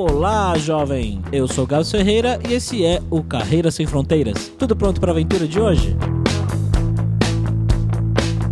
Olá, 0.00 0.56
jovem! 0.56 1.20
Eu 1.32 1.48
sou 1.48 1.66
Gabs 1.66 1.90
Ferreira 1.90 2.38
e 2.48 2.52
esse 2.52 2.84
é 2.84 3.02
o 3.10 3.20
Carreira 3.20 3.68
Sem 3.68 3.84
Fronteiras. 3.84 4.52
Tudo 4.56 4.76
pronto 4.76 5.00
para 5.00 5.10
a 5.10 5.12
aventura 5.12 5.44
de 5.44 5.58
hoje? 5.58 5.96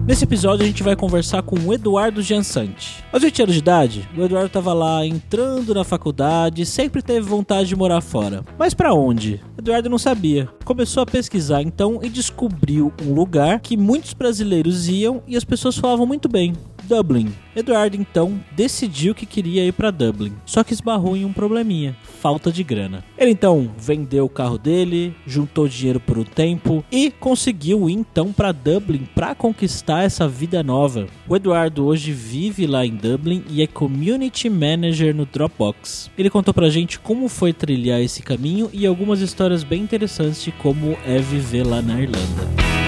Nesse 0.04 0.24
episódio 0.24 0.64
a 0.64 0.66
gente 0.66 0.82
vai 0.82 0.96
conversar 0.96 1.42
com 1.42 1.56
o 1.56 1.72
Eduardo 1.72 2.20
Giansante. 2.20 3.04
Aos 3.12 3.22
20 3.22 3.42
anos 3.42 3.54
de 3.54 3.60
idade, 3.60 4.08
o 4.16 4.24
Eduardo 4.24 4.48
estava 4.48 4.74
lá 4.74 5.06
entrando 5.06 5.72
na 5.72 5.84
faculdade 5.84 6.62
e 6.62 6.66
sempre 6.66 7.00
teve 7.00 7.20
vontade 7.20 7.68
de 7.68 7.76
morar 7.76 8.00
fora. 8.00 8.44
Mas 8.58 8.74
para 8.74 8.92
onde? 8.92 9.40
Eduardo 9.56 9.88
não 9.88 9.98
sabia. 9.98 10.48
Começou 10.64 11.04
a 11.04 11.06
pesquisar 11.06 11.62
então 11.62 12.00
e 12.02 12.08
descobriu 12.08 12.92
um 13.00 13.14
lugar 13.14 13.60
que 13.60 13.76
muitos 13.76 14.14
brasileiros 14.14 14.88
iam 14.88 15.22
e 15.28 15.36
as 15.36 15.44
pessoas 15.44 15.76
falavam 15.76 16.06
muito 16.06 16.28
bem. 16.28 16.54
Dublin. 16.86 17.32
Eduardo 17.54 17.96
então 17.96 18.38
decidiu 18.52 19.14
que 19.14 19.26
queria 19.26 19.64
ir 19.64 19.72
para 19.72 19.90
Dublin, 19.90 20.32
só 20.44 20.62
que 20.62 20.72
esbarrou 20.72 21.16
em 21.16 21.24
um 21.24 21.32
probleminha: 21.32 21.96
falta 22.20 22.52
de 22.52 22.62
grana. 22.62 23.04
Ele 23.18 23.30
então 23.30 23.70
vendeu 23.78 24.24
o 24.26 24.30
carro 24.30 24.58
dele, 24.58 25.14
juntou 25.26 25.68
dinheiro 25.68 25.98
por 25.98 26.18
um 26.18 26.24
tempo 26.24 26.84
e 26.90 27.10
conseguiu 27.10 27.88
ir 27.88 27.94
então 27.94 28.32
para 28.32 28.52
Dublin 28.52 29.08
para 29.14 29.34
conquistar 29.34 30.04
essa 30.04 30.28
vida 30.28 30.62
nova. 30.62 31.06
O 31.28 31.34
Eduardo 31.34 31.84
hoje 31.84 32.12
vive 32.12 32.66
lá 32.66 32.84
em 32.86 32.94
Dublin 32.94 33.42
e 33.48 33.62
é 33.62 33.66
community 33.66 34.48
manager 34.48 35.14
no 35.14 35.26
Dropbox. 35.26 36.10
Ele 36.16 36.30
contou 36.30 36.54
pra 36.54 36.70
gente 36.70 36.98
como 36.98 37.28
foi 37.28 37.52
trilhar 37.52 38.00
esse 38.00 38.22
caminho 38.22 38.70
e 38.72 38.86
algumas 38.86 39.20
histórias 39.20 39.64
bem 39.64 39.82
interessantes 39.82 40.42
de 40.42 40.52
como 40.52 40.96
é 41.06 41.18
viver 41.18 41.66
lá 41.66 41.82
na 41.82 42.00
Irlanda. 42.00 42.85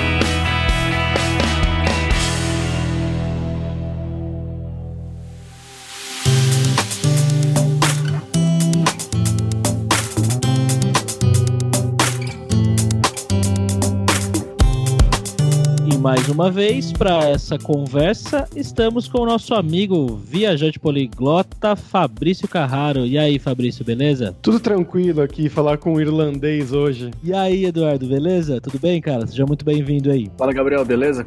Mais 16.08 16.26
uma 16.30 16.50
vez 16.50 16.90
para 16.90 17.28
essa 17.28 17.58
conversa. 17.58 18.48
Estamos 18.56 19.06
com 19.06 19.18
o 19.20 19.26
nosso 19.26 19.52
amigo 19.52 20.16
viajante 20.16 20.78
poliglota 20.78 21.76
Fabrício 21.76 22.48
Carraro. 22.48 23.04
E 23.04 23.18
aí, 23.18 23.38
Fabrício, 23.38 23.84
beleza? 23.84 24.34
Tudo 24.40 24.58
tranquilo 24.58 25.20
aqui, 25.20 25.50
falar 25.50 25.76
com 25.76 25.92
o 25.92 26.00
irlandês 26.00 26.72
hoje. 26.72 27.10
E 27.22 27.34
aí, 27.34 27.66
Eduardo, 27.66 28.06
beleza? 28.06 28.58
Tudo 28.58 28.78
bem, 28.78 29.02
cara? 29.02 29.26
Seja 29.26 29.44
muito 29.44 29.66
bem-vindo 29.66 30.10
aí. 30.10 30.30
Fala, 30.38 30.50
Gabriel, 30.50 30.82
beleza? 30.82 31.26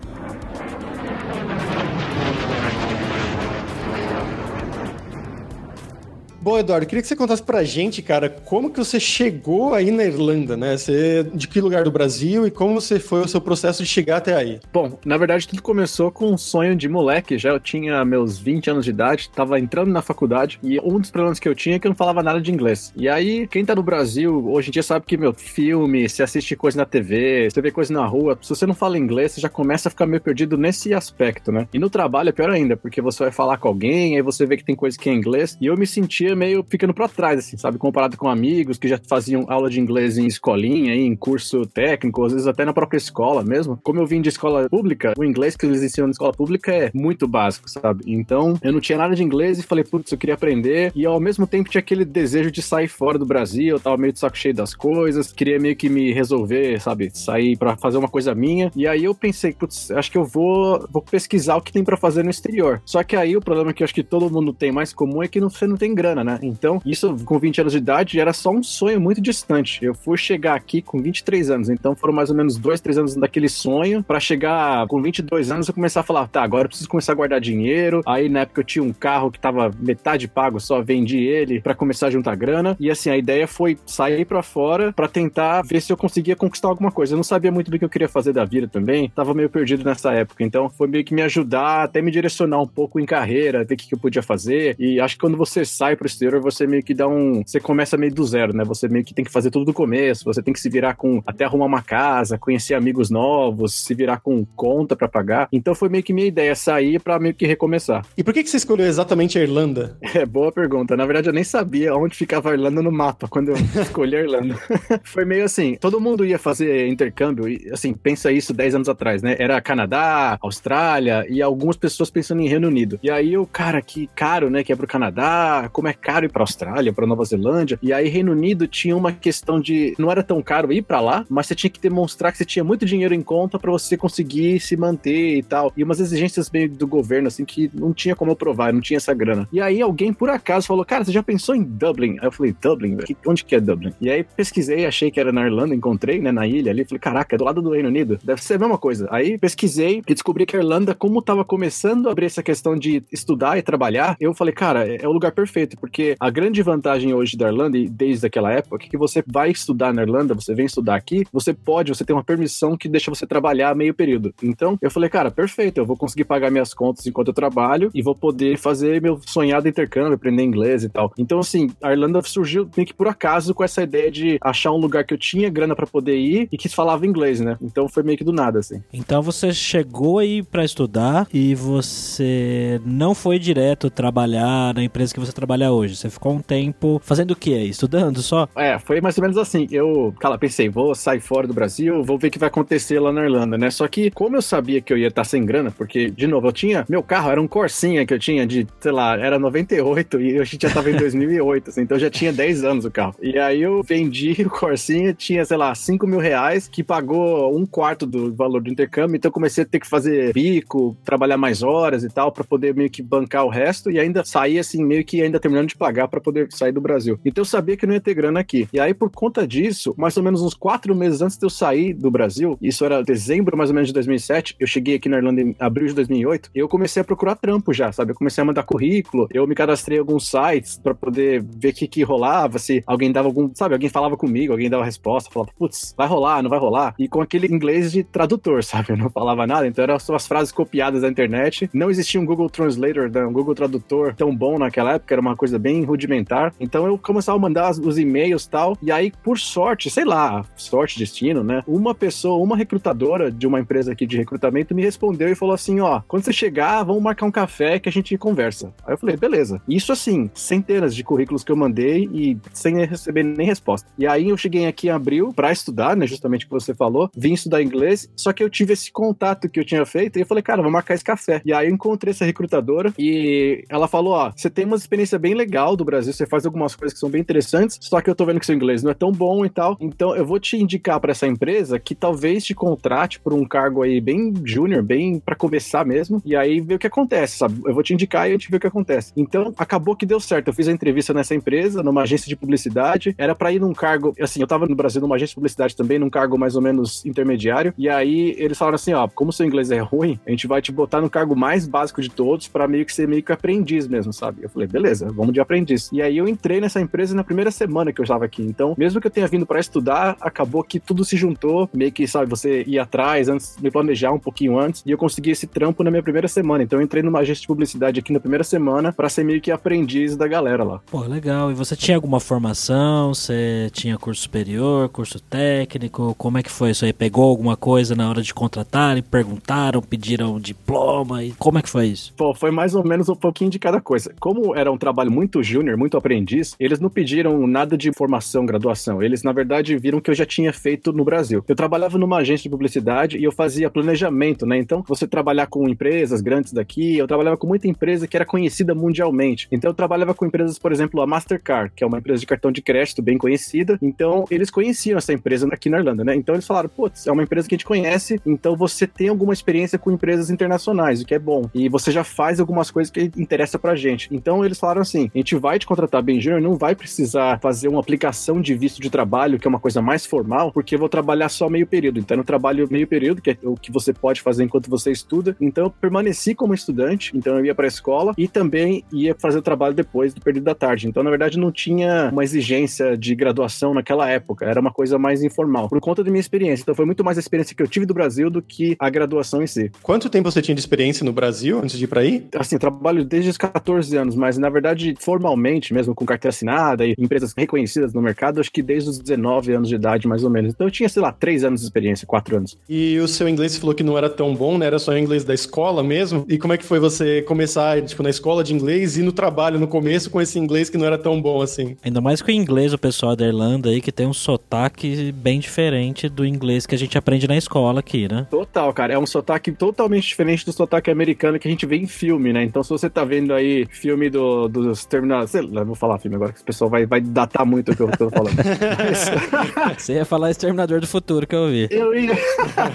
Bom, 6.41 6.57
Eduardo, 6.57 6.87
queria 6.87 7.03
que 7.03 7.07
você 7.07 7.15
contasse 7.15 7.43
pra 7.43 7.63
gente, 7.63 8.01
cara, 8.01 8.27
como 8.27 8.71
que 8.71 8.79
você 8.79 8.99
chegou 8.99 9.75
aí 9.75 9.91
na 9.91 10.03
Irlanda, 10.03 10.57
né? 10.57 10.75
Você, 10.75 11.23
de 11.35 11.47
que 11.47 11.61
lugar 11.61 11.83
do 11.83 11.91
Brasil 11.91 12.47
e 12.47 12.49
como 12.49 12.73
você 12.73 12.99
foi 12.99 13.21
o 13.21 13.27
seu 13.27 13.39
processo 13.39 13.83
de 13.83 13.87
chegar 13.87 14.17
até 14.17 14.33
aí? 14.33 14.59
Bom, 14.73 14.97
na 15.05 15.17
verdade 15.17 15.47
tudo 15.47 15.61
começou 15.61 16.09
com 16.09 16.31
um 16.31 16.37
sonho 16.39 16.75
de 16.75 16.89
moleque, 16.89 17.37
já 17.37 17.51
eu 17.51 17.59
tinha 17.59 18.03
meus 18.03 18.39
20 18.39 18.71
anos 18.71 18.85
de 18.85 18.89
idade, 18.89 19.29
tava 19.29 19.59
entrando 19.59 19.91
na 19.91 20.01
faculdade 20.01 20.59
e 20.63 20.79
um 20.79 20.99
dos 20.99 21.11
problemas 21.11 21.37
que 21.37 21.47
eu 21.47 21.53
tinha 21.53 21.75
é 21.75 21.79
que 21.79 21.85
eu 21.85 21.89
não 21.89 21.95
falava 21.95 22.23
nada 22.23 22.41
de 22.41 22.51
inglês. 22.51 22.91
E 22.97 23.07
aí, 23.07 23.45
quem 23.45 23.63
tá 23.63 23.75
no 23.75 23.83
Brasil, 23.83 24.49
hoje 24.49 24.69
em 24.69 24.71
dia 24.71 24.81
sabe 24.81 25.05
que, 25.05 25.17
meu, 25.17 25.35
filme, 25.35 26.09
se 26.09 26.23
assiste 26.23 26.55
coisa 26.55 26.75
na 26.75 26.85
TV, 26.85 27.51
você 27.51 27.61
vê 27.61 27.69
coisa 27.69 27.93
na 27.93 28.03
rua, 28.07 28.35
se 28.41 28.49
você 28.49 28.65
não 28.65 28.73
fala 28.73 28.97
inglês, 28.97 29.33
você 29.33 29.41
já 29.41 29.49
começa 29.49 29.89
a 29.89 29.91
ficar 29.91 30.07
meio 30.07 30.21
perdido 30.21 30.57
nesse 30.57 30.91
aspecto, 30.91 31.51
né? 31.51 31.67
E 31.71 31.77
no 31.77 31.87
trabalho 31.87 32.29
é 32.29 32.31
pior 32.31 32.49
ainda, 32.49 32.75
porque 32.75 32.99
você 32.99 33.25
vai 33.25 33.31
falar 33.31 33.57
com 33.57 33.67
alguém, 33.67 34.15
aí 34.15 34.23
você 34.23 34.43
vê 34.43 34.57
que 34.57 34.63
tem 34.63 34.75
coisa 34.75 34.97
que 34.97 35.07
é 35.07 35.13
inglês, 35.13 35.55
e 35.61 35.67
eu 35.67 35.77
me 35.77 35.85
sentia 35.85 36.30
meio 36.35 36.65
ficando 36.67 36.93
pra 36.93 37.07
trás, 37.07 37.39
assim, 37.39 37.57
sabe? 37.57 37.77
Comparado 37.77 38.17
com 38.17 38.29
amigos 38.29 38.77
que 38.77 38.87
já 38.87 38.99
faziam 39.07 39.45
aula 39.47 39.69
de 39.69 39.79
inglês 39.79 40.17
em 40.17 40.25
escolinha, 40.25 40.93
em 40.95 41.15
curso 41.15 41.65
técnico, 41.65 42.23
às 42.23 42.33
vezes 42.33 42.47
até 42.47 42.65
na 42.65 42.73
própria 42.73 42.97
escola 42.97 43.43
mesmo. 43.43 43.79
Como 43.83 43.99
eu 43.99 44.05
vim 44.05 44.21
de 44.21 44.29
escola 44.29 44.69
pública, 44.69 45.13
o 45.17 45.23
inglês 45.23 45.55
que 45.55 45.65
eles 45.65 45.83
ensinam 45.83 46.07
na 46.07 46.11
escola 46.11 46.33
pública 46.33 46.71
é 46.71 46.91
muito 46.93 47.27
básico, 47.27 47.69
sabe? 47.69 48.03
Então, 48.07 48.57
eu 48.61 48.71
não 48.71 48.79
tinha 48.79 48.97
nada 48.97 49.15
de 49.15 49.23
inglês 49.23 49.59
e 49.59 49.63
falei, 49.63 49.83
putz, 49.83 50.11
eu 50.11 50.17
queria 50.17 50.35
aprender. 50.35 50.91
E 50.95 51.05
ao 51.05 51.19
mesmo 51.19 51.45
tempo 51.47 51.69
tinha 51.69 51.79
aquele 51.79 52.05
desejo 52.05 52.51
de 52.51 52.61
sair 52.61 52.87
fora 52.87 53.17
do 53.17 53.25
Brasil, 53.25 53.69
eu 53.69 53.79
tava 53.79 53.97
meio 53.97 54.13
de 54.13 54.19
saco 54.19 54.37
cheio 54.37 54.53
das 54.53 54.73
coisas, 54.73 55.31
queria 55.31 55.59
meio 55.59 55.75
que 55.75 55.89
me 55.89 56.13
resolver, 56.13 56.79
sabe? 56.79 57.11
Sair 57.13 57.57
para 57.57 57.75
fazer 57.77 57.97
uma 57.97 58.09
coisa 58.09 58.33
minha. 58.33 58.71
E 58.75 58.87
aí 58.87 59.03
eu 59.03 59.15
pensei, 59.15 59.53
putz, 59.53 59.91
acho 59.91 60.11
que 60.11 60.17
eu 60.17 60.25
vou, 60.25 60.87
vou 60.91 61.01
pesquisar 61.01 61.55
o 61.55 61.61
que 61.61 61.71
tem 61.71 61.83
para 61.83 61.97
fazer 61.97 62.23
no 62.23 62.29
exterior. 62.29 62.81
Só 62.85 63.03
que 63.03 63.15
aí 63.15 63.35
o 63.35 63.41
problema 63.41 63.73
que 63.73 63.83
eu 63.83 63.85
acho 63.85 63.93
que 63.93 64.03
todo 64.03 64.29
mundo 64.29 64.53
tem 64.53 64.71
mais 64.71 64.93
comum 64.93 65.23
é 65.23 65.27
que 65.27 65.39
você 65.39 65.67
não 65.67 65.77
tem 65.77 65.93
grana, 65.93 66.20
né? 66.23 66.39
Então, 66.41 66.81
isso 66.85 67.15
com 67.25 67.39
20 67.39 67.61
anos 67.61 67.73
de 67.73 67.79
idade 67.79 68.19
era 68.19 68.33
só 68.33 68.51
um 68.51 68.63
sonho 68.63 68.99
muito 68.99 69.21
distante. 69.21 69.83
Eu 69.83 69.93
fui 69.93 70.17
chegar 70.17 70.55
aqui 70.55 70.81
com 70.81 71.01
23 71.01 71.49
anos, 71.49 71.69
então 71.69 71.95
foram 71.95 72.13
mais 72.13 72.29
ou 72.29 72.35
menos 72.35 72.57
dois, 72.57 72.81
três 72.81 72.97
anos 72.97 73.15
daquele 73.15 73.49
sonho 73.49 74.03
para 74.03 74.19
chegar 74.19 74.87
com 74.87 75.01
22 75.01 75.51
anos 75.51 75.67
eu 75.67 75.73
começar 75.73 76.01
a 76.01 76.03
falar, 76.03 76.27
tá, 76.27 76.43
agora 76.43 76.65
eu 76.65 76.69
preciso 76.69 76.89
começar 76.89 77.11
a 77.11 77.15
guardar 77.15 77.39
dinheiro. 77.39 78.01
Aí 78.05 78.29
na 78.29 78.41
época 78.41 78.61
eu 78.61 78.65
tinha 78.65 78.83
um 78.83 78.93
carro 78.93 79.31
que 79.31 79.39
tava 79.39 79.71
metade 79.79 80.27
pago, 80.27 80.59
só 80.59 80.81
vendi 80.81 81.17
ele 81.19 81.61
para 81.61 81.73
começar 81.73 82.07
a 82.07 82.11
juntar 82.11 82.35
grana. 82.35 82.75
E 82.79 82.89
assim, 82.89 83.09
a 83.09 83.17
ideia 83.17 83.47
foi 83.47 83.77
sair 83.85 84.25
para 84.25 84.43
fora 84.43 84.91
para 84.93 85.07
tentar 85.07 85.61
ver 85.63 85.81
se 85.81 85.91
eu 85.91 85.97
conseguia 85.97 86.35
conquistar 86.35 86.67
alguma 86.67 86.91
coisa. 86.91 87.13
Eu 87.13 87.17
não 87.17 87.23
sabia 87.23 87.51
muito 87.51 87.71
do 87.71 87.79
que 87.79 87.85
eu 87.85 87.89
queria 87.89 88.09
fazer 88.09 88.33
da 88.33 88.45
vida 88.45 88.67
também, 88.67 89.09
tava 89.09 89.33
meio 89.33 89.49
perdido 89.49 89.83
nessa 89.83 90.11
época. 90.11 90.43
Então 90.43 90.69
foi 90.69 90.87
meio 90.87 91.03
que 91.03 91.13
me 91.13 91.21
ajudar, 91.21 91.83
até 91.83 92.01
me 92.01 92.11
direcionar 92.11 92.61
um 92.61 92.67
pouco 92.67 92.99
em 92.99 93.05
carreira, 93.05 93.63
ver 93.63 93.75
o 93.75 93.77
que, 93.77 93.87
que 93.87 93.95
eu 93.95 93.99
podia 93.99 94.21
fazer. 94.21 94.75
E 94.77 94.99
acho 94.99 95.15
que 95.15 95.21
quando 95.21 95.37
você 95.37 95.63
sai 95.65 95.95
pro 95.95 96.07
exterior, 96.13 96.41
você 96.41 96.67
meio 96.67 96.83
que 96.83 96.93
dá 96.93 97.07
um. 97.07 97.43
Você 97.45 97.59
começa 97.59 97.97
meio 97.97 98.13
do 98.13 98.23
zero, 98.23 98.55
né? 98.55 98.63
Você 98.65 98.87
meio 98.87 99.03
que 99.05 99.13
tem 99.13 99.25
que 99.25 99.31
fazer 99.31 99.51
tudo 99.51 99.65
do 99.65 99.73
começo, 99.73 100.25
você 100.25 100.41
tem 100.41 100.53
que 100.53 100.59
se 100.59 100.69
virar 100.69 100.95
com. 100.95 101.21
até 101.25 101.45
arrumar 101.45 101.65
uma 101.65 101.81
casa, 101.81 102.37
conhecer 102.37 102.73
amigos 102.73 103.09
novos, 103.09 103.73
se 103.73 103.93
virar 103.93 104.19
com 104.19 104.45
conta 104.55 104.95
para 104.95 105.07
pagar. 105.07 105.47
Então 105.51 105.75
foi 105.75 105.89
meio 105.89 106.03
que 106.03 106.13
minha 106.13 106.27
ideia 106.27 106.55
sair 106.55 106.99
para 106.99 107.19
meio 107.19 107.33
que 107.33 107.45
recomeçar. 107.45 108.05
E 108.17 108.23
por 108.23 108.33
que, 108.33 108.43
que 108.43 108.49
você 108.49 108.57
escolheu 108.57 108.85
exatamente 108.85 109.37
a 109.37 109.41
Irlanda? 109.41 109.97
É, 110.13 110.25
boa 110.25 110.51
pergunta. 110.51 110.97
Na 110.97 111.05
verdade, 111.05 111.29
eu 111.29 111.33
nem 111.33 111.43
sabia 111.43 111.95
onde 111.95 112.17
ficava 112.17 112.51
a 112.51 112.53
Irlanda 112.53 112.81
no 112.81 112.91
mapa 112.91 113.29
quando 113.29 113.49
eu 113.49 113.55
escolhi 113.81 114.17
a 114.17 114.19
Irlanda. 114.19 114.59
foi 115.03 115.23
meio 115.23 115.45
assim: 115.45 115.75
todo 115.79 116.01
mundo 116.01 116.25
ia 116.25 116.37
fazer 116.37 116.87
intercâmbio, 116.87 117.47
e 117.47 117.69
assim, 117.71 117.93
pensa 117.93 118.29
isso 118.29 118.53
10 118.53 118.75
anos 118.75 118.89
atrás, 118.89 119.21
né? 119.21 119.37
Era 119.39 119.61
Canadá, 119.61 120.37
Austrália 120.41 121.25
e 121.29 121.41
algumas 121.41 121.77
pessoas 121.77 122.09
pensando 122.09 122.41
em 122.41 122.47
Reino 122.47 122.67
Unido. 122.67 122.99
E 123.01 123.09
aí 123.09 123.33
eu, 123.33 123.45
cara, 123.45 123.81
que 123.81 124.09
caro, 124.15 124.49
né? 124.49 124.63
Que 124.63 124.73
é 124.73 124.75
pro 124.75 124.85
Canadá, 124.85 125.69
como 125.71 125.87
é 125.87 125.93
caro 126.01 126.25
ir 126.25 126.29
pra 126.29 126.43
Austrália, 126.43 126.91
para 126.91 127.05
Nova 127.05 127.23
Zelândia. 127.23 127.79
E 127.81 127.93
aí 127.93 128.09
Reino 128.09 128.31
Unido 128.31 128.67
tinha 128.67 128.97
uma 128.97 129.11
questão 129.11 129.59
de 129.59 129.93
não 129.97 130.11
era 130.11 130.23
tão 130.23 130.41
caro 130.41 130.73
ir 130.73 130.81
para 130.81 130.99
lá, 130.99 131.25
mas 131.29 131.47
você 131.47 131.55
tinha 131.55 131.69
que 131.69 131.79
demonstrar 131.79 132.31
que 132.31 132.37
você 132.37 132.45
tinha 132.45 132.63
muito 132.63 132.85
dinheiro 132.85 133.13
em 133.13 133.21
conta 133.21 133.59
para 133.59 133.71
você 133.71 133.95
conseguir 133.95 134.59
se 134.59 134.75
manter 134.75 135.37
e 135.37 135.43
tal. 135.43 135.71
E 135.77 135.83
umas 135.83 135.99
exigências 135.99 136.49
meio 136.49 136.69
do 136.69 136.87
governo 136.87 137.27
assim 137.27 137.45
que 137.45 137.69
não 137.73 137.93
tinha 137.93 138.15
como 138.15 138.35
provar, 138.35 138.73
não 138.73 138.81
tinha 138.81 138.97
essa 138.97 139.13
grana. 139.13 139.47
E 139.51 139.61
aí 139.61 139.81
alguém 139.81 140.11
por 140.11 140.29
acaso 140.29 140.67
falou: 140.67 140.83
"Cara, 140.85 141.03
você 141.03 141.11
já 141.11 141.21
pensou 141.21 141.55
em 141.55 141.63
Dublin?" 141.63 142.17
Aí 142.19 142.27
eu 142.27 142.31
falei: 142.31 142.55
"Dublin. 142.59 142.97
Onde 143.25 143.45
que 143.45 143.55
é 143.55 143.59
Dublin?" 143.59 143.93
E 144.01 144.09
aí 144.09 144.23
pesquisei, 144.23 144.85
achei 144.85 145.11
que 145.11 145.19
era 145.19 145.31
na 145.31 145.45
Irlanda, 145.45 145.75
encontrei, 145.75 146.19
né, 146.19 146.31
na 146.31 146.47
ilha 146.47 146.71
ali, 146.71 146.85
falei: 146.85 146.99
"Caraca, 146.99 147.35
é 147.35 147.37
do 147.37 147.43
lado 147.43 147.61
do 147.61 147.71
Reino 147.71 147.89
Unido. 147.89 148.19
Deve 148.23 148.43
ser 148.43 148.55
a 148.55 148.59
mesma 148.59 148.77
coisa." 148.77 149.07
Aí 149.11 149.37
pesquisei 149.37 150.01
e 150.07 150.13
descobri 150.13 150.45
que 150.45 150.55
a 150.55 150.59
Irlanda, 150.59 150.95
como 150.95 151.21
tava 151.21 151.45
começando 151.45 152.07
a 152.07 152.11
abrir 152.11 152.25
essa 152.25 152.43
questão 152.43 152.75
de 152.75 153.03
estudar 153.11 153.57
e 153.57 153.61
trabalhar, 153.61 154.15
eu 154.19 154.33
falei: 154.33 154.53
"Cara, 154.53 154.87
é, 154.87 155.03
é 155.03 155.07
o 155.07 155.11
lugar 155.11 155.31
perfeito, 155.31 155.77
porque 155.77 155.90
a 156.19 156.29
grande 156.29 156.61
vantagem 156.61 157.13
hoje 157.13 157.37
da 157.37 157.47
Irlanda 157.47 157.77
e 157.77 157.87
desde 157.87 158.25
aquela 158.25 158.51
época 158.51 158.87
que 158.89 158.97
você 158.97 159.23
vai 159.25 159.51
estudar 159.51 159.93
na 159.93 160.01
Irlanda, 160.01 160.33
você 160.33 160.53
vem 160.53 160.65
estudar 160.65 160.95
aqui, 160.95 161.25
você 161.31 161.53
pode, 161.53 161.93
você 161.93 162.03
tem 162.05 162.15
uma 162.15 162.23
permissão 162.23 162.77
que 162.77 162.89
deixa 162.89 163.11
você 163.11 163.25
trabalhar 163.25 163.75
meio 163.75 163.93
período. 163.93 164.33
Então, 164.41 164.77
eu 164.81 164.91
falei, 164.91 165.09
cara, 165.09 165.31
perfeito, 165.31 165.77
eu 165.77 165.85
vou 165.85 165.97
conseguir 165.97 166.25
pagar 166.25 166.51
minhas 166.51 166.73
contas 166.73 167.05
enquanto 167.05 167.29
eu 167.29 167.33
trabalho 167.33 167.89
e 167.93 168.01
vou 168.01 168.15
poder 168.15 168.57
fazer 168.57 169.01
meu 169.01 169.19
sonhado 169.25 169.67
intercâmbio, 169.67 170.13
aprender 170.13 170.43
inglês 170.43 170.83
e 170.83 170.89
tal. 170.89 171.11
Então, 171.17 171.39
assim, 171.39 171.69
a 171.81 171.91
Irlanda 171.91 172.21
surgiu 172.21 172.69
meio 172.75 172.87
que 172.87 172.93
por 172.93 173.07
acaso 173.07 173.53
com 173.53 173.63
essa 173.63 173.83
ideia 173.83 174.11
de 174.11 174.37
achar 174.41 174.71
um 174.71 174.77
lugar 174.77 175.03
que 175.03 175.13
eu 175.13 175.17
tinha 175.17 175.49
grana 175.49 175.75
para 175.75 175.87
poder 175.87 176.17
ir 176.17 176.47
e 176.51 176.57
que 176.57 176.69
falava 176.69 177.05
inglês, 177.05 177.39
né? 177.39 177.57
Então, 177.61 177.87
foi 177.87 178.03
meio 178.03 178.17
que 178.17 178.23
do 178.23 178.31
nada, 178.31 178.59
assim. 178.59 178.81
Então, 178.93 179.21
você 179.21 179.51
chegou 179.53 180.19
aí 180.19 180.41
para 180.41 180.63
estudar 180.63 181.27
e 181.33 181.53
você 181.55 182.79
não 182.85 183.13
foi 183.13 183.37
direto 183.37 183.89
trabalhar 183.89 184.73
na 184.73 184.83
empresa 184.83 185.13
que 185.13 185.19
você 185.19 185.31
trabalha 185.31 185.71
hoje. 185.71 185.80
Você 185.89 186.09
ficou 186.09 186.33
um 186.33 186.41
tempo 186.41 187.01
fazendo 187.03 187.31
o 187.31 187.35
quê? 187.35 187.57
Estudando 187.63 188.21
só? 188.21 188.47
É, 188.55 188.79
foi 188.79 189.01
mais 189.01 189.17
ou 189.17 189.21
menos 189.21 189.37
assim. 189.37 189.67
Eu, 189.71 190.13
cara, 190.19 190.37
pensei, 190.37 190.69
vou 190.69 190.93
sair 190.95 191.19
fora 191.19 191.47
do 191.47 191.53
Brasil, 191.53 192.03
vou 192.03 192.17
ver 192.17 192.27
o 192.27 192.31
que 192.31 192.39
vai 192.39 192.47
acontecer 192.47 192.99
lá 192.99 193.11
na 193.11 193.23
Irlanda, 193.23 193.57
né? 193.57 193.69
Só 193.69 193.87
que, 193.87 194.11
como 194.11 194.35
eu 194.35 194.41
sabia 194.41 194.81
que 194.81 194.91
eu 194.91 194.97
ia 194.97 195.07
estar 195.07 195.23
sem 195.23 195.45
grana, 195.45 195.71
porque, 195.71 196.09
de 196.09 196.27
novo, 196.27 196.47
eu 196.47 196.51
tinha. 196.51 196.85
Meu 196.89 197.03
carro 197.03 197.31
era 197.31 197.41
um 197.41 197.47
Corsinha 197.47 198.05
que 198.05 198.13
eu 198.13 198.19
tinha 198.19 198.45
de, 198.45 198.67
sei 198.79 198.91
lá, 198.91 199.17
era 199.17 199.37
98 199.37 200.21
e 200.21 200.39
a 200.39 200.43
gente 200.43 200.67
já 200.67 200.73
tava 200.73 200.89
em 200.89 200.95
2008, 200.95 201.69
assim, 201.69 201.81
então 201.81 201.97
já 201.99 202.09
tinha 202.09 202.31
10 202.31 202.63
anos 202.63 202.85
o 202.85 202.91
carro. 202.91 203.15
E 203.21 203.37
aí 203.37 203.61
eu 203.61 203.83
vendi 203.83 204.31
o 204.45 204.49
Corsinha, 204.49 205.13
tinha, 205.13 205.43
sei 205.45 205.57
lá, 205.57 205.73
5 205.73 206.07
mil 206.07 206.19
reais, 206.19 206.67
que 206.67 206.83
pagou 206.83 207.55
um 207.57 207.65
quarto 207.65 208.05
do 208.05 208.33
valor 208.33 208.61
do 208.61 208.69
intercâmbio, 208.69 209.15
então 209.15 209.29
eu 209.29 209.33
comecei 209.33 209.63
a 209.63 209.67
ter 209.67 209.79
que 209.79 209.87
fazer 209.87 210.33
bico, 210.33 210.97
trabalhar 211.03 211.37
mais 211.37 211.63
horas 211.63 212.03
e 212.03 212.09
tal, 212.09 212.31
para 212.31 212.43
poder 212.43 212.75
meio 212.75 212.89
que 212.89 213.01
bancar 213.01 213.45
o 213.45 213.49
resto 213.49 213.91
e 213.91 213.99
ainda 213.99 214.23
sair, 214.23 214.59
assim, 214.59 214.83
meio 214.83 215.03
que 215.03 215.21
ainda 215.21 215.39
terminando 215.39 215.60
terminando 215.61 215.69
de 215.69 215.77
pagar 215.77 216.07
para 216.07 216.19
poder 216.19 216.47
sair 216.51 216.71
do 216.71 216.81
Brasil. 216.81 217.19
Então 217.23 217.41
eu 217.41 217.45
sabia 217.45 217.77
que 217.77 217.85
não 217.85 217.93
ia 217.93 218.01
ter 218.01 218.13
grana 218.13 218.39
aqui. 218.39 218.67
E 218.73 218.79
aí, 218.79 218.93
por 218.93 219.09
conta 219.09 219.47
disso, 219.47 219.93
mais 219.97 220.17
ou 220.17 220.23
menos 220.23 220.41
uns 220.41 220.53
quatro 220.53 220.95
meses 220.95 221.21
antes 221.21 221.37
de 221.37 221.45
eu 221.45 221.49
sair 221.49 221.93
do 221.93 222.09
Brasil, 222.09 222.57
isso 222.61 222.83
era 222.83 223.03
dezembro 223.03 223.55
mais 223.55 223.69
ou 223.69 223.75
menos 223.75 223.87
de 223.87 223.93
2007, 223.93 224.55
eu 224.59 224.67
cheguei 224.67 224.95
aqui 224.95 225.07
na 225.07 225.17
Irlanda 225.17 225.41
em 225.41 225.55
abril 225.59 225.87
de 225.87 225.93
2008, 225.93 226.49
eu 226.55 226.67
comecei 226.67 227.01
a 227.01 227.05
procurar 227.05 227.35
trampo 227.35 227.73
já, 227.73 227.91
sabe? 227.91 228.11
Eu 228.11 228.15
comecei 228.15 228.41
a 228.41 228.45
mandar 228.45 228.63
currículo, 228.63 229.27
eu 229.31 229.45
me 229.47 229.55
cadastrei 229.55 229.97
em 229.97 229.99
alguns 229.99 230.27
sites 230.27 230.79
para 230.81 230.93
poder 230.93 231.43
ver 231.43 231.69
o 231.69 231.73
que, 231.73 231.87
que 231.87 232.03
rolava, 232.03 232.57
se 232.59 232.83
alguém 232.85 233.11
dava 233.11 233.27
algum, 233.27 233.49
sabe? 233.53 233.75
Alguém 233.75 233.89
falava 233.89 234.17
comigo, 234.17 234.53
alguém 234.53 234.69
dava 234.69 234.83
resposta, 234.83 235.29
falava, 235.31 235.51
putz, 235.57 235.93
vai 235.97 236.07
rolar, 236.07 236.41
não 236.41 236.49
vai 236.49 236.59
rolar. 236.59 236.95
E 236.97 237.07
com 237.07 237.21
aquele 237.21 237.47
inglês 237.47 237.91
de 237.91 238.03
tradutor, 238.03 238.63
sabe? 238.63 238.91
Eu 238.91 238.97
não 238.97 239.09
falava 239.09 239.45
nada, 239.45 239.67
então 239.67 239.83
eram 239.83 239.99
só 239.99 240.15
as 240.15 240.27
frases 240.27 240.51
copiadas 240.51 241.01
da 241.01 241.09
internet. 241.09 241.69
Não 241.73 241.89
existia 241.89 242.19
um 242.19 242.25
Google 242.25 242.49
Translator, 242.49 243.09
né? 243.09 243.25
um 243.25 243.33
Google 243.33 243.55
Tradutor 243.55 244.13
tão 244.15 244.35
bom 244.35 244.57
naquela 244.57 244.93
época, 244.93 245.13
era 245.13 245.21
uma 245.21 245.35
coisa 245.35 245.50
bem 245.59 245.83
rudimentar. 245.83 246.53
Então 246.59 246.85
eu 246.85 246.97
começava 246.97 247.37
a 247.37 247.41
mandar 247.41 247.71
os 247.71 247.97
e-mails 247.97 248.47
tal, 248.47 248.77
e 248.81 248.91
aí, 248.91 249.11
por 249.23 249.37
sorte, 249.37 249.89
sei 249.89 250.05
lá, 250.05 250.45
sorte, 250.55 250.97
destino, 250.97 251.43
né? 251.43 251.63
Uma 251.67 251.93
pessoa, 251.93 252.43
uma 252.43 252.55
recrutadora 252.55 253.31
de 253.31 253.47
uma 253.47 253.59
empresa 253.59 253.91
aqui 253.91 254.05
de 254.05 254.17
recrutamento 254.17 254.75
me 254.75 254.81
respondeu 254.81 255.29
e 255.29 255.35
falou 255.35 255.55
assim: 255.55 255.79
ó, 255.79 256.01
quando 256.07 256.23
você 256.23 256.33
chegar, 256.33 256.83
vamos 256.83 257.01
marcar 257.01 257.25
um 257.25 257.31
café 257.31 257.79
que 257.79 257.89
a 257.89 257.91
gente 257.91 258.17
conversa. 258.17 258.73
Aí 258.85 258.93
eu 258.93 258.97
falei, 258.97 259.17
beleza. 259.17 259.61
Isso 259.67 259.91
assim, 259.91 260.29
centenas 260.33 260.95
de 260.95 261.03
currículos 261.03 261.43
que 261.43 261.51
eu 261.51 261.55
mandei 261.55 262.09
e 262.13 262.37
sem 262.53 262.85
receber 262.85 263.23
nem 263.23 263.45
resposta. 263.45 263.87
E 263.97 264.07
aí 264.07 264.29
eu 264.29 264.37
cheguei 264.37 264.65
aqui 264.65 264.87
em 264.87 264.91
abril 264.91 265.31
para 265.33 265.51
estudar, 265.51 265.95
né? 265.95 266.05
Justamente 266.07 266.45
o 266.45 266.47
que 266.47 266.53
você 266.53 266.73
falou, 266.73 267.09
vim 267.15 267.33
estudar 267.33 267.61
inglês, 267.61 268.09
só 268.15 268.33
que 268.33 268.43
eu 268.43 268.49
tive 268.49 268.73
esse 268.73 268.91
contato 268.91 269.49
que 269.49 269.59
eu 269.59 269.65
tinha 269.65 269.85
feito 269.85 270.17
e 270.17 270.21
eu 270.21 270.25
falei, 270.25 270.43
cara, 270.43 270.61
vou 270.61 270.71
marcar 270.71 270.93
esse 270.93 271.03
café. 271.03 271.41
E 271.45 271.53
aí 271.53 271.67
eu 271.67 271.73
encontrei 271.73 272.11
essa 272.11 272.25
recrutadora 272.25 272.93
e 272.97 273.63
ela 273.69 273.87
falou: 273.87 274.13
ó, 274.13 274.31
você 274.35 274.49
tem 274.49 274.65
uma 274.65 274.75
experiência 274.75 275.17
bem 275.17 275.33
legal 275.41 275.75
do 275.75 275.83
Brasil, 275.83 276.13
você 276.13 276.25
faz 276.25 276.45
algumas 276.45 276.75
coisas 276.75 276.93
que 276.93 276.99
são 276.99 277.09
bem 277.09 277.21
interessantes, 277.21 277.77
só 277.81 277.99
que 277.99 278.09
eu 278.09 278.15
tô 278.15 278.25
vendo 278.25 278.39
que 278.39 278.45
seu 278.45 278.55
inglês 278.55 278.83
não 278.83 278.91
é 278.91 278.93
tão 278.93 279.11
bom 279.11 279.45
e 279.45 279.49
tal. 279.49 279.75
Então 279.79 280.15
eu 280.15 280.25
vou 280.25 280.39
te 280.39 280.55
indicar 280.55 280.99
para 280.99 281.11
essa 281.11 281.27
empresa 281.27 281.79
que 281.79 281.95
talvez 281.95 282.43
te 282.45 282.53
contrate 282.53 283.19
por 283.19 283.33
um 283.33 283.43
cargo 283.45 283.81
aí 283.81 283.99
bem 283.99 284.33
júnior, 284.43 284.83
bem 284.83 285.19
para 285.19 285.35
começar 285.35 285.85
mesmo, 285.85 286.21
e 286.23 286.35
aí 286.35 286.61
ver 286.61 286.75
o 286.75 286.79
que 286.79 286.87
acontece, 286.87 287.37
sabe? 287.37 287.59
Eu 287.65 287.73
vou 287.73 287.83
te 287.83 287.93
indicar 287.93 288.27
e 288.27 288.29
a 288.29 288.33
gente 288.33 288.49
vê 288.51 288.57
o 288.57 288.59
que 288.59 288.67
acontece. 288.67 289.11
Então 289.17 289.53
acabou 289.57 289.95
que 289.95 290.05
deu 290.05 290.19
certo. 290.19 290.47
Eu 290.47 290.53
fiz 290.53 290.67
a 290.67 290.71
entrevista 290.71 291.13
nessa 291.13 291.33
empresa, 291.33 291.81
numa 291.81 292.03
agência 292.03 292.27
de 292.27 292.35
publicidade, 292.35 293.15
era 293.17 293.33
para 293.33 293.51
ir 293.51 293.59
num 293.59 293.73
cargo, 293.73 294.13
assim, 294.21 294.41
eu 294.41 294.47
tava 294.47 294.67
no 294.67 294.75
Brasil 294.75 295.01
numa 295.01 295.15
agência 295.15 295.31
de 295.31 295.35
publicidade 295.35 295.75
também, 295.75 295.97
num 295.97 296.09
cargo 296.09 296.37
mais 296.37 296.55
ou 296.55 296.61
menos 296.61 297.05
intermediário, 297.05 297.73
e 297.77 297.89
aí 297.89 298.35
eles 298.37 298.57
falaram 298.57 298.75
assim, 298.75 298.93
ó, 298.93 299.07
como 299.07 299.33
seu 299.33 299.45
inglês 299.45 299.71
é 299.71 299.79
ruim, 299.79 300.19
a 300.25 300.29
gente 300.29 300.47
vai 300.47 300.61
te 300.61 300.71
botar 300.71 301.01
no 301.01 301.09
cargo 301.09 301.35
mais 301.35 301.67
básico 301.67 302.01
de 302.01 302.09
todos 302.09 302.47
para 302.47 302.67
meio 302.67 302.85
que 302.85 302.93
ser 302.93 303.07
meio 303.07 303.23
que 303.23 303.31
aprendiz 303.31 303.87
mesmo, 303.87 304.13
sabe? 304.13 304.43
Eu 304.43 304.49
falei, 304.49 304.67
beleza, 304.67 305.11
vamos 305.11 305.30
de 305.31 305.39
aprendiz. 305.39 305.89
E 305.91 306.01
aí 306.01 306.17
eu 306.17 306.27
entrei 306.27 306.59
nessa 306.59 306.81
empresa 306.81 307.15
na 307.15 307.23
primeira 307.23 307.51
semana 307.51 307.91
que 307.91 307.99
eu 307.99 308.03
estava 308.03 308.25
aqui. 308.25 308.41
Então, 308.41 308.75
mesmo 308.77 308.99
que 308.99 309.07
eu 309.07 309.11
tenha 309.11 309.27
vindo 309.27 309.45
para 309.45 309.59
estudar, 309.59 310.15
acabou 310.19 310.63
que 310.63 310.79
tudo 310.79 311.03
se 311.03 311.15
juntou, 311.17 311.69
meio 311.73 311.91
que, 311.91 312.07
sabe, 312.07 312.29
você 312.29 312.63
ir 312.65 312.79
atrás, 312.79 313.29
antes 313.29 313.57
me 313.61 313.71
planejar 313.71 314.11
um 314.11 314.19
pouquinho 314.19 314.59
antes, 314.59 314.83
e 314.85 314.91
eu 314.91 314.97
consegui 314.97 315.31
esse 315.31 315.47
trampo 315.47 315.83
na 315.83 315.91
minha 315.91 316.03
primeira 316.03 316.27
semana. 316.27 316.63
Então, 316.63 316.79
eu 316.79 316.83
entrei 316.83 317.03
numa 317.03 317.19
agência 317.19 317.41
de 317.41 317.47
publicidade 317.47 317.99
aqui 317.99 318.13
na 318.13 318.19
primeira 318.19 318.43
semana 318.43 318.91
para 318.91 319.09
ser 319.09 319.23
meio 319.23 319.41
que 319.41 319.51
aprendiz 319.51 320.15
da 320.15 320.27
galera 320.27 320.63
lá. 320.63 320.81
Pô, 320.89 321.01
legal. 321.01 321.51
E 321.51 321.53
você 321.53 321.75
tinha 321.75 321.97
alguma 321.97 322.19
formação? 322.19 323.13
Você 323.13 323.69
tinha 323.71 323.97
curso 323.97 324.21
superior, 324.23 324.89
curso 324.89 325.19
técnico? 325.19 326.15
Como 326.17 326.37
é 326.37 326.43
que 326.43 326.51
foi 326.51 326.71
isso 326.71 326.85
aí? 326.85 326.93
Pegou 326.93 327.29
alguma 327.29 327.55
coisa 327.55 327.95
na 327.95 328.09
hora 328.09 328.21
de 328.21 328.33
contratar 328.33 328.97
e 328.97 329.01
perguntaram, 329.01 329.81
pediram 329.81 330.35
um 330.35 330.39
diploma? 330.39 331.23
E 331.23 331.31
como 331.33 331.57
é 331.57 331.61
que 331.61 331.69
foi 331.69 331.87
isso? 331.87 332.13
Pô, 332.15 332.33
foi 332.33 332.51
mais 332.51 332.75
ou 332.75 332.83
menos 332.83 333.09
um 333.09 333.15
pouquinho 333.15 333.49
de 333.49 333.59
cada 333.59 333.79
coisa. 333.79 334.13
Como 334.19 334.55
era 334.55 334.71
um 334.71 334.77
trabalho 334.77 335.11
muito 335.11 335.20
júnior, 335.43 335.77
muito 335.77 335.97
aprendiz, 335.97 336.55
eles 336.59 336.79
não 336.79 336.89
pediram 336.89 337.45
nada 337.47 337.77
de 337.77 337.91
formação, 337.93 338.45
graduação. 338.45 339.01
Eles, 339.01 339.23
na 339.23 339.31
verdade, 339.31 339.77
viram 339.77 339.99
que 339.99 340.09
eu 340.09 340.15
já 340.15 340.25
tinha 340.25 340.53
feito 340.53 340.93
no 340.93 341.03
Brasil. 341.03 341.43
Eu 341.47 341.55
trabalhava 341.55 341.97
numa 341.97 342.17
agência 342.17 342.43
de 342.43 342.49
publicidade 342.49 343.17
e 343.17 343.23
eu 343.23 343.31
fazia 343.31 343.69
planejamento, 343.69 344.45
né? 344.45 344.57
Então, 344.57 344.83
você 344.87 345.07
trabalhar 345.07 345.47
com 345.47 345.67
empresas 345.67 346.21
grandes 346.21 346.53
daqui, 346.53 346.97
eu 346.97 347.07
trabalhava 347.07 347.37
com 347.37 347.47
muita 347.47 347.67
empresa 347.67 348.07
que 348.07 348.15
era 348.15 348.25
conhecida 348.25 348.73
mundialmente. 348.73 349.47
Então, 349.51 349.69
eu 349.69 349.75
trabalhava 349.75 350.13
com 350.13 350.25
empresas, 350.25 350.57
por 350.57 350.71
exemplo, 350.71 351.01
a 351.01 351.07
Mastercard, 351.07 351.73
que 351.75 351.83
é 351.83 351.87
uma 351.87 351.97
empresa 351.97 352.19
de 352.19 352.25
cartão 352.25 352.51
de 352.51 352.61
crédito 352.61 353.01
bem 353.01 353.17
conhecida. 353.17 353.77
Então, 353.81 354.25
eles 354.29 354.49
conheciam 354.49 354.97
essa 354.97 355.13
empresa 355.13 355.47
aqui 355.51 355.69
na 355.69 355.79
Irlanda, 355.79 356.03
né? 356.03 356.15
Então, 356.15 356.35
eles 356.35 356.47
falaram, 356.47 356.69
putz, 356.69 357.07
é 357.07 357.11
uma 357.11 357.23
empresa 357.23 357.47
que 357.47 357.55
a 357.55 357.57
gente 357.57 357.65
conhece, 357.65 358.19
então 358.25 358.55
você 358.55 358.87
tem 358.87 359.09
alguma 359.09 359.33
experiência 359.33 359.77
com 359.77 359.91
empresas 359.91 360.29
internacionais, 360.29 361.01
o 361.01 361.05
que 361.05 361.13
é 361.13 361.19
bom. 361.19 361.49
E 361.53 361.69
você 361.69 361.91
já 361.91 362.03
faz 362.03 362.39
algumas 362.39 362.71
coisas 362.71 362.91
que 362.91 363.11
interessa 363.17 363.59
pra 363.59 363.75
gente. 363.75 364.07
Então, 364.11 364.45
eles 364.45 364.59
falaram 364.59 364.81
assim, 364.81 365.10
a 365.13 365.17
gente 365.17 365.35
vai 365.35 365.59
te 365.59 365.65
contratar 365.65 366.01
bem 366.01 366.19
júnior, 366.19 366.41
não 366.41 366.55
vai 366.55 366.75
precisar 366.75 367.39
fazer 367.39 367.67
uma 367.67 367.79
aplicação 367.79 368.41
de 368.41 368.53
visto 368.55 368.81
de 368.81 368.89
trabalho, 368.89 369.39
que 369.39 369.47
é 369.47 369.49
uma 369.49 369.59
coisa 369.59 369.81
mais 369.81 370.05
formal, 370.05 370.51
porque 370.51 370.75
eu 370.75 370.79
vou 370.79 370.89
trabalhar 370.89 371.29
só 371.29 371.49
meio 371.49 371.67
período. 371.67 371.99
Então, 371.99 372.17
eu 372.17 372.23
trabalho 372.23 372.67
meio 372.69 372.87
período, 372.87 373.21
que 373.21 373.31
é 373.31 373.37
o 373.43 373.55
que 373.55 373.71
você 373.71 373.93
pode 373.93 374.21
fazer 374.21 374.43
enquanto 374.43 374.69
você 374.69 374.91
estuda. 374.91 375.35
Então, 375.39 375.65
eu 375.65 375.69
permaneci 375.69 376.33
como 376.33 376.53
estudante, 376.53 377.11
então 377.15 377.37
eu 377.37 377.45
ia 377.45 377.55
pra 377.55 377.67
escola 377.67 378.13
e 378.17 378.27
também 378.27 378.83
ia 378.91 379.15
fazer 379.17 379.39
o 379.39 379.41
trabalho 379.41 379.73
depois 379.73 380.13
do 380.13 380.21
período 380.21 380.43
da 380.43 380.55
tarde. 380.55 380.87
Então, 380.87 381.03
na 381.03 381.09
verdade, 381.09 381.37
não 381.37 381.51
tinha 381.51 382.09
uma 382.11 382.23
exigência 382.23 382.97
de 382.97 383.13
graduação 383.15 383.73
naquela 383.73 384.09
época, 384.09 384.45
era 384.45 384.59
uma 384.59 384.71
coisa 384.71 384.97
mais 384.97 385.23
informal, 385.23 385.67
por 385.69 385.79
conta 385.79 386.03
da 386.03 386.09
minha 386.09 386.21
experiência. 386.21 386.63
Então, 386.63 386.75
foi 386.75 386.85
muito 386.85 387.03
mais 387.03 387.17
a 387.17 387.19
experiência 387.19 387.55
que 387.55 387.61
eu 387.61 387.67
tive 387.67 387.85
do 387.85 387.93
Brasil 387.93 388.29
do 388.29 388.41
que 388.41 388.75
a 388.79 388.89
graduação 388.89 389.43
em 389.43 389.47
si. 389.47 389.71
Quanto 389.81 390.09
tempo 390.09 390.31
você 390.31 390.41
tinha 390.41 390.55
de 390.55 390.61
experiência 390.61 391.03
no 391.03 391.11
Brasil 391.11 391.59
antes 391.59 391.77
de 391.77 391.83
ir 391.83 391.87
pra 391.87 392.01
aí? 392.01 392.27
Assim, 392.35 392.57
trabalho 392.57 393.03
desde 393.03 393.29
os 393.29 393.37
14 393.37 393.95
anos, 393.97 394.15
mas 394.15 394.37
na 394.37 394.49
verdade, 394.49 394.95
formalmente, 395.01 395.73
mesmo 395.73 395.95
com 395.95 396.05
carteira 396.05 396.29
assinada 396.29 396.85
e 396.85 396.93
empresas 396.97 397.33
reconhecidas 397.35 397.93
no 397.93 398.01
mercado, 398.01 398.39
acho 398.39 398.51
que 398.51 398.61
desde 398.61 398.89
os 398.89 398.99
19 398.99 399.53
anos 399.53 399.69
de 399.69 399.75
idade, 399.75 400.07
mais 400.07 400.23
ou 400.23 400.29
menos. 400.29 400.53
Então 400.53 400.67
eu 400.67 400.71
tinha, 400.71 400.87
sei 400.87 401.01
lá, 401.01 401.11
3 401.11 401.43
anos 401.43 401.61
de 401.61 401.65
experiência, 401.65 402.07
4 402.07 402.37
anos. 402.37 402.57
E 402.69 402.97
o 402.99 403.07
seu 403.07 403.27
inglês 403.27 403.53
você 403.53 403.59
falou 403.59 403.75
que 403.75 403.83
não 403.83 403.97
era 403.97 404.09
tão 404.09 404.35
bom, 404.35 404.57
né? 404.57 404.65
Era 404.65 404.79
só 404.79 404.91
o 404.91 404.97
inglês 404.97 405.23
da 405.23 405.33
escola 405.33 405.83
mesmo. 405.83 406.25
E 406.27 406.37
como 406.37 406.53
é 406.53 406.57
que 406.57 406.63
foi 406.63 406.79
você 406.79 407.21
começar, 407.23 407.81
tipo, 407.81 408.03
na 408.03 408.09
escola 408.09 408.43
de 408.43 408.53
inglês 408.53 408.97
e 408.97 409.01
no 409.01 409.11
trabalho 409.11 409.59
no 409.59 409.67
começo 409.67 410.09
com 410.09 410.21
esse 410.21 410.37
inglês 410.37 410.69
que 410.69 410.77
não 410.77 410.85
era 410.85 410.97
tão 410.97 411.21
bom 411.21 411.41
assim? 411.41 411.75
Ainda 411.83 412.01
mais 412.01 412.21
com 412.21 412.29
o 412.29 412.33
inglês, 412.33 412.73
o 412.73 412.77
pessoal 412.77 413.15
da 413.15 413.25
Irlanda 413.25 413.69
aí, 413.69 413.81
que 413.81 413.91
tem 413.91 414.07
um 414.07 414.13
sotaque 414.13 415.11
bem 415.11 415.39
diferente 415.39 416.07
do 416.07 416.25
inglês 416.25 416.65
que 416.65 416.75
a 416.75 416.77
gente 416.77 416.97
aprende 416.97 417.27
na 417.27 417.37
escola 417.37 417.79
aqui, 417.79 418.07
né? 418.11 418.27
Total, 418.29 418.71
cara. 418.73 418.93
É 418.93 418.99
um 418.99 419.05
sotaque 419.05 419.51
totalmente 419.51 420.07
diferente 420.07 420.45
do 420.45 420.53
sotaque 420.53 420.89
americano 420.89 421.39
que 421.39 421.47
a 421.47 421.51
gente 421.51 421.65
vê 421.65 421.77
em 421.77 421.87
filme, 421.87 422.31
né? 422.33 422.43
Então, 422.43 422.63
se 422.63 422.69
você 422.69 422.89
tá 422.89 423.03
vendo 423.03 423.33
aí 423.33 423.65
filme 423.69 424.09
do, 424.09 424.47
dos 424.47 424.85
Terminal... 424.91 425.25
Sei 425.25 425.41
lá, 425.41 425.63
vou 425.63 425.73
falar 425.73 425.97
filme 425.99 426.17
agora, 426.17 426.33
que 426.33 426.41
o 426.41 426.43
pessoal 426.43 426.69
vai, 426.69 426.85
vai 426.85 426.99
datar 426.99 427.45
muito 427.45 427.71
o 427.71 427.75
que 427.75 427.81
eu 427.81 427.89
tô 427.91 428.09
falando. 428.09 428.35
Mas... 428.35 429.79
Você 429.81 429.93
ia 429.93 430.03
falar 430.03 430.31
Exterminador 430.31 430.81
do 430.81 430.87
Futuro 430.87 431.25
que 431.25 431.33
eu 431.33 431.43
ouvi. 431.43 431.69
Eu 431.71 431.95
ia. 431.95 432.11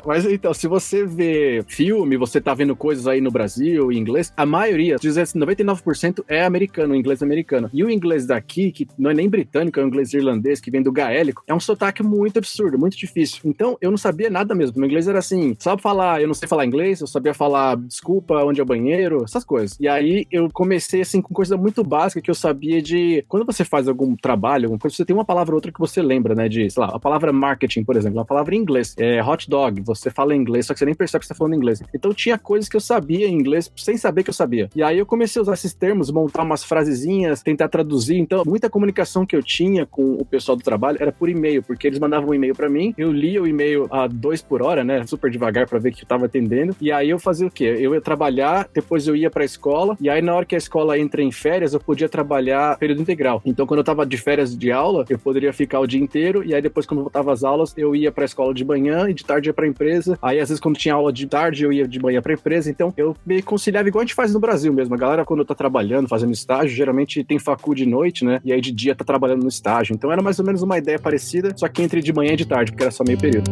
Mas 0.06 0.24
então, 0.24 0.54
se 0.54 0.66
você 0.66 1.04
vê 1.04 1.62
filme, 1.68 2.16
você 2.16 2.40
tá 2.40 2.54
vendo 2.54 2.74
coisas 2.74 3.06
aí 3.06 3.20
no 3.20 3.30
Brasil, 3.30 3.92
em 3.92 3.98
inglês, 3.98 4.32
a 4.34 4.46
maioria, 4.46 4.96
dizer 4.96 5.20
assim, 5.22 5.38
99% 5.38 6.24
é 6.26 6.44
americano, 6.44 6.94
inglês 6.94 7.22
americano. 7.22 7.68
E 7.70 7.84
o 7.84 7.90
inglês 7.90 8.26
daqui, 8.26 8.72
que 8.72 8.86
não 8.98 9.10
é 9.10 9.14
nem 9.14 9.28
britânico, 9.28 9.78
é 9.78 9.84
um 9.84 9.88
inglês 9.88 10.14
irlandês, 10.14 10.58
que 10.58 10.70
vem 10.70 10.82
do 10.82 10.90
gaélico, 10.90 11.42
é 11.46 11.54
um 11.54 11.60
sotaque 11.60 12.02
muito 12.02 12.38
absurdo, 12.38 12.78
muito 12.78 12.96
difícil. 12.96 13.40
Então, 13.44 13.76
eu 13.78 13.90
não 13.90 13.98
sabia 13.98 14.30
nada 14.30 14.54
mesmo. 14.54 14.78
Meu 14.78 14.86
inglês 14.86 15.06
era 15.06 15.18
assim, 15.18 15.54
sabe 15.58 15.82
falar, 15.82 16.22
eu 16.22 16.26
não 16.26 16.34
sei 16.34 16.48
falar 16.48 16.64
inglês, 16.64 17.02
eu 17.02 17.06
sabia 17.06 17.34
falar 17.34 17.76
desculpa, 17.76 18.42
onde 18.42 18.58
é 18.60 18.62
o 18.62 18.66
banheiro, 18.66 19.22
essas 19.22 19.44
coisas. 19.44 19.76
E 19.78 19.86
aí 19.86 20.26
eu 20.32 20.48
comecei 20.50 21.02
assim 21.02 21.20
com 21.20 21.34
coisa 21.34 21.58
muito 21.58 21.84
básica 21.84 21.95
que 22.22 22.30
eu 22.30 22.34
sabia 22.34 22.80
de 22.80 23.24
quando 23.28 23.44
você 23.44 23.64
faz 23.64 23.88
algum 23.88 24.14
trabalho, 24.14 24.66
alguma 24.66 24.78
coisa, 24.78 24.96
você 24.96 25.04
tem 25.04 25.14
uma 25.14 25.24
palavra 25.24 25.54
ou 25.54 25.56
outra 25.56 25.72
que 25.72 25.80
você 25.80 26.02
lembra, 26.02 26.34
né? 26.34 26.48
De, 26.48 26.70
sei 26.70 26.82
lá, 26.82 26.90
a 26.94 26.98
palavra 26.98 27.32
marketing, 27.32 27.84
por 27.84 27.96
exemplo, 27.96 28.18
uma 28.18 28.24
palavra 28.24 28.54
em 28.54 28.58
inglês. 28.58 28.94
É 28.98 29.22
hot 29.22 29.48
dog, 29.48 29.80
você 29.82 30.10
fala 30.10 30.34
em 30.34 30.38
inglês, 30.38 30.66
só 30.66 30.72
que 30.72 30.78
você 30.78 30.84
nem 30.84 30.94
percebe 30.94 31.20
que 31.20 31.26
você 31.26 31.34
tá 31.34 31.38
falando 31.38 31.54
inglês. 31.54 31.82
Então 31.94 32.12
tinha 32.12 32.38
coisas 32.38 32.68
que 32.68 32.76
eu 32.76 32.80
sabia 32.80 33.26
em 33.26 33.34
inglês 33.34 33.70
sem 33.76 33.96
saber 33.96 34.22
que 34.22 34.30
eu 34.30 34.34
sabia. 34.34 34.68
E 34.74 34.82
aí 34.82 34.98
eu 34.98 35.06
comecei 35.06 35.40
a 35.40 35.42
usar 35.42 35.54
esses 35.54 35.74
termos, 35.74 36.10
montar 36.10 36.42
umas 36.42 36.64
frasezinhas, 36.64 37.42
tentar 37.42 37.68
traduzir. 37.68 38.16
Então, 38.16 38.42
muita 38.46 38.68
comunicação 38.68 39.24
que 39.26 39.36
eu 39.36 39.42
tinha 39.42 39.86
com 39.86 40.14
o 40.14 40.24
pessoal 40.24 40.56
do 40.56 40.62
trabalho 40.62 40.98
era 41.00 41.12
por 41.12 41.28
e-mail, 41.28 41.62
porque 41.62 41.86
eles 41.86 41.98
mandavam 41.98 42.30
um 42.30 42.34
e-mail 42.34 42.54
para 42.54 42.68
mim, 42.68 42.94
eu 42.96 43.12
lia 43.12 43.42
o 43.42 43.46
e-mail 43.46 43.86
a 43.90 44.06
dois 44.06 44.42
por 44.42 44.62
hora, 44.62 44.84
né? 44.84 45.06
Super 45.06 45.30
devagar 45.30 45.66
para 45.66 45.78
ver 45.78 45.92
que 45.92 46.02
eu 46.02 46.08
tava 46.08 46.26
atendendo. 46.26 46.74
E 46.80 46.90
aí 46.92 47.10
eu 47.10 47.18
fazia 47.18 47.46
o 47.46 47.50
quê? 47.50 47.76
Eu 47.78 47.94
ia 47.94 48.00
trabalhar, 48.00 48.68
depois 48.72 49.06
eu 49.06 49.16
ia 49.16 49.30
pra 49.30 49.44
escola, 49.44 49.96
e 50.00 50.08
aí 50.08 50.20
na 50.22 50.34
hora 50.34 50.44
que 50.44 50.54
a 50.54 50.58
escola 50.58 50.98
entra 50.98 51.22
em 51.22 51.30
férias, 51.30 51.72
eu 51.72 51.80
podia 51.86 52.08
trabalhar 52.08 52.76
período 52.78 53.00
integral. 53.00 53.40
Então, 53.46 53.66
quando 53.66 53.78
eu 53.78 53.84
tava 53.84 54.04
de 54.04 54.16
férias 54.16 54.56
de 54.56 54.72
aula, 54.72 55.04
eu 55.08 55.18
poderia 55.18 55.52
ficar 55.52 55.80
o 55.80 55.86
dia 55.86 56.00
inteiro, 56.00 56.44
e 56.44 56.54
aí 56.54 56.60
depois, 56.60 56.84
quando 56.84 56.98
eu 56.98 57.04
voltava 57.04 57.32
às 57.32 57.44
aulas, 57.44 57.72
eu 57.76 57.94
ia 57.94 58.10
pra 58.10 58.24
escola 58.24 58.52
de 58.52 58.64
manhã 58.64 59.08
e 59.08 59.14
de 59.14 59.24
tarde 59.24 59.48
ia 59.48 59.54
pra 59.54 59.66
empresa. 59.66 60.18
Aí, 60.20 60.40
às 60.40 60.48
vezes, 60.48 60.60
quando 60.60 60.76
tinha 60.76 60.94
aula 60.94 61.12
de 61.12 61.26
tarde, 61.26 61.64
eu 61.64 61.72
ia 61.72 61.86
de 61.86 62.00
manhã 62.00 62.20
pra 62.20 62.32
empresa. 62.32 62.68
Então, 62.68 62.92
eu 62.96 63.16
me 63.24 63.40
conciliava 63.40 63.88
igual 63.88 64.02
a 64.02 64.04
gente 64.04 64.14
faz 64.14 64.34
no 64.34 64.40
Brasil 64.40 64.72
mesmo. 64.72 64.94
A 64.94 64.98
galera, 64.98 65.24
quando 65.24 65.44
tá 65.44 65.54
trabalhando, 65.54 66.08
fazendo 66.08 66.32
estágio, 66.32 66.76
geralmente 66.76 67.22
tem 67.22 67.38
facu 67.38 67.74
de 67.74 67.86
noite, 67.86 68.24
né? 68.24 68.40
E 68.44 68.52
aí 68.52 68.60
de 68.60 68.72
dia 68.72 68.94
tá 68.94 69.04
trabalhando 69.04 69.42
no 69.42 69.48
estágio. 69.48 69.94
Então, 69.94 70.10
era 70.10 70.20
mais 70.20 70.38
ou 70.38 70.44
menos 70.44 70.62
uma 70.62 70.76
ideia 70.78 70.98
parecida, 70.98 71.52
só 71.56 71.68
que 71.68 71.82
entre 71.82 72.00
de 72.00 72.12
manhã 72.12 72.32
e 72.32 72.36
de 72.36 72.46
tarde, 72.46 72.72
porque 72.72 72.84
era 72.84 72.90
só 72.90 73.04
meio 73.04 73.18
período. 73.18 73.50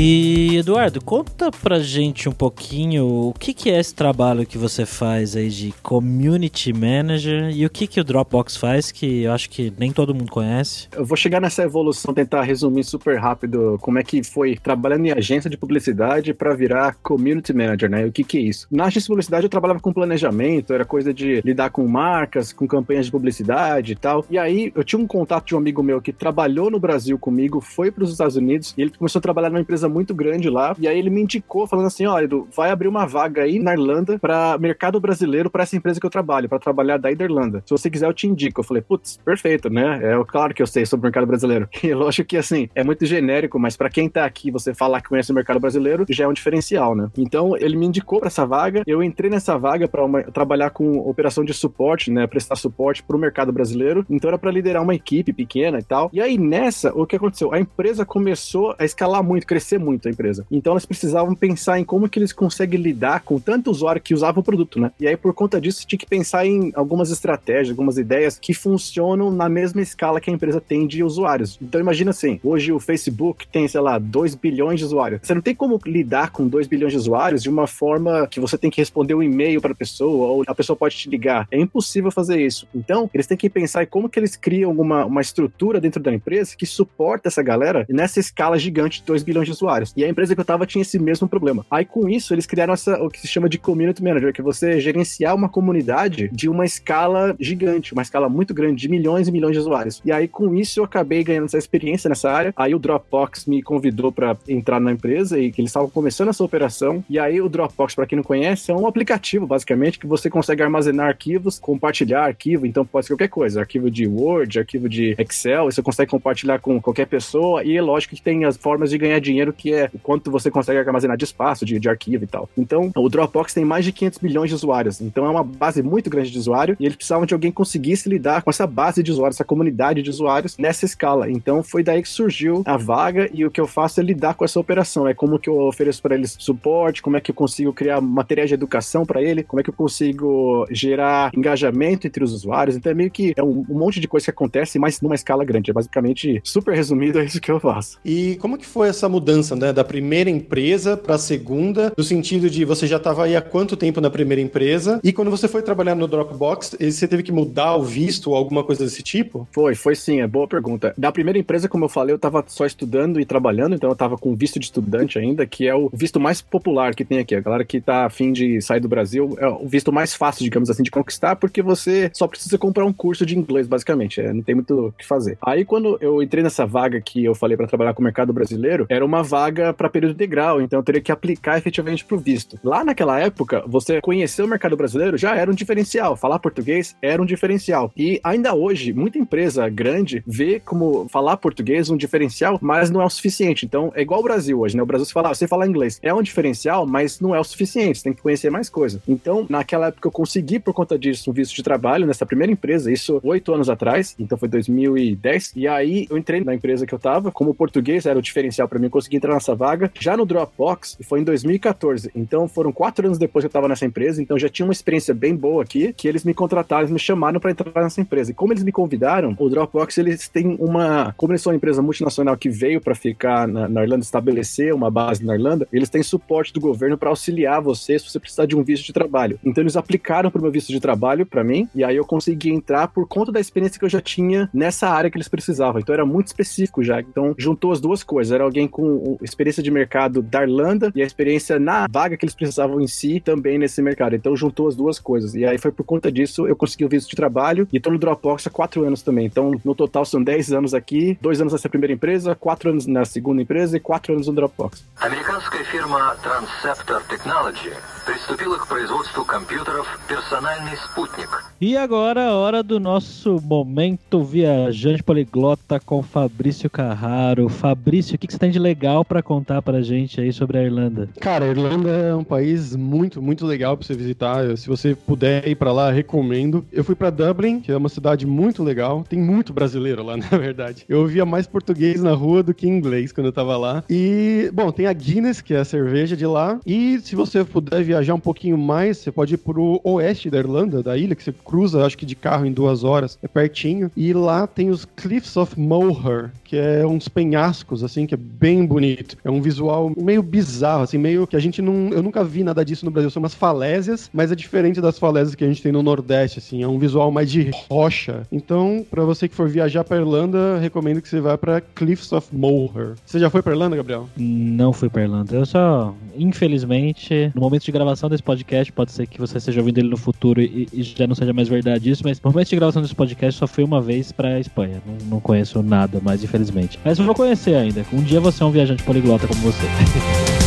E 0.00 0.56
Eduardo, 0.56 1.02
conta 1.02 1.50
pra 1.50 1.80
gente 1.80 2.28
um 2.28 2.32
pouquinho 2.32 3.04
o 3.04 3.34
que, 3.36 3.52
que 3.52 3.68
é 3.68 3.80
esse 3.80 3.92
trabalho 3.92 4.46
que 4.46 4.56
você 4.56 4.86
faz 4.86 5.34
aí 5.34 5.48
de 5.48 5.74
community 5.82 6.72
manager 6.72 7.50
e 7.50 7.66
o 7.66 7.70
que, 7.70 7.88
que 7.88 8.00
o 8.00 8.04
Dropbox 8.04 8.56
faz, 8.56 8.92
que 8.92 9.24
eu 9.24 9.32
acho 9.32 9.50
que 9.50 9.72
nem 9.76 9.90
todo 9.90 10.14
mundo 10.14 10.30
conhece. 10.30 10.86
Eu 10.96 11.04
vou 11.04 11.16
chegar 11.16 11.40
nessa 11.40 11.64
evolução, 11.64 12.14
tentar 12.14 12.42
resumir 12.42 12.84
super 12.84 13.18
rápido 13.18 13.76
como 13.80 13.98
é 13.98 14.04
que 14.04 14.22
foi 14.22 14.56
trabalhando 14.56 15.06
em 15.06 15.10
agência 15.10 15.50
de 15.50 15.56
publicidade 15.56 16.32
para 16.32 16.54
virar 16.54 16.94
community 17.02 17.52
manager, 17.52 17.90
né? 17.90 18.06
O 18.06 18.12
que, 18.12 18.22
que 18.22 18.38
é 18.38 18.42
isso? 18.42 18.68
Na 18.70 18.84
agência 18.84 19.00
de 19.00 19.08
publicidade 19.08 19.46
eu 19.46 19.50
trabalhava 19.50 19.80
com 19.80 19.92
planejamento, 19.92 20.72
era 20.72 20.84
coisa 20.84 21.12
de 21.12 21.42
lidar 21.44 21.70
com 21.70 21.84
marcas, 21.88 22.52
com 22.52 22.68
campanhas 22.68 23.06
de 23.06 23.10
publicidade 23.10 23.94
e 23.94 23.96
tal. 23.96 24.24
E 24.30 24.38
aí 24.38 24.72
eu 24.76 24.84
tinha 24.84 25.02
um 25.02 25.08
contato 25.08 25.46
de 25.46 25.56
um 25.56 25.58
amigo 25.58 25.82
meu 25.82 26.00
que 26.00 26.12
trabalhou 26.12 26.70
no 26.70 26.78
Brasil 26.78 27.18
comigo, 27.18 27.60
foi 27.60 27.90
para 27.90 28.04
os 28.04 28.12
Estados 28.12 28.36
Unidos 28.36 28.74
e 28.78 28.82
ele 28.82 28.92
começou 28.96 29.18
a 29.18 29.22
trabalhar 29.22 29.50
numa 29.50 29.60
empresa 29.60 29.87
muito 29.88 30.14
grande 30.14 30.48
lá. 30.48 30.74
E 30.78 30.86
aí 30.86 30.98
ele 30.98 31.10
me 31.10 31.22
indicou, 31.22 31.66
falando 31.66 31.86
assim: 31.86 32.06
olha, 32.06 32.24
Edu, 32.24 32.48
vai 32.54 32.70
abrir 32.70 32.88
uma 32.88 33.06
vaga 33.06 33.42
aí 33.42 33.58
na 33.58 33.72
Irlanda 33.72 34.18
para 34.18 34.58
mercado 34.58 35.00
brasileiro 35.00 35.50
para 35.50 35.62
essa 35.62 35.76
empresa 35.76 36.00
que 36.00 36.06
eu 36.06 36.10
trabalho, 36.10 36.48
para 36.48 36.58
trabalhar 36.58 36.98
da 36.98 37.10
Irlanda. 37.10 37.62
Se 37.66 37.70
você 37.70 37.90
quiser, 37.90 38.06
eu 38.06 38.14
te 38.14 38.26
indico. 38.26 38.60
Eu 38.60 38.64
falei, 38.64 38.82
putz, 38.82 39.18
perfeito, 39.24 39.70
né? 39.70 40.00
É 40.02 40.24
claro 40.24 40.54
que 40.54 40.62
eu 40.62 40.66
sei 40.66 40.84
sobre 40.86 41.04
o 41.04 41.06
mercado 41.08 41.26
brasileiro. 41.26 41.68
E 41.88 41.94
lógico 41.94 42.28
que 42.28 42.36
assim, 42.36 42.68
é 42.74 42.84
muito 42.84 43.06
genérico, 43.06 43.58
mas 43.58 43.74
para 43.74 43.88
quem 43.88 44.10
tá 44.10 44.24
aqui, 44.24 44.50
você 44.50 44.74
falar 44.74 45.00
que 45.00 45.08
conhece 45.08 45.32
o 45.32 45.34
mercado 45.34 45.58
brasileiro 45.58 46.04
já 46.10 46.24
é 46.24 46.28
um 46.28 46.34
diferencial, 46.34 46.94
né? 46.94 47.08
Então 47.16 47.56
ele 47.56 47.76
me 47.76 47.86
indicou 47.86 48.18
para 48.18 48.28
essa 48.28 48.44
vaga, 48.44 48.82
eu 48.86 49.02
entrei 49.02 49.30
nessa 49.30 49.56
vaga 49.56 49.88
para 49.88 50.02
trabalhar 50.24 50.70
com 50.70 50.98
operação 50.98 51.44
de 51.44 51.54
suporte, 51.54 52.10
né? 52.10 52.26
Prestar 52.26 52.56
suporte 52.56 53.02
para 53.02 53.16
o 53.16 53.18
mercado 53.18 53.52
brasileiro. 53.52 54.04
Então 54.10 54.28
era 54.28 54.38
para 54.38 54.50
liderar 54.50 54.82
uma 54.82 54.94
equipe 54.94 55.32
pequena 55.32 55.78
e 55.78 55.82
tal. 55.82 56.10
E 56.12 56.20
aí 56.20 56.36
nessa, 56.36 56.92
o 56.94 57.06
que 57.06 57.16
aconteceu? 57.16 57.54
A 57.54 57.60
empresa 57.60 58.04
começou 58.04 58.74
a 58.78 58.84
escalar 58.84 59.22
muito, 59.22 59.46
crescer 59.46 59.77
muito 59.78 60.08
a 60.08 60.10
empresa. 60.10 60.46
Então 60.50 60.72
elas 60.72 60.86
precisavam 60.86 61.34
pensar 61.34 61.78
em 61.78 61.84
como 61.84 62.08
que 62.08 62.18
eles 62.18 62.32
conseguem 62.32 62.80
lidar 62.80 63.20
com 63.20 63.38
tanto 63.38 63.70
usuário 63.70 64.00
que 64.00 64.14
usava 64.14 64.40
o 64.40 64.42
produto, 64.42 64.80
né? 64.80 64.92
E 65.00 65.06
aí 65.06 65.16
por 65.16 65.32
conta 65.34 65.60
disso 65.60 65.86
tinha 65.86 65.98
que 65.98 66.06
pensar 66.06 66.46
em 66.46 66.72
algumas 66.74 67.10
estratégias, 67.10 67.70
algumas 67.70 67.98
ideias 67.98 68.38
que 68.38 68.54
funcionam 68.54 69.30
na 69.30 69.48
mesma 69.48 69.80
escala 69.80 70.20
que 70.20 70.30
a 70.30 70.32
empresa 70.32 70.60
tem 70.60 70.86
de 70.86 71.02
usuários. 71.02 71.58
Então 71.60 71.80
imagina 71.80 72.10
assim, 72.10 72.40
hoje 72.42 72.72
o 72.72 72.80
Facebook 72.80 73.46
tem, 73.48 73.66
sei 73.68 73.80
lá, 73.80 73.98
2 73.98 74.34
bilhões 74.34 74.80
de 74.80 74.86
usuários. 74.86 75.20
Você 75.22 75.34
não 75.34 75.42
tem 75.42 75.54
como 75.54 75.80
lidar 75.86 76.30
com 76.30 76.46
2 76.46 76.66
bilhões 76.66 76.92
de 76.92 76.98
usuários 76.98 77.42
de 77.42 77.48
uma 77.48 77.66
forma 77.66 78.26
que 78.26 78.40
você 78.40 78.56
tem 78.56 78.70
que 78.70 78.80
responder 78.80 79.14
um 79.14 79.22
e-mail 79.22 79.60
para 79.60 79.72
a 79.72 79.76
pessoa 79.76 80.28
ou 80.28 80.44
a 80.46 80.54
pessoa 80.54 80.76
pode 80.76 80.96
te 80.96 81.08
ligar. 81.08 81.46
É 81.50 81.58
impossível 81.58 82.10
fazer 82.10 82.40
isso. 82.40 82.66
Então, 82.74 83.10
eles 83.12 83.26
têm 83.26 83.36
que 83.36 83.48
pensar 83.48 83.82
em 83.82 83.86
como 83.86 84.08
que 84.08 84.18
eles 84.18 84.36
criam 84.36 84.72
uma, 84.72 85.04
uma 85.04 85.20
estrutura 85.20 85.80
dentro 85.80 86.02
da 86.02 86.12
empresa 86.12 86.56
que 86.56 86.66
suporta 86.66 87.28
essa 87.28 87.42
galera 87.42 87.86
nessa 87.88 88.20
escala 88.20 88.58
gigante 88.58 89.00
de 89.00 89.06
2 89.06 89.22
bilhões 89.22 89.46
de 89.46 89.52
usuários. 89.52 89.67
E 89.96 90.04
a 90.04 90.08
empresa 90.08 90.34
que 90.34 90.40
eu 90.40 90.44
tava 90.44 90.66
tinha 90.66 90.82
esse 90.82 90.98
mesmo 90.98 91.28
problema. 91.28 91.64
Aí 91.70 91.84
com 91.84 92.08
isso, 92.08 92.34
eles 92.34 92.46
criaram 92.46 92.74
essa, 92.74 93.02
o 93.02 93.08
que 93.08 93.20
se 93.20 93.26
chama 93.26 93.48
de 93.48 93.58
community 93.58 94.02
manager, 94.02 94.32
que 94.32 94.40
é 94.40 94.44
você 94.44 94.80
gerenciar 94.80 95.34
uma 95.34 95.48
comunidade 95.48 96.28
de 96.32 96.48
uma 96.48 96.64
escala 96.64 97.36
gigante, 97.38 97.92
uma 97.92 98.02
escala 98.02 98.28
muito 98.28 98.54
grande, 98.54 98.80
de 98.80 98.88
milhões 98.88 99.28
e 99.28 99.32
milhões 99.32 99.52
de 99.52 99.58
usuários. 99.58 100.00
E 100.04 100.12
aí 100.12 100.26
com 100.28 100.54
isso 100.54 100.80
eu 100.80 100.84
acabei 100.84 101.22
ganhando 101.22 101.46
essa 101.46 101.58
experiência 101.58 102.08
nessa 102.08 102.30
área. 102.30 102.52
Aí 102.56 102.74
o 102.74 102.78
Dropbox 102.78 103.46
me 103.46 103.62
convidou 103.62 104.10
para 104.12 104.36
entrar 104.48 104.80
na 104.80 104.92
empresa 104.92 105.38
e 105.38 105.50
que 105.50 105.60
eles 105.60 105.70
estavam 105.70 105.90
começando 105.90 106.28
essa 106.28 106.44
operação. 106.44 107.04
E 107.08 107.18
aí 107.18 107.40
o 107.40 107.48
Dropbox, 107.48 107.94
para 107.94 108.06
quem 108.06 108.16
não 108.16 108.22
conhece, 108.22 108.70
é 108.70 108.74
um 108.74 108.86
aplicativo 108.86 109.46
basicamente 109.46 109.98
que 109.98 110.06
você 110.06 110.30
consegue 110.30 110.62
armazenar 110.62 111.08
arquivos, 111.08 111.58
compartilhar 111.58 112.24
arquivo, 112.24 112.66
então 112.66 112.84
pode 112.84 113.06
ser 113.06 113.14
qualquer 113.14 113.28
coisa, 113.28 113.60
arquivo 113.60 113.90
de 113.90 114.06
Word, 114.06 114.58
arquivo 114.58 114.88
de 114.88 115.14
Excel, 115.18 115.64
você 115.64 115.82
consegue 115.82 116.10
compartilhar 116.10 116.58
com 116.60 116.80
qualquer 116.80 117.06
pessoa 117.06 117.64
e 117.64 117.76
é 117.76 117.82
lógico 117.82 118.14
que 118.14 118.22
tem 118.22 118.44
as 118.44 118.56
formas 118.56 118.90
de 118.90 118.98
ganhar 118.98 119.18
dinheiro 119.20 119.52
que 119.58 119.74
é 119.74 119.90
o 119.92 119.98
quanto 119.98 120.30
você 120.30 120.50
consegue 120.50 120.78
armazenar 120.78 121.16
de 121.16 121.24
espaço, 121.24 121.64
de, 121.66 121.78
de 121.78 121.88
arquivo 121.88 122.24
e 122.24 122.26
tal. 122.26 122.48
Então, 122.56 122.90
o 122.96 123.08
Dropbox 123.08 123.52
tem 123.52 123.64
mais 123.64 123.84
de 123.84 123.92
500 123.92 124.20
milhões 124.20 124.48
de 124.48 124.54
usuários, 124.54 125.00
então 125.00 125.26
é 125.26 125.28
uma 125.28 125.44
base 125.44 125.82
muito 125.82 126.08
grande 126.08 126.30
de 126.30 126.38
usuário 126.38 126.76
e 126.78 126.86
eles 126.86 126.96
precisavam 126.96 127.26
de 127.26 127.34
alguém 127.34 127.50
que 127.50 127.56
conseguisse 127.56 128.08
lidar 128.08 128.42
com 128.42 128.50
essa 128.50 128.66
base 128.66 129.02
de 129.02 129.10
usuários, 129.10 129.36
essa 129.36 129.44
comunidade 129.44 130.02
de 130.02 130.08
usuários 130.08 130.56
nessa 130.56 130.84
escala. 130.84 131.30
Então, 131.30 131.62
foi 131.62 131.82
daí 131.82 132.00
que 132.00 132.08
surgiu 132.08 132.62
a 132.64 132.76
vaga 132.76 133.28
e 133.34 133.44
o 133.44 133.50
que 133.50 133.60
eu 133.60 133.66
faço 133.66 134.00
é 134.00 134.02
lidar 134.02 134.34
com 134.34 134.44
essa 134.44 134.60
operação, 134.60 135.08
é 135.08 135.12
como 135.12 135.38
que 135.38 135.50
eu 135.50 135.58
ofereço 135.60 136.00
para 136.00 136.14
eles 136.14 136.36
suporte, 136.38 137.02
como 137.02 137.16
é 137.16 137.20
que 137.20 137.30
eu 137.30 137.34
consigo 137.34 137.72
criar 137.72 138.00
materiais 138.00 138.48
de 138.48 138.54
educação 138.54 139.04
para 139.04 139.20
ele, 139.20 139.42
como 139.42 139.60
é 139.60 139.62
que 139.62 139.70
eu 139.70 139.74
consigo 139.74 140.66
gerar 140.70 141.30
engajamento 141.34 142.06
entre 142.06 142.22
os 142.22 142.32
usuários. 142.32 142.76
Então, 142.76 142.92
é 142.92 142.94
meio 142.94 143.10
que 143.10 143.32
é 143.36 143.42
um, 143.42 143.64
um 143.68 143.78
monte 143.78 144.00
de 144.00 144.08
coisa 144.08 144.24
que 144.24 144.30
acontece, 144.30 144.78
mas 144.78 145.00
numa 145.00 145.14
escala 145.14 145.44
grande. 145.44 145.70
É 145.70 145.74
basicamente 145.74 146.40
super 146.44 146.74
resumido, 146.74 147.18
é 147.18 147.24
isso 147.24 147.40
que 147.40 147.50
eu 147.50 147.60
faço. 147.60 147.98
E 148.04 148.36
como 148.36 148.58
que 148.58 148.66
foi 148.66 148.88
essa 148.88 149.08
mudança, 149.08 149.47
né, 149.56 149.72
da 149.72 149.84
primeira 149.84 150.30
empresa 150.30 150.96
para 150.96 151.14
a 151.14 151.18
segunda, 151.18 151.92
no 151.96 152.04
sentido 152.04 152.48
de 152.50 152.64
você 152.64 152.86
já 152.86 152.96
estava 152.96 153.24
aí 153.24 153.36
há 153.36 153.42
quanto 153.42 153.76
tempo 153.76 154.00
na 154.00 154.10
primeira 154.10 154.40
empresa 154.40 155.00
e 155.02 155.12
quando 155.12 155.30
você 155.30 155.48
foi 155.48 155.62
trabalhar 155.62 155.94
no 155.94 156.06
Dropbox, 156.06 156.76
você 156.80 157.08
teve 157.08 157.22
que 157.22 157.32
mudar 157.32 157.76
o 157.76 157.82
visto 157.82 158.30
ou 158.30 158.36
alguma 158.36 158.64
coisa 158.64 158.84
desse 158.84 159.02
tipo? 159.02 159.48
Foi, 159.52 159.74
foi 159.74 159.94
sim, 159.94 160.20
é 160.20 160.26
boa 160.26 160.46
pergunta. 160.46 160.94
Da 160.96 161.12
primeira 161.12 161.38
empresa, 161.38 161.68
como 161.68 161.84
eu 161.84 161.88
falei, 161.88 162.12
eu 162.12 162.16
estava 162.16 162.44
só 162.46 162.66
estudando 162.66 163.20
e 163.20 163.24
trabalhando, 163.24 163.74
então 163.74 163.90
eu 163.90 163.94
estava 163.94 164.16
com 164.16 164.34
visto 164.34 164.58
de 164.58 164.66
estudante 164.66 165.18
ainda, 165.20 165.46
que 165.46 165.66
é 165.66 165.74
o 165.74 165.90
visto 165.92 166.20
mais 166.20 166.40
popular 166.40 166.94
que 166.94 167.04
tem 167.04 167.18
aqui. 167.18 167.34
A 167.34 167.40
galera 167.40 167.64
que 167.64 167.78
está 167.78 168.04
afim 168.04 168.32
de 168.32 168.60
sair 168.60 168.80
do 168.80 168.88
Brasil, 168.88 169.36
é 169.38 169.46
o 169.46 169.66
visto 169.66 169.92
mais 169.92 170.14
fácil, 170.14 170.44
digamos 170.44 170.70
assim, 170.70 170.82
de 170.82 170.90
conquistar, 170.90 171.36
porque 171.36 171.62
você 171.62 172.10
só 172.12 172.26
precisa 172.26 172.58
comprar 172.58 172.84
um 172.84 172.92
curso 172.92 173.24
de 173.24 173.36
inglês, 173.36 173.66
basicamente. 173.66 174.20
É, 174.20 174.32
não 174.32 174.42
tem 174.42 174.54
muito 174.54 174.88
o 174.88 174.92
que 174.92 175.06
fazer. 175.06 175.38
Aí, 175.42 175.64
quando 175.64 175.98
eu 176.00 176.22
entrei 176.22 176.42
nessa 176.42 176.66
vaga 176.66 177.00
que 177.00 177.24
eu 177.24 177.34
falei 177.34 177.56
para 177.56 177.66
trabalhar 177.66 177.94
com 177.94 178.00
o 178.00 178.04
mercado 178.04 178.32
brasileiro, 178.32 178.86
era 178.88 179.04
uma 179.04 179.22
vaga 179.22 179.37
para 179.76 179.88
período 179.88 180.14
integral, 180.14 180.60
então 180.60 180.78
eu 180.78 180.82
teria 180.82 181.00
que 181.00 181.12
aplicar 181.12 181.58
efetivamente 181.58 182.04
pro 182.04 182.18
visto. 182.18 182.58
Lá 182.62 182.84
naquela 182.84 183.18
época, 183.18 183.62
você 183.66 184.00
conhecer 184.00 184.42
o 184.42 184.48
mercado 184.48 184.76
brasileiro 184.76 185.16
já 185.16 185.36
era 185.36 185.50
um 185.50 185.54
diferencial. 185.54 186.16
Falar 186.16 186.38
português 186.38 186.96
era 187.00 187.20
um 187.20 187.26
diferencial. 187.26 187.92
E 187.96 188.20
ainda 188.22 188.54
hoje, 188.54 188.92
muita 188.92 189.18
empresa 189.18 189.68
grande 189.68 190.22
vê 190.26 190.60
como 190.60 191.08
falar 191.08 191.36
português 191.36 191.90
um 191.90 191.96
diferencial, 191.96 192.58
mas 192.60 192.90
não 192.90 193.00
é 193.00 193.04
o 193.04 193.10
suficiente. 193.10 193.64
Então, 193.66 193.92
é 193.94 194.02
igual 194.02 194.20
o 194.20 194.22
Brasil 194.22 194.60
hoje, 194.60 194.76
né? 194.76 194.82
O 194.82 194.86
Brasil 194.86 195.06
você 195.06 195.12
fala, 195.12 195.34
você 195.34 195.46
fala 195.46 195.66
inglês. 195.66 195.98
É 196.02 196.12
um 196.12 196.22
diferencial, 196.22 196.86
mas 196.86 197.20
não 197.20 197.34
é 197.34 197.40
o 197.40 197.44
suficiente. 197.44 197.98
Você 197.98 198.04
tem 198.04 198.12
que 198.12 198.22
conhecer 198.22 198.50
mais 198.50 198.68
coisa. 198.68 199.02
Então, 199.06 199.46
naquela 199.48 199.88
época, 199.88 200.08
eu 200.08 200.12
consegui, 200.12 200.58
por 200.58 200.72
conta 200.74 200.98
disso, 200.98 201.30
um 201.30 201.32
visto 201.32 201.54
de 201.54 201.62
trabalho 201.62 202.06
nessa 202.06 202.26
primeira 202.26 202.52
empresa, 202.52 202.92
isso 202.92 203.20
oito 203.22 203.52
anos 203.52 203.68
atrás, 203.68 204.14
então 204.18 204.38
foi 204.38 204.48
2010. 204.48 205.52
E 205.56 205.68
aí, 205.68 206.06
eu 206.10 206.16
entrei 206.16 206.42
na 206.42 206.54
empresa 206.54 206.86
que 206.86 206.94
eu 206.94 206.98
tava, 206.98 207.30
como 207.30 207.54
português 207.54 208.06
era 208.06 208.18
o 208.18 208.22
diferencial 208.22 208.68
para 208.68 208.78
mim, 208.78 208.86
eu 208.86 208.90
consegui 208.90 209.17
entrar 209.18 209.34
nessa 209.34 209.54
vaga. 209.54 209.90
Já 209.98 210.16
no 210.16 210.24
Dropbox, 210.24 210.98
foi 211.02 211.20
em 211.20 211.24
2014. 211.24 212.10
Então, 212.14 212.48
foram 212.48 212.72
quatro 212.72 213.06
anos 213.06 213.18
depois 213.18 213.42
que 213.42 213.46
eu 213.46 213.52
tava 213.52 213.68
nessa 213.68 213.84
empresa, 213.84 214.22
então 214.22 214.38
já 214.38 214.48
tinha 214.48 214.66
uma 214.66 214.72
experiência 214.72 215.14
bem 215.14 215.34
boa 215.34 215.62
aqui, 215.62 215.92
que 215.92 216.08
eles 216.08 216.24
me 216.24 216.32
contrataram, 216.34 216.82
eles 216.82 216.92
me 216.92 216.98
chamaram 216.98 217.40
para 217.40 217.50
entrar 217.50 217.82
nessa 217.82 218.00
empresa. 218.00 218.30
E 218.30 218.34
como 218.34 218.52
eles 218.52 218.62
me 218.62 218.72
convidaram, 218.72 219.36
o 219.38 219.48
Dropbox, 219.48 219.98
eles 219.98 220.28
têm 220.28 220.56
uma. 220.58 221.12
Como 221.16 221.32
eles 221.32 221.42
são 221.42 221.52
uma 221.52 221.56
empresa 221.56 221.82
multinacional 221.82 222.36
que 222.36 222.48
veio 222.48 222.80
para 222.80 222.94
ficar 222.94 223.46
na, 223.46 223.68
na, 223.68 223.82
Irlanda, 223.82 224.02
estabelecer 224.02 224.74
uma 224.74 224.90
base 224.90 225.24
na 225.24 225.34
Irlanda, 225.34 225.66
eles 225.72 225.88
têm 225.88 226.02
suporte 226.02 226.52
do 226.52 226.60
governo 226.60 226.96
para 226.96 227.10
auxiliar 227.10 227.60
você 227.60 227.98
se 227.98 228.08
você 228.08 228.18
precisar 228.18 228.46
de 228.46 228.56
um 228.56 228.62
visto 228.62 228.86
de 228.86 228.92
trabalho. 228.92 229.38
Então, 229.44 229.62
eles 229.62 229.76
aplicaram 229.76 230.30
para 230.30 230.40
meu 230.40 230.50
visto 230.50 230.72
de 230.72 230.80
trabalho 230.80 231.26
para 231.26 231.44
mim, 231.44 231.68
e 231.74 231.84
aí 231.84 231.96
eu 231.96 232.04
consegui 232.04 232.50
entrar 232.50 232.88
por 232.88 233.06
conta 233.06 233.32
da 233.32 233.40
experiência 233.40 233.78
que 233.78 233.84
eu 233.84 233.88
já 233.88 234.00
tinha 234.00 234.48
nessa 234.52 234.88
área 234.88 235.10
que 235.10 235.16
eles 235.16 235.28
precisavam. 235.28 235.80
Então, 235.80 235.92
era 235.94 236.06
muito 236.06 236.28
específico 236.28 236.82
já. 236.82 237.00
Então, 237.00 237.34
juntou 237.36 237.72
as 237.72 237.80
duas 237.80 238.02
coisas. 238.02 238.32
Era 238.32 238.44
alguém 238.44 238.68
com 238.68 239.07
experiência 239.21 239.61
de 239.61 239.71
mercado 239.71 240.21
da 240.21 240.43
Irlanda 240.43 240.91
e 240.95 241.01
a 241.01 241.05
experiência 241.05 241.59
na 241.59 241.87
vaga 241.89 242.17
que 242.17 242.25
eles 242.25 242.35
precisavam 242.35 242.81
em 242.81 242.87
si 242.87 243.19
também 243.19 243.57
nesse 243.57 243.81
mercado. 243.81 244.15
Então, 244.15 244.35
juntou 244.35 244.67
as 244.67 244.75
duas 244.75 244.99
coisas. 244.99 245.33
E 245.35 245.45
aí 245.45 245.57
foi 245.57 245.71
por 245.71 245.83
conta 245.83 246.11
disso 246.11 246.47
eu 246.47 246.55
consegui 246.55 246.85
o 246.85 246.89
visto 246.89 247.09
de 247.09 247.15
trabalho 247.15 247.67
e 247.71 247.79
tô 247.79 247.89
no 247.89 247.97
Dropbox 247.97 248.47
há 248.47 248.49
quatro 248.49 248.85
anos 248.85 249.01
também. 249.01 249.25
Então, 249.25 249.51
no 249.63 249.75
total 249.75 250.05
são 250.05 250.23
10 250.23 250.53
anos 250.53 250.73
aqui, 250.73 251.17
dois 251.21 251.41
anos 251.41 251.53
nessa 251.53 251.69
primeira 251.69 251.93
empresa, 251.93 252.35
quatro 252.35 252.69
anos 252.69 252.85
na 252.85 253.05
segunda 253.05 253.41
empresa 253.41 253.77
e 253.77 253.79
quatro 253.79 254.13
anos 254.13 254.27
no 254.27 254.33
Dropbox. 254.33 254.83
Американская 254.97 255.63
фирма 255.65 256.15
Transceptor 256.21 257.01
Technology 257.03 257.71
приступила 258.05 258.57
к 258.57 258.67
производству 258.67 259.25
компьютеров 259.25 259.87
«Персональный 260.07 260.75
спутник». 260.77 261.29
E 261.61 261.77
agora 261.77 262.27
a 262.27 262.33
hora 262.33 262.61
do 262.61 262.79
nosso 262.79 263.39
momento 263.41 264.23
viajante 264.23 265.01
poliglota 265.01 265.79
com 265.79 266.03
Fabrício 266.03 266.69
Carraro. 266.69 267.47
Fabrício, 267.47 268.15
o 268.15 268.17
que, 268.17 268.27
que 268.27 268.33
você 268.33 268.39
tem 268.39 268.51
de 268.51 268.59
legal 268.59 268.96
para 269.04 269.22
contar 269.22 269.62
pra 269.62 269.80
gente 269.82 270.20
aí 270.20 270.32
sobre 270.32 270.58
a 270.58 270.62
Irlanda? 270.64 271.08
Cara, 271.20 271.44
a 271.44 271.48
Irlanda 271.48 271.90
é 271.90 272.14
um 272.14 272.24
país 272.24 272.74
muito, 272.74 273.20
muito 273.20 273.46
legal 273.46 273.76
para 273.76 273.86
você 273.86 273.94
visitar. 273.94 274.56
Se 274.56 274.66
você 274.68 274.94
puder 274.94 275.46
ir 275.46 275.54
para 275.54 275.72
lá, 275.72 275.90
recomendo. 275.90 276.64
Eu 276.72 276.84
fui 276.84 276.94
para 276.94 277.10
Dublin, 277.10 277.60
que 277.60 277.70
é 277.70 277.76
uma 277.76 277.88
cidade 277.88 278.26
muito 278.26 278.62
legal. 278.62 279.04
Tem 279.08 279.18
muito 279.18 279.52
brasileiro 279.52 280.02
lá, 280.02 280.16
na 280.18 280.38
verdade. 280.38 280.84
Eu 280.88 281.00
ouvia 281.00 281.24
mais 281.24 281.46
português 281.46 282.02
na 282.02 282.12
rua 282.12 282.42
do 282.42 282.54
que 282.54 282.66
inglês 282.66 283.12
quando 283.12 283.26
eu 283.26 283.32
tava 283.32 283.56
lá. 283.56 283.84
E, 283.88 284.50
bom, 284.52 284.70
tem 284.72 284.86
a 284.86 284.92
Guinness, 284.92 285.40
que 285.40 285.54
é 285.54 285.58
a 285.58 285.64
cerveja 285.64 286.16
de 286.16 286.26
lá. 286.26 286.60
E 286.66 286.98
se 287.00 287.14
você 287.14 287.44
puder 287.44 287.82
viajar 287.82 288.14
um 288.14 288.20
pouquinho 288.20 288.58
mais, 288.58 288.98
você 288.98 289.12
pode 289.12 289.34
ir 289.34 289.38
pro 289.38 289.80
oeste 289.84 290.30
da 290.30 290.38
Irlanda, 290.38 290.82
da 290.82 290.96
ilha, 290.96 291.14
que 291.14 291.22
você 291.22 291.32
cruza, 291.32 291.84
acho 291.84 291.96
que 291.96 292.06
de 292.06 292.16
carro 292.16 292.46
em 292.46 292.52
duas 292.52 292.84
horas. 292.84 293.18
É 293.22 293.28
pertinho. 293.28 293.90
E 293.96 294.12
lá 294.12 294.46
tem 294.46 294.70
os 294.70 294.84
Cliffs 294.84 295.36
of 295.36 295.58
Moher, 295.58 296.30
que 296.44 296.56
é 296.56 296.86
uns 296.86 297.08
penhascos, 297.08 297.84
assim, 297.84 298.06
que 298.06 298.14
é 298.14 298.18
bem 298.18 298.64
bonito 298.64 298.87
bonito. 298.94 299.16
É 299.24 299.30
um 299.30 299.40
visual 299.40 299.92
meio 299.96 300.22
bizarro, 300.22 300.82
assim, 300.82 300.98
meio 300.98 301.26
que 301.26 301.36
a 301.36 301.40
gente 301.40 301.60
não. 301.60 301.90
Eu 301.90 302.02
nunca 302.02 302.24
vi 302.24 302.42
nada 302.42 302.64
disso 302.64 302.84
no 302.84 302.90
Brasil. 302.90 303.10
São 303.10 303.22
umas 303.22 303.34
falésias, 303.34 304.10
mas 304.12 304.32
é 304.32 304.34
diferente 304.34 304.80
das 304.80 304.98
falésias 304.98 305.34
que 305.34 305.44
a 305.44 305.48
gente 305.48 305.62
tem 305.62 305.72
no 305.72 305.82
Nordeste, 305.82 306.38
assim. 306.38 306.62
É 306.62 306.68
um 306.68 306.78
visual 306.78 307.10
mais 307.10 307.30
de 307.30 307.50
rocha. 307.70 308.26
Então, 308.30 308.84
para 308.90 309.04
você 309.04 309.28
que 309.28 309.34
for 309.34 309.48
viajar 309.48 309.84
pra 309.84 309.96
Irlanda, 309.96 310.58
recomendo 310.58 311.00
que 311.00 311.08
você 311.08 311.20
vá 311.20 311.36
pra 311.36 311.60
Cliffs 311.60 312.12
of 312.12 312.34
Moher. 312.34 312.94
Você 313.04 313.18
já 313.18 313.30
foi 313.30 313.42
pra 313.42 313.52
Irlanda, 313.52 313.76
Gabriel? 313.76 314.08
Não 314.16 314.72
fui 314.72 314.88
pra 314.88 315.02
Irlanda. 315.02 315.34
Eu 315.34 315.46
só, 315.46 315.94
infelizmente, 316.18 317.30
no 317.34 317.40
momento 317.40 317.64
de 317.64 317.72
gravação 317.72 318.08
desse 318.08 318.22
podcast, 318.22 318.72
pode 318.72 318.92
ser 318.92 319.06
que 319.06 319.18
você 319.18 319.38
esteja 319.38 319.60
ouvindo 319.60 319.78
ele 319.78 319.88
no 319.88 319.96
futuro 319.96 320.40
e, 320.40 320.68
e 320.72 320.82
já 320.82 321.06
não 321.06 321.14
seja 321.14 321.32
mais 321.32 321.48
verdade 321.48 321.90
isso, 321.90 322.02
mas 322.04 322.20
no 322.20 322.30
momento 322.30 322.48
de 322.48 322.56
gravação 322.56 322.82
desse 322.82 322.94
podcast 322.94 323.38
só 323.38 323.46
fui 323.46 323.64
uma 323.64 323.80
vez 323.80 324.12
pra 324.12 324.38
Espanha. 324.38 324.82
Não, 324.86 325.06
não 325.06 325.20
conheço 325.20 325.62
nada 325.62 326.00
mais, 326.00 326.22
infelizmente. 326.22 326.78
Mas 326.84 326.98
eu 326.98 327.04
vou 327.04 327.14
conhecer 327.14 327.54
ainda. 327.54 327.84
Um 327.92 328.02
dia 328.02 328.20
você 328.20 328.42
é 328.42 328.46
um 328.46 328.50
viajante 328.50 328.82
poliglota 328.82 329.26
como 329.26 329.40
você. 329.40 329.62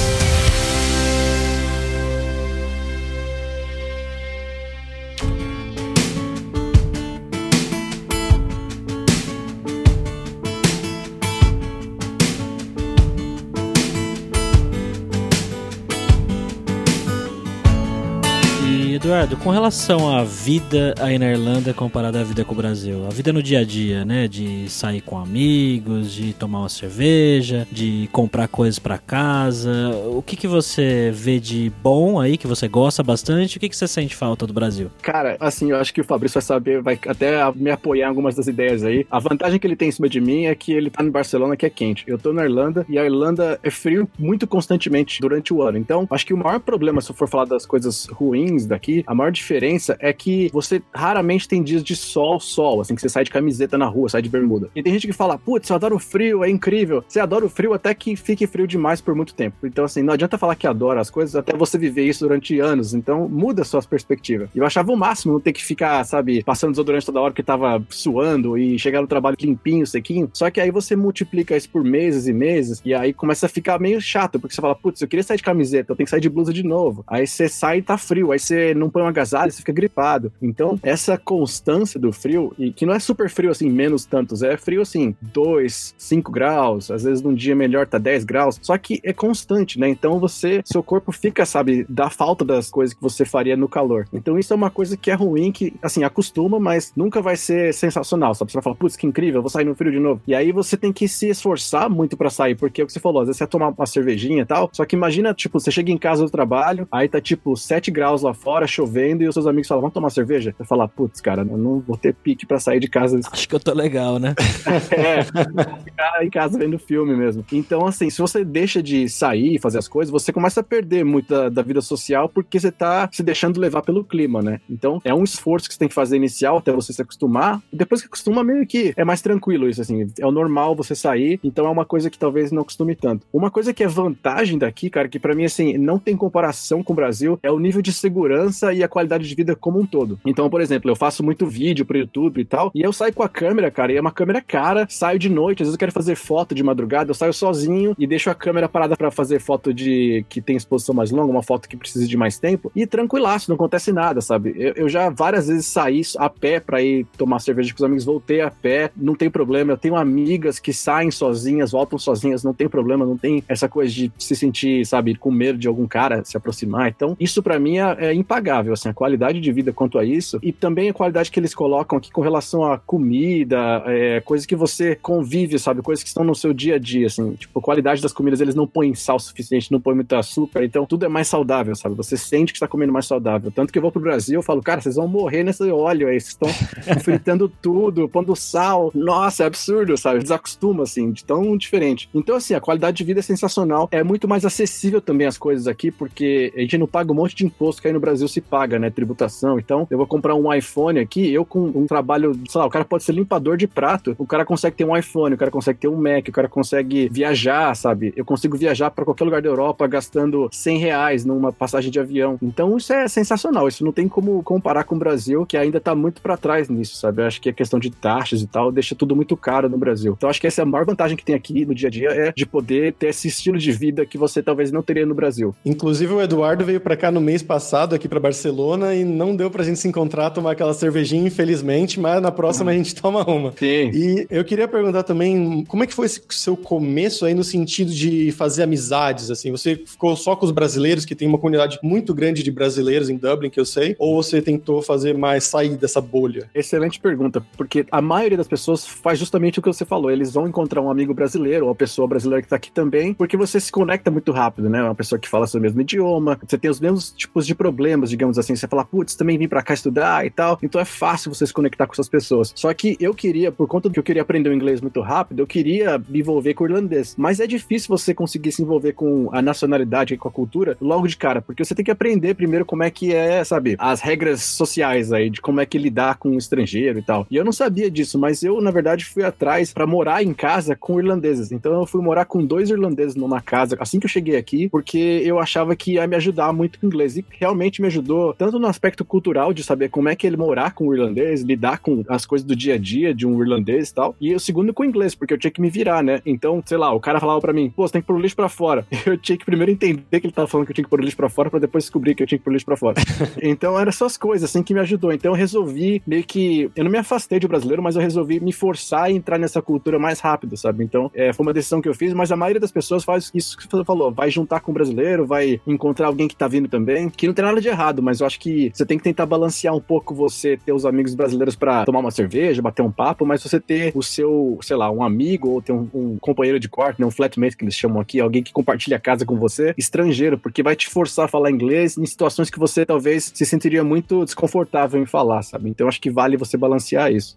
Eduardo, 19.11 19.35
com 19.35 19.49
relação 19.49 20.07
à 20.09 20.23
vida 20.23 20.95
aí 20.97 21.19
na 21.19 21.29
Irlanda 21.29 21.73
comparada 21.73 22.21
à 22.21 22.23
vida 22.23 22.45
com 22.45 22.53
o 22.53 22.55
Brasil, 22.55 23.05
a 23.05 23.09
vida 23.09 23.33
no 23.33 23.43
dia 23.43 23.59
a 23.59 23.63
dia, 23.65 24.05
né? 24.05 24.25
De 24.25 24.69
sair 24.69 25.01
com 25.01 25.17
amigos, 25.17 26.13
de 26.13 26.31
tomar 26.31 26.59
uma 26.59 26.69
cerveja, 26.69 27.67
de 27.69 28.07
comprar 28.13 28.47
coisas 28.47 28.79
pra 28.79 28.97
casa, 28.97 29.69
o 30.05 30.21
que 30.21 30.37
que 30.37 30.47
você 30.47 31.11
vê 31.13 31.41
de 31.41 31.69
bom 31.83 32.21
aí, 32.21 32.37
que 32.37 32.47
você 32.47 32.69
gosta 32.69 33.03
bastante, 33.03 33.57
o 33.57 33.59
que 33.59 33.67
que 33.67 33.75
você 33.75 33.85
sente 33.85 34.15
falta 34.15 34.47
do 34.47 34.53
Brasil? 34.53 34.89
Cara, 35.01 35.35
assim, 35.41 35.71
eu 35.71 35.77
acho 35.77 35.93
que 35.93 35.99
o 35.99 36.05
Fabrício 36.05 36.35
vai 36.35 36.43
saber, 36.43 36.81
vai 36.81 36.97
até 37.05 37.51
me 37.53 37.69
apoiar 37.69 38.05
em 38.05 38.09
algumas 38.09 38.33
das 38.33 38.47
ideias 38.47 38.81
aí. 38.81 39.05
A 39.11 39.19
vantagem 39.19 39.59
que 39.59 39.67
ele 39.67 39.75
tem 39.75 39.89
em 39.89 39.91
cima 39.91 40.07
de 40.07 40.21
mim 40.21 40.45
é 40.45 40.55
que 40.55 40.71
ele 40.71 40.89
tá 40.89 41.03
em 41.03 41.11
Barcelona, 41.11 41.57
que 41.57 41.65
é 41.65 41.69
quente. 41.69 42.05
Eu 42.07 42.17
tô 42.17 42.31
na 42.31 42.45
Irlanda 42.45 42.85
e 42.87 42.97
a 42.97 43.03
Irlanda 43.03 43.59
é 43.61 43.69
frio 43.69 44.07
muito 44.17 44.47
constantemente 44.47 45.19
durante 45.19 45.53
o 45.53 45.61
ano. 45.61 45.77
Então, 45.77 46.07
acho 46.09 46.25
que 46.25 46.33
o 46.33 46.37
maior 46.37 46.61
problema, 46.61 47.01
se 47.01 47.11
eu 47.11 47.15
for 47.15 47.27
falar 47.27 47.43
das 47.43 47.65
coisas 47.65 48.05
ruins 48.05 48.65
daqui, 48.65 49.00
a 49.07 49.15
maior 49.15 49.31
diferença 49.31 49.97
é 49.99 50.11
que 50.13 50.49
você 50.53 50.81
raramente 50.93 51.47
tem 51.47 51.63
dias 51.63 51.83
de 51.83 51.95
sol, 51.95 52.39
sol, 52.39 52.81
assim, 52.81 52.95
que 52.95 53.01
você 53.01 53.09
sai 53.09 53.23
de 53.23 53.31
camiseta 53.31 53.77
na 53.77 53.85
rua, 53.85 54.09
sai 54.09 54.21
de 54.21 54.29
bermuda. 54.29 54.69
E 54.75 54.83
tem 54.83 54.93
gente 54.93 55.07
que 55.07 55.13
fala, 55.13 55.37
putz, 55.37 55.69
eu 55.69 55.75
adoro 55.75 55.95
o 55.95 55.99
frio, 55.99 56.43
é 56.43 56.49
incrível. 56.49 57.03
Você 57.07 57.19
adora 57.19 57.45
o 57.45 57.49
frio 57.49 57.73
até 57.73 57.93
que 57.93 58.15
fique 58.15 58.47
frio 58.47 58.67
demais 58.67 59.01
por 59.01 59.15
muito 59.15 59.33
tempo. 59.33 59.65
Então, 59.65 59.85
assim, 59.85 60.01
não 60.01 60.13
adianta 60.13 60.37
falar 60.37 60.55
que 60.55 60.67
adora 60.67 61.01
as 61.01 61.09
coisas 61.09 61.35
até 61.35 61.55
você 61.55 61.77
viver 61.77 62.05
isso 62.05 62.25
durante 62.25 62.59
anos. 62.59 62.93
Então, 62.93 63.27
muda 63.27 63.61
a 63.61 63.65
sua 63.65 63.81
perspectiva. 63.81 64.49
E 64.53 64.59
eu 64.59 64.65
achava 64.65 64.91
o 64.91 64.97
máximo 64.97 65.33
não 65.33 65.39
ter 65.39 65.53
que 65.53 65.63
ficar, 65.63 66.03
sabe, 66.03 66.43
passando 66.43 66.71
desodorante 66.71 67.05
toda 67.05 67.21
hora 67.21 67.33
que 67.33 67.43
tava 67.43 67.83
suando 67.89 68.57
e 68.57 68.77
chegar 68.77 69.01
no 69.01 69.07
trabalho 69.07 69.35
limpinho, 69.39 69.85
sequinho. 69.85 70.29
Só 70.33 70.49
que 70.49 70.59
aí 70.59 70.71
você 70.71 70.95
multiplica 70.95 71.55
isso 71.55 71.69
por 71.69 71.83
meses 71.83 72.27
e 72.27 72.33
meses 72.33 72.81
e 72.85 72.93
aí 72.93 73.13
começa 73.13 73.45
a 73.45 73.49
ficar 73.49 73.79
meio 73.79 73.99
chato, 73.99 74.39
porque 74.39 74.53
você 74.53 74.61
fala, 74.61 74.75
putz, 74.75 75.01
eu 75.01 75.07
queria 75.07 75.23
sair 75.23 75.37
de 75.37 75.43
camiseta, 75.43 75.91
eu 75.91 75.95
tenho 75.95 76.05
que 76.05 76.11
sair 76.11 76.21
de 76.21 76.29
blusa 76.29 76.53
de 76.53 76.63
novo. 76.63 77.03
Aí 77.07 77.25
você 77.25 77.49
sai 77.49 77.79
e 77.79 77.81
tá 77.81 77.97
frio, 77.97 78.31
aí 78.31 78.39
você 78.39 78.73
não 78.73 78.89
põe 78.91 79.01
um 79.03 79.07
agasalho, 79.07 79.51
você 79.51 79.59
fica 79.59 79.71
gripado. 79.71 80.31
Então, 80.41 80.79
essa 80.83 81.17
constância 81.17 81.99
do 81.99 82.11
frio, 82.11 82.53
e 82.57 82.71
que 82.71 82.85
não 82.85 82.93
é 82.93 82.99
super 82.99 83.29
frio 83.29 83.51
assim, 83.51 83.69
menos 83.69 84.05
tantos, 84.05 84.43
é 84.43 84.57
frio 84.57 84.81
assim, 84.81 85.15
2, 85.21 85.95
5 85.97 86.31
graus, 86.31 86.91
às 86.91 87.03
vezes 87.03 87.21
num 87.21 87.33
dia 87.33 87.55
melhor 87.55 87.87
tá 87.87 87.97
10 87.97 88.23
graus, 88.23 88.59
só 88.61 88.77
que 88.77 88.99
é 89.03 89.13
constante, 89.13 89.79
né? 89.79 89.89
Então 89.89 90.19
você, 90.19 90.61
seu 90.65 90.83
corpo 90.83 91.11
fica, 91.11 91.45
sabe, 91.45 91.85
da 91.87 92.09
falta 92.09 92.43
das 92.43 92.69
coisas 92.69 92.93
que 92.93 93.01
você 93.01 93.25
faria 93.25 93.57
no 93.57 93.67
calor. 93.67 94.07
Então 94.13 94.37
isso 94.37 94.53
é 94.53 94.55
uma 94.55 94.69
coisa 94.69 94.97
que 94.97 95.11
é 95.11 95.13
ruim, 95.13 95.51
que, 95.51 95.73
assim, 95.81 96.03
acostuma, 96.03 96.59
mas 96.59 96.91
nunca 96.95 97.21
vai 97.21 97.35
ser 97.35 97.73
sensacional, 97.73 98.35
sabe? 98.35 98.51
Você 98.51 98.57
vai 98.57 98.63
falar, 98.63 98.75
putz, 98.75 98.95
que 98.95 99.07
incrível, 99.07 99.41
vou 99.41 99.49
sair 99.49 99.65
no 99.65 99.75
frio 99.75 99.91
de 99.91 99.99
novo. 99.99 100.21
E 100.27 100.35
aí 100.35 100.51
você 100.51 100.75
tem 100.77 100.91
que 100.91 101.07
se 101.07 101.29
esforçar 101.29 101.89
muito 101.89 102.17
para 102.17 102.29
sair, 102.29 102.55
porque 102.55 102.81
é 102.81 102.83
o 102.83 102.87
que 102.87 102.93
você 102.93 102.99
falou, 102.99 103.21
às 103.21 103.27
vezes 103.27 103.37
você 103.37 103.43
vai 103.43 103.51
tomar 103.51 103.69
uma 103.69 103.85
cervejinha 103.85 104.41
e 104.41 104.45
tal, 104.45 104.69
só 104.73 104.85
que 104.85 104.95
imagina, 104.95 105.33
tipo, 105.33 105.59
você 105.59 105.71
chega 105.71 105.91
em 105.91 105.97
casa 105.97 106.23
do 106.23 106.29
trabalho, 106.29 106.87
aí 106.91 107.07
tá 107.07 107.21
tipo 107.21 107.55
7 107.55 107.91
graus 107.91 108.21
lá 108.21 108.33
fora, 108.33 108.67
chovendo, 108.81 109.23
e 109.23 109.27
os 109.27 109.33
seus 109.33 109.45
amigos 109.45 109.67
falam, 109.67 109.81
vamos 109.81 109.93
tomar 109.93 110.09
cerveja? 110.09 110.53
Você 110.57 110.65
fala, 110.65 110.87
putz, 110.87 111.21
cara, 111.21 111.41
eu 111.41 111.57
não 111.57 111.79
vou 111.79 111.95
ter 111.95 112.13
pique 112.13 112.45
para 112.45 112.59
sair 112.59 112.79
de 112.79 112.87
casa. 112.87 113.19
Acho 113.31 113.47
que 113.47 113.55
eu 113.55 113.59
tô 113.59 113.73
legal, 113.73 114.19
né? 114.19 114.33
é, 114.91 115.23
ficar 115.23 116.25
em 116.25 116.29
casa 116.29 116.57
vendo 116.57 116.79
filme 116.79 117.15
mesmo. 117.15 117.45
Então, 117.51 117.85
assim, 117.85 118.09
se 118.09 118.21
você 118.21 118.43
deixa 118.43 118.81
de 118.81 119.07
sair 119.07 119.55
e 119.55 119.59
fazer 119.59 119.77
as 119.77 119.87
coisas, 119.87 120.11
você 120.11 120.33
começa 120.33 120.61
a 120.61 120.63
perder 120.63 121.05
muito 121.05 121.29
da, 121.29 121.49
da, 121.49 121.61
vida 121.61 121.81
social 121.81 122.27
porque 122.27 122.59
você 122.59 122.71
tá 122.71 123.07
se 123.11 123.21
deixando 123.21 123.59
levar 123.59 123.81
pelo 123.81 124.03
clima, 124.03 124.41
né? 124.41 124.59
Então, 124.69 124.99
é 125.03 125.13
um 125.13 125.23
esforço 125.23 125.67
que 125.67 125.73
você 125.73 125.79
tem 125.79 125.87
que 125.87 125.93
fazer 125.93 126.17
inicial 126.17 126.57
até 126.57 126.71
você 126.71 126.91
se 126.91 127.01
acostumar. 127.01 127.61
Depois 127.71 128.01
que 128.01 128.07
acostuma, 128.07 128.43
meio 128.43 128.65
que 128.65 128.93
é 128.97 129.03
mais 129.03 129.21
tranquilo 129.21 129.69
isso, 129.69 129.81
assim. 129.81 130.07
É 130.19 130.25
o 130.25 130.31
normal 130.31 130.75
você 130.75 130.95
sair, 130.95 131.39
então 131.43 131.67
é 131.67 131.69
uma 131.69 131.85
coisa 131.85 132.09
que 132.09 132.17
talvez 132.17 132.51
não 132.51 132.63
acostume 132.63 132.95
tanto. 132.95 133.25
Uma 133.31 133.51
coisa 133.51 133.73
que 133.73 133.83
é 133.83 133.87
vantagem 133.87 134.57
daqui, 134.57 134.89
cara, 134.89 135.07
que 135.07 135.19
para 135.19 135.35
mim, 135.35 135.45
assim, 135.45 135.77
não 135.77 135.99
tem 135.99 136.17
comparação 136.17 136.83
com 136.83 136.93
o 136.93 136.95
Brasil, 136.95 137.39
é 137.43 137.51
o 137.51 137.59
nível 137.59 137.81
de 137.81 137.93
segurança 137.93 138.70
e 138.73 138.83
a 138.83 138.87
qualidade 138.87 139.27
de 139.27 139.35
vida 139.35 139.55
como 139.55 139.79
um 139.79 139.85
todo. 139.85 140.19
Então, 140.25 140.49
por 140.49 140.61
exemplo, 140.61 140.89
eu 140.89 140.95
faço 140.95 141.23
muito 141.23 141.47
vídeo 141.47 141.85
pro 141.85 141.97
YouTube 141.97 142.41
e 142.41 142.45
tal, 142.45 142.71
e 142.73 142.81
eu 142.81 142.91
saio 142.91 143.13
com 143.13 143.23
a 143.23 143.29
câmera, 143.29 143.71
cara, 143.71 143.91
e 143.91 143.97
é 143.97 144.01
uma 144.01 144.11
câmera 144.11 144.41
cara, 144.41 144.87
saio 144.89 145.19
de 145.19 145.29
noite, 145.29 145.63
às 145.63 145.67
vezes 145.67 145.75
eu 145.75 145.79
quero 145.79 145.91
fazer 145.91 146.15
foto 146.15 146.53
de 146.53 146.63
madrugada, 146.63 147.11
eu 147.11 147.15
saio 147.15 147.33
sozinho 147.33 147.95
e 147.97 148.05
deixo 148.05 148.29
a 148.29 148.35
câmera 148.35 148.67
parada 148.67 148.95
para 148.95 149.11
fazer 149.11 149.39
foto 149.39 149.73
de 149.73 150.25
que 150.29 150.41
tem 150.41 150.55
exposição 150.55 150.93
mais 150.93 151.11
longa, 151.11 151.31
uma 151.31 151.43
foto 151.43 151.67
que 151.67 151.77
precisa 151.77 152.07
de 152.07 152.17
mais 152.17 152.37
tempo, 152.37 152.71
e 152.75 152.85
tranquilaço, 152.85 153.49
não 153.49 153.55
acontece 153.55 153.91
nada, 153.91 154.21
sabe? 154.21 154.53
Eu, 154.57 154.73
eu 154.75 154.89
já 154.89 155.09
várias 155.09 155.47
vezes 155.47 155.65
saí 155.65 156.01
a 156.17 156.29
pé 156.29 156.59
para 156.59 156.81
ir 156.81 157.05
tomar 157.17 157.39
cerveja 157.39 157.71
com 157.71 157.77
os 157.77 157.83
amigos, 157.83 158.05
voltei 158.05 158.41
a 158.41 158.51
pé, 158.51 158.91
não 158.95 159.15
tem 159.15 159.29
problema. 159.29 159.71
Eu 159.71 159.77
tenho 159.77 159.95
amigas 159.95 160.59
que 160.59 160.73
saem 160.73 161.11
sozinhas, 161.11 161.71
voltam 161.71 161.97
sozinhas, 161.97 162.43
não 162.43 162.53
tem 162.53 162.67
problema, 162.67 163.05
não 163.05 163.17
tem 163.17 163.43
essa 163.47 163.67
coisa 163.67 163.93
de 163.93 164.11
se 164.17 164.35
sentir, 164.35 164.85
sabe, 164.85 165.15
com 165.15 165.31
medo 165.31 165.57
de 165.57 165.67
algum 165.67 165.87
cara 165.87 166.23
se 166.23 166.35
aproximar. 166.37 166.89
Então, 166.89 167.15
isso 167.19 167.41
para 167.41 167.59
mim 167.59 167.77
é, 167.77 167.97
é 167.99 168.13
impagável, 168.13 168.60
assim, 168.69 168.89
a 168.89 168.93
qualidade 168.93 169.39
de 169.39 169.51
vida 169.51 169.71
quanto 169.73 169.97
a 169.97 170.05
isso, 170.05 170.39
e 170.41 170.51
também 170.51 170.89
a 170.89 170.93
qualidade 170.93 171.31
que 171.31 171.39
eles 171.39 171.55
colocam 171.55 171.97
aqui 171.97 172.11
com 172.11 172.21
relação 172.21 172.63
à 172.63 172.77
comida, 172.77 173.83
é, 173.85 174.21
coisas 174.21 174.45
que 174.45 174.55
você 174.55 174.95
convive, 174.95 175.57
sabe, 175.57 175.81
coisas 175.81 176.03
que 176.03 176.09
estão 176.09 176.23
no 176.23 176.35
seu 176.35 176.53
dia 176.53 176.75
a 176.75 176.79
dia, 176.79 177.07
assim, 177.07 177.33
tipo, 177.33 177.59
a 177.59 177.61
qualidade 177.61 178.01
das 178.01 178.13
comidas, 178.13 178.41
eles 178.41 178.55
não 178.55 178.67
põem 178.67 178.93
sal 178.93 179.19
suficiente, 179.19 179.71
não 179.71 179.79
põem 179.79 179.95
muito 179.95 180.13
açúcar, 180.15 180.63
então 180.63 180.85
tudo 180.85 181.05
é 181.05 181.09
mais 181.09 181.27
saudável, 181.27 181.75
sabe? 181.75 181.95
Você 181.95 182.17
sente 182.17 182.51
que 182.51 182.57
está 182.57 182.67
comendo 182.67 182.93
mais 182.93 183.05
saudável. 183.05 183.51
Tanto 183.51 183.71
que 183.71 183.77
eu 183.77 183.81
vou 183.81 183.91
pro 183.91 184.01
Brasil, 184.01 184.39
eu 184.39 184.43
falo, 184.43 184.61
cara, 184.61 184.81
vocês 184.81 184.95
vão 184.95 185.07
morrer 185.07 185.43
nesse 185.43 185.69
óleo 185.71 186.07
aí, 186.07 186.19
vocês 186.19 186.29
estão 186.29 186.49
fritando 187.01 187.49
tudo, 187.61 188.07
pondo 188.09 188.35
sal. 188.35 188.91
Nossa, 188.93 189.43
é 189.43 189.47
absurdo, 189.47 189.97
sabe? 189.97 190.19
Desacostuma, 190.19 190.83
assim, 190.83 191.11
de 191.11 191.23
tão 191.23 191.55
diferente. 191.55 192.09
Então, 192.13 192.35
assim, 192.35 192.53
a 192.53 192.61
qualidade 192.61 192.97
de 192.97 193.03
vida 193.03 193.19
é 193.19 193.23
sensacional. 193.23 193.87
É 193.91 194.03
muito 194.03 194.27
mais 194.27 194.45
acessível 194.45 195.01
também 195.01 195.27
as 195.27 195.37
coisas 195.37 195.67
aqui, 195.67 195.91
porque 195.91 196.53
a 196.55 196.59
gente 196.59 196.77
não 196.77 196.87
paga 196.87 197.11
um 197.11 197.15
monte 197.15 197.35
de 197.35 197.45
imposto 197.45 197.81
que 197.81 197.87
aí 197.87 197.93
no 197.93 197.99
Brasil 197.99 198.27
se 198.27 198.41
paga, 198.51 198.77
né? 198.77 198.89
Tributação. 198.89 199.57
Então, 199.57 199.87
eu 199.89 199.97
vou 199.97 200.05
comprar 200.05 200.35
um 200.35 200.53
iPhone 200.53 200.99
aqui, 200.99 201.33
eu 201.33 201.45
com 201.45 201.71
um 201.73 201.85
trabalho, 201.85 202.33
sei 202.49 202.59
lá, 202.59 202.67
o 202.67 202.69
cara 202.69 202.83
pode 202.83 203.05
ser 203.05 203.13
limpador 203.13 203.55
de 203.55 203.65
prato, 203.65 204.13
o 204.17 204.25
cara 204.25 204.43
consegue 204.43 204.75
ter 204.75 204.83
um 204.83 204.95
iPhone, 204.95 205.35
o 205.35 205.37
cara 205.37 205.49
consegue 205.49 205.79
ter 205.79 205.87
um 205.87 205.95
Mac, 205.95 206.27
o 206.27 206.31
cara 206.33 206.49
consegue 206.49 207.07
viajar, 207.09 207.73
sabe? 207.75 208.13
Eu 208.17 208.25
consigo 208.25 208.57
viajar 208.57 208.91
para 208.91 209.05
qualquer 209.05 209.23
lugar 209.23 209.41
da 209.41 209.47
Europa 209.47 209.87
gastando 209.87 210.49
100 210.51 210.77
reais 210.77 211.23
numa 211.23 211.53
passagem 211.53 211.89
de 211.89 211.99
avião. 211.99 212.37
Então, 212.41 212.75
isso 212.75 212.91
é 212.91 213.07
sensacional. 213.07 213.67
Isso 213.67 213.85
não 213.85 213.93
tem 213.93 214.09
como 214.09 214.43
comparar 214.43 214.83
com 214.83 214.95
o 214.95 214.99
Brasil, 214.99 215.45
que 215.45 215.55
ainda 215.55 215.79
tá 215.79 215.95
muito 215.95 216.21
para 216.21 216.35
trás 216.35 216.67
nisso, 216.67 216.97
sabe? 216.97 217.21
Eu 217.21 217.27
acho 217.27 217.39
que 217.39 217.49
a 217.49 217.53
questão 217.53 217.79
de 217.79 217.89
taxas 217.89 218.41
e 218.41 218.47
tal 218.47 218.71
deixa 218.71 218.95
tudo 218.95 219.15
muito 219.15 219.37
caro 219.37 219.69
no 219.69 219.77
Brasil. 219.77 220.13
Então, 220.17 220.29
acho 220.29 220.41
que 220.41 220.47
essa 220.47 220.61
é 220.61 220.63
a 220.63 220.65
maior 220.65 220.85
vantagem 220.85 221.15
que 221.15 221.23
tem 221.23 221.35
aqui 221.35 221.65
no 221.65 221.73
dia 221.73 221.87
a 221.87 221.91
dia 221.91 222.09
é 222.09 222.33
de 222.35 222.45
poder 222.45 222.93
ter 222.93 223.07
esse 223.07 223.27
estilo 223.27 223.57
de 223.57 223.71
vida 223.71 224.05
que 224.05 224.17
você 224.17 224.41
talvez 224.41 224.71
não 224.71 224.81
teria 224.81 225.05
no 225.05 225.13
Brasil. 225.13 225.55
Inclusive, 225.65 226.13
o 226.13 226.21
Eduardo 226.21 226.65
veio 226.65 226.81
para 226.81 226.97
cá 226.97 227.11
no 227.11 227.21
mês 227.21 227.43
passado, 227.43 227.95
aqui 227.95 228.07
para 228.07 228.19
Barcelona, 228.31 228.95
e 228.95 229.03
não 229.03 229.35
deu 229.35 229.51
pra 229.51 229.63
gente 229.63 229.79
se 229.79 229.87
encontrar, 229.87 230.29
tomar 230.31 230.51
aquela 230.51 230.73
cervejinha, 230.73 231.27
infelizmente, 231.27 231.99
mas 231.99 232.21
na 232.21 232.31
próxima 232.31 232.71
a 232.71 232.73
gente 232.73 232.95
toma 232.95 233.23
uma. 233.29 233.51
Sim. 233.57 233.91
E 233.93 234.27
eu 234.29 234.43
queria 234.43 234.67
perguntar 234.67 235.03
também, 235.03 235.63
como 235.67 235.83
é 235.83 235.87
que 235.87 235.93
foi 235.93 236.05
esse 236.05 236.21
seu 236.29 236.55
começo 236.55 237.25
aí 237.25 237.33
no 237.33 237.43
sentido 237.43 237.91
de 237.91 238.31
fazer 238.31 238.63
amizades, 238.63 239.29
assim? 239.29 239.51
Você 239.51 239.75
ficou 239.75 240.15
só 240.15 240.35
com 240.35 240.45
os 240.45 240.51
brasileiros, 240.51 241.05
que 241.05 241.15
tem 241.15 241.27
uma 241.27 241.37
comunidade 241.37 241.77
muito 241.83 242.13
grande 242.13 242.41
de 242.41 242.51
brasileiros 242.51 243.09
em 243.09 243.17
Dublin, 243.17 243.49
que 243.49 243.59
eu 243.59 243.65
sei, 243.65 243.95
ou 243.99 244.21
você 244.21 244.41
tentou 244.41 244.81
fazer 244.81 245.17
mais, 245.17 245.43
sair 245.43 245.75
dessa 245.75 245.99
bolha? 245.99 246.49
Excelente 246.55 246.99
pergunta, 246.99 247.45
porque 247.57 247.85
a 247.91 248.01
maioria 248.01 248.37
das 248.37 248.47
pessoas 248.47 248.85
faz 248.85 249.19
justamente 249.19 249.59
o 249.59 249.61
que 249.61 249.67
você 249.67 249.85
falou, 249.85 250.09
eles 250.09 250.31
vão 250.33 250.47
encontrar 250.47 250.81
um 250.81 250.89
amigo 250.89 251.13
brasileiro, 251.13 251.65
ou 251.65 251.69
uma 251.69 251.75
pessoa 251.75 252.07
brasileira 252.07 252.41
que 252.41 252.47
tá 252.47 252.55
aqui 252.55 252.71
também, 252.71 253.13
porque 253.13 253.35
você 253.35 253.59
se 253.59 253.71
conecta 253.71 254.09
muito 254.09 254.31
rápido, 254.31 254.69
né? 254.69 254.81
Uma 254.81 254.95
pessoa 254.95 255.19
que 255.19 255.27
fala 255.27 255.45
seu 255.47 255.59
mesmo 255.59 255.81
idioma, 255.81 256.39
você 256.47 256.57
tem 256.57 256.71
os 256.71 256.79
mesmos 256.79 257.11
tipos 257.11 257.45
de 257.45 257.53
problemas, 257.53 258.09
digamos 258.21 258.37
assim, 258.37 258.55
você 258.55 258.67
fala, 258.67 258.85
putz, 258.85 259.15
também 259.15 259.35
vim 259.35 259.47
pra 259.47 259.63
cá 259.63 259.73
estudar 259.73 260.23
e 260.25 260.29
tal. 260.29 260.59
Então 260.61 260.79
é 260.79 260.85
fácil 260.85 261.33
você 261.33 261.45
se 261.47 261.51
conectar 261.51 261.87
com 261.87 261.93
essas 261.93 262.07
pessoas. 262.07 262.53
Só 262.55 262.71
que 262.71 262.95
eu 262.99 263.15
queria, 263.15 263.51
por 263.51 263.67
conta 263.67 263.89
do 263.89 263.93
que 263.93 263.99
eu 263.99 264.03
queria 264.03 264.21
aprender 264.21 264.49
o 264.49 264.53
inglês 264.53 264.79
muito 264.79 265.01
rápido, 265.01 265.39
eu 265.39 265.47
queria 265.47 265.97
me 265.97 266.19
envolver 266.19 266.53
com 266.53 266.63
o 266.63 266.67
irlandês. 266.67 267.15
Mas 267.17 267.39
é 267.39 267.47
difícil 267.47 267.89
você 267.89 268.13
conseguir 268.13 268.51
se 268.51 268.61
envolver 268.61 268.93
com 268.93 269.29
a 269.33 269.41
nacionalidade 269.41 270.13
e 270.13 270.17
com 270.17 270.27
a 270.27 270.31
cultura 270.31 270.77
logo 270.79 271.07
de 271.07 271.17
cara, 271.17 271.41
porque 271.41 271.65
você 271.65 271.73
tem 271.73 271.83
que 271.83 271.89
aprender 271.89 272.35
primeiro 272.35 272.63
como 272.63 272.83
é 272.83 272.91
que 272.91 273.13
é, 273.13 273.43
sabe, 273.43 273.75
as 273.79 274.01
regras 274.01 274.43
sociais 274.43 275.11
aí, 275.11 275.29
de 275.31 275.41
como 275.41 275.59
é 275.59 275.65
que 275.65 275.79
lidar 275.79 276.17
com 276.17 276.29
o 276.29 276.37
estrangeiro 276.37 276.99
e 276.99 277.01
tal. 277.01 277.25
E 277.31 277.35
eu 277.35 277.43
não 277.43 277.51
sabia 277.51 277.89
disso, 277.89 278.19
mas 278.19 278.43
eu, 278.43 278.61
na 278.61 278.69
verdade, 278.69 279.03
fui 279.03 279.23
atrás 279.23 279.73
para 279.73 279.87
morar 279.87 280.21
em 280.21 280.33
casa 280.33 280.75
com 280.75 280.99
irlandeses. 280.99 281.51
Então 281.51 281.73
eu 281.73 281.87
fui 281.87 282.01
morar 282.01 282.25
com 282.25 282.45
dois 282.45 282.69
irlandeses 282.69 283.15
numa 283.15 283.41
casa 283.41 283.75
assim 283.79 283.99
que 283.99 284.05
eu 284.05 284.09
cheguei 284.09 284.35
aqui, 284.35 284.69
porque 284.69 285.23
eu 285.25 285.39
achava 285.39 285.75
que 285.75 285.93
ia 285.93 286.05
me 286.05 286.15
ajudar 286.15 286.53
muito 286.53 286.79
com 286.79 286.85
o 286.85 286.89
inglês. 286.89 287.17
E 287.17 287.25
realmente 287.31 287.81
me 287.81 287.87
ajudou, 287.87 288.10
tanto 288.37 288.59
no 288.59 288.67
aspecto 288.67 289.03
cultural, 289.03 289.53
de 289.53 289.63
saber 289.63 289.89
como 289.89 290.09
é 290.09 290.15
que 290.15 290.25
ele 290.25 290.37
morar 290.37 290.73
com 290.73 290.87
o 290.87 290.93
irlandês, 290.93 291.41
lidar 291.41 291.79
com 291.79 292.03
as 292.07 292.25
coisas 292.25 292.45
do 292.45 292.55
dia 292.55 292.75
a 292.75 292.77
dia 292.77 293.13
de 293.13 293.25
um 293.25 293.41
irlandês 293.41 293.89
e 293.89 293.93
tal. 293.93 294.15
E 294.19 294.33
o 294.33 294.39
segundo 294.39 294.73
com 294.73 294.83
o 294.83 294.85
inglês, 294.85 295.15
porque 295.15 295.33
eu 295.33 295.37
tinha 295.37 295.51
que 295.51 295.61
me 295.61 295.69
virar, 295.69 296.03
né? 296.03 296.21
Então, 296.25 296.61
sei 296.65 296.77
lá, 296.77 296.91
o 296.93 296.99
cara 296.99 297.19
falava 297.19 297.39
para 297.39 297.53
mim, 297.53 297.69
pô, 297.69 297.87
você 297.87 297.93
tem 297.93 298.01
que 298.01 298.07
pôr 298.07 298.15
o 298.15 298.19
lixo 298.19 298.35
pra 298.35 298.49
fora. 298.49 298.85
Eu 299.05 299.17
tinha 299.17 299.37
que 299.37 299.43
primeiro 299.43 299.71
entender 299.71 300.19
que 300.19 300.27
ele 300.27 300.31
tava 300.31 300.47
falando 300.47 300.65
que 300.65 300.71
eu 300.71 300.75
tinha 300.75 300.85
que 300.85 300.89
pôr 300.89 300.99
o 300.99 301.03
lixo 301.03 301.17
pra 301.17 301.27
fora, 301.27 301.49
pra 301.49 301.59
depois 301.59 301.83
descobrir 301.83 302.15
que 302.15 302.21
eu 302.21 302.27
tinha 302.27 302.37
que 302.37 302.43
pôr 302.43 302.51
o 302.51 302.53
lixo 302.53 302.65
pra 302.65 302.77
fora. 302.77 302.95
então, 303.41 303.77
eram 303.77 303.89
essas 303.89 304.15
coisas, 304.15 304.49
assim, 304.49 304.61
que 304.63 304.73
me 304.73 304.79
ajudou. 304.79 305.11
Então, 305.11 305.31
eu 305.31 305.35
resolvi 305.35 306.01
meio 306.05 306.23
que. 306.23 306.71
Eu 306.75 306.83
não 306.83 306.91
me 306.91 306.97
afastei 306.97 307.39
de 307.39 307.47
brasileiro, 307.47 307.81
mas 307.81 307.95
eu 307.95 308.01
resolvi 308.01 308.39
me 308.39 308.53
forçar 308.53 309.05
a 309.05 309.11
entrar 309.11 309.37
nessa 309.37 309.61
cultura 309.61 309.97
mais 309.97 310.19
rápido, 310.19 310.55
sabe? 310.55 310.83
Então, 310.83 311.11
é, 311.13 311.33
foi 311.33 311.45
uma 311.45 311.53
decisão 311.53 311.81
que 311.81 311.89
eu 311.89 311.95
fiz, 311.95 312.13
mas 312.13 312.31
a 312.31 312.37
maioria 312.37 312.59
das 312.59 312.71
pessoas 312.71 313.03
faz 313.03 313.31
isso 313.33 313.57
que 313.57 313.63
você 313.63 313.83
falou, 313.83 314.11
vai 314.11 314.29
juntar 314.29 314.59
com 314.59 314.71
o 314.71 314.73
brasileiro, 314.73 315.25
vai 315.25 315.59
encontrar 315.65 316.07
alguém 316.07 316.27
que 316.27 316.35
tá 316.35 316.47
vindo 316.47 316.67
também, 316.67 317.09
que 317.09 317.27
não 317.27 317.33
tem 317.33 317.43
nada 317.43 317.59
de 317.59 317.67
errado, 317.67 318.00
mas 318.01 318.19
eu 318.19 318.27
acho 318.27 318.39
que 318.39 318.71
você 318.73 318.85
tem 318.85 318.97
que 318.97 319.03
tentar 319.03 319.25
balancear 319.25 319.75
um 319.75 319.79
pouco 319.79 320.13
você 320.13 320.57
ter 320.57 320.73
os 320.73 320.85
amigos 320.85 321.15
brasileiros 321.15 321.55
para 321.55 321.85
tomar 321.85 321.99
uma 321.99 322.11
cerveja, 322.11 322.61
bater 322.61 322.81
um 322.81 322.91
papo, 322.91 323.25
mas 323.25 323.43
você 323.43 323.59
ter 323.59 323.91
o 323.95 324.01
seu, 324.01 324.57
sei 324.61 324.75
lá, 324.75 324.89
um 324.89 325.03
amigo 325.03 325.49
ou 325.49 325.61
ter 325.61 325.71
um, 325.71 325.87
um 325.93 326.17
companheiro 326.19 326.59
de 326.59 326.69
quarto, 326.69 326.99
né, 326.99 327.05
um 327.05 327.11
flatmate 327.11 327.55
que 327.55 327.63
eles 327.63 327.75
chamam 327.75 328.01
aqui, 328.01 328.19
alguém 328.19 328.43
que 328.43 328.51
compartilha 328.51 328.97
a 328.97 328.99
casa 328.99 329.25
com 329.25 329.37
você, 329.37 329.73
estrangeiro, 329.77 330.37
porque 330.37 330.63
vai 330.63 330.75
te 330.75 330.89
forçar 330.89 331.25
a 331.25 331.27
falar 331.27 331.51
inglês 331.51 331.97
em 331.97 332.05
situações 332.05 332.49
que 332.49 332.59
você 332.59 332.85
talvez 332.85 333.31
se 333.33 333.45
sentiria 333.45 333.83
muito 333.83 334.23
desconfortável 334.25 335.01
em 335.01 335.05
falar, 335.05 335.41
sabe? 335.43 335.69
Então 335.69 335.87
acho 335.87 336.01
que 336.01 336.09
vale 336.09 336.37
você 336.37 336.57
balancear 336.57 337.11
isso. 337.11 337.35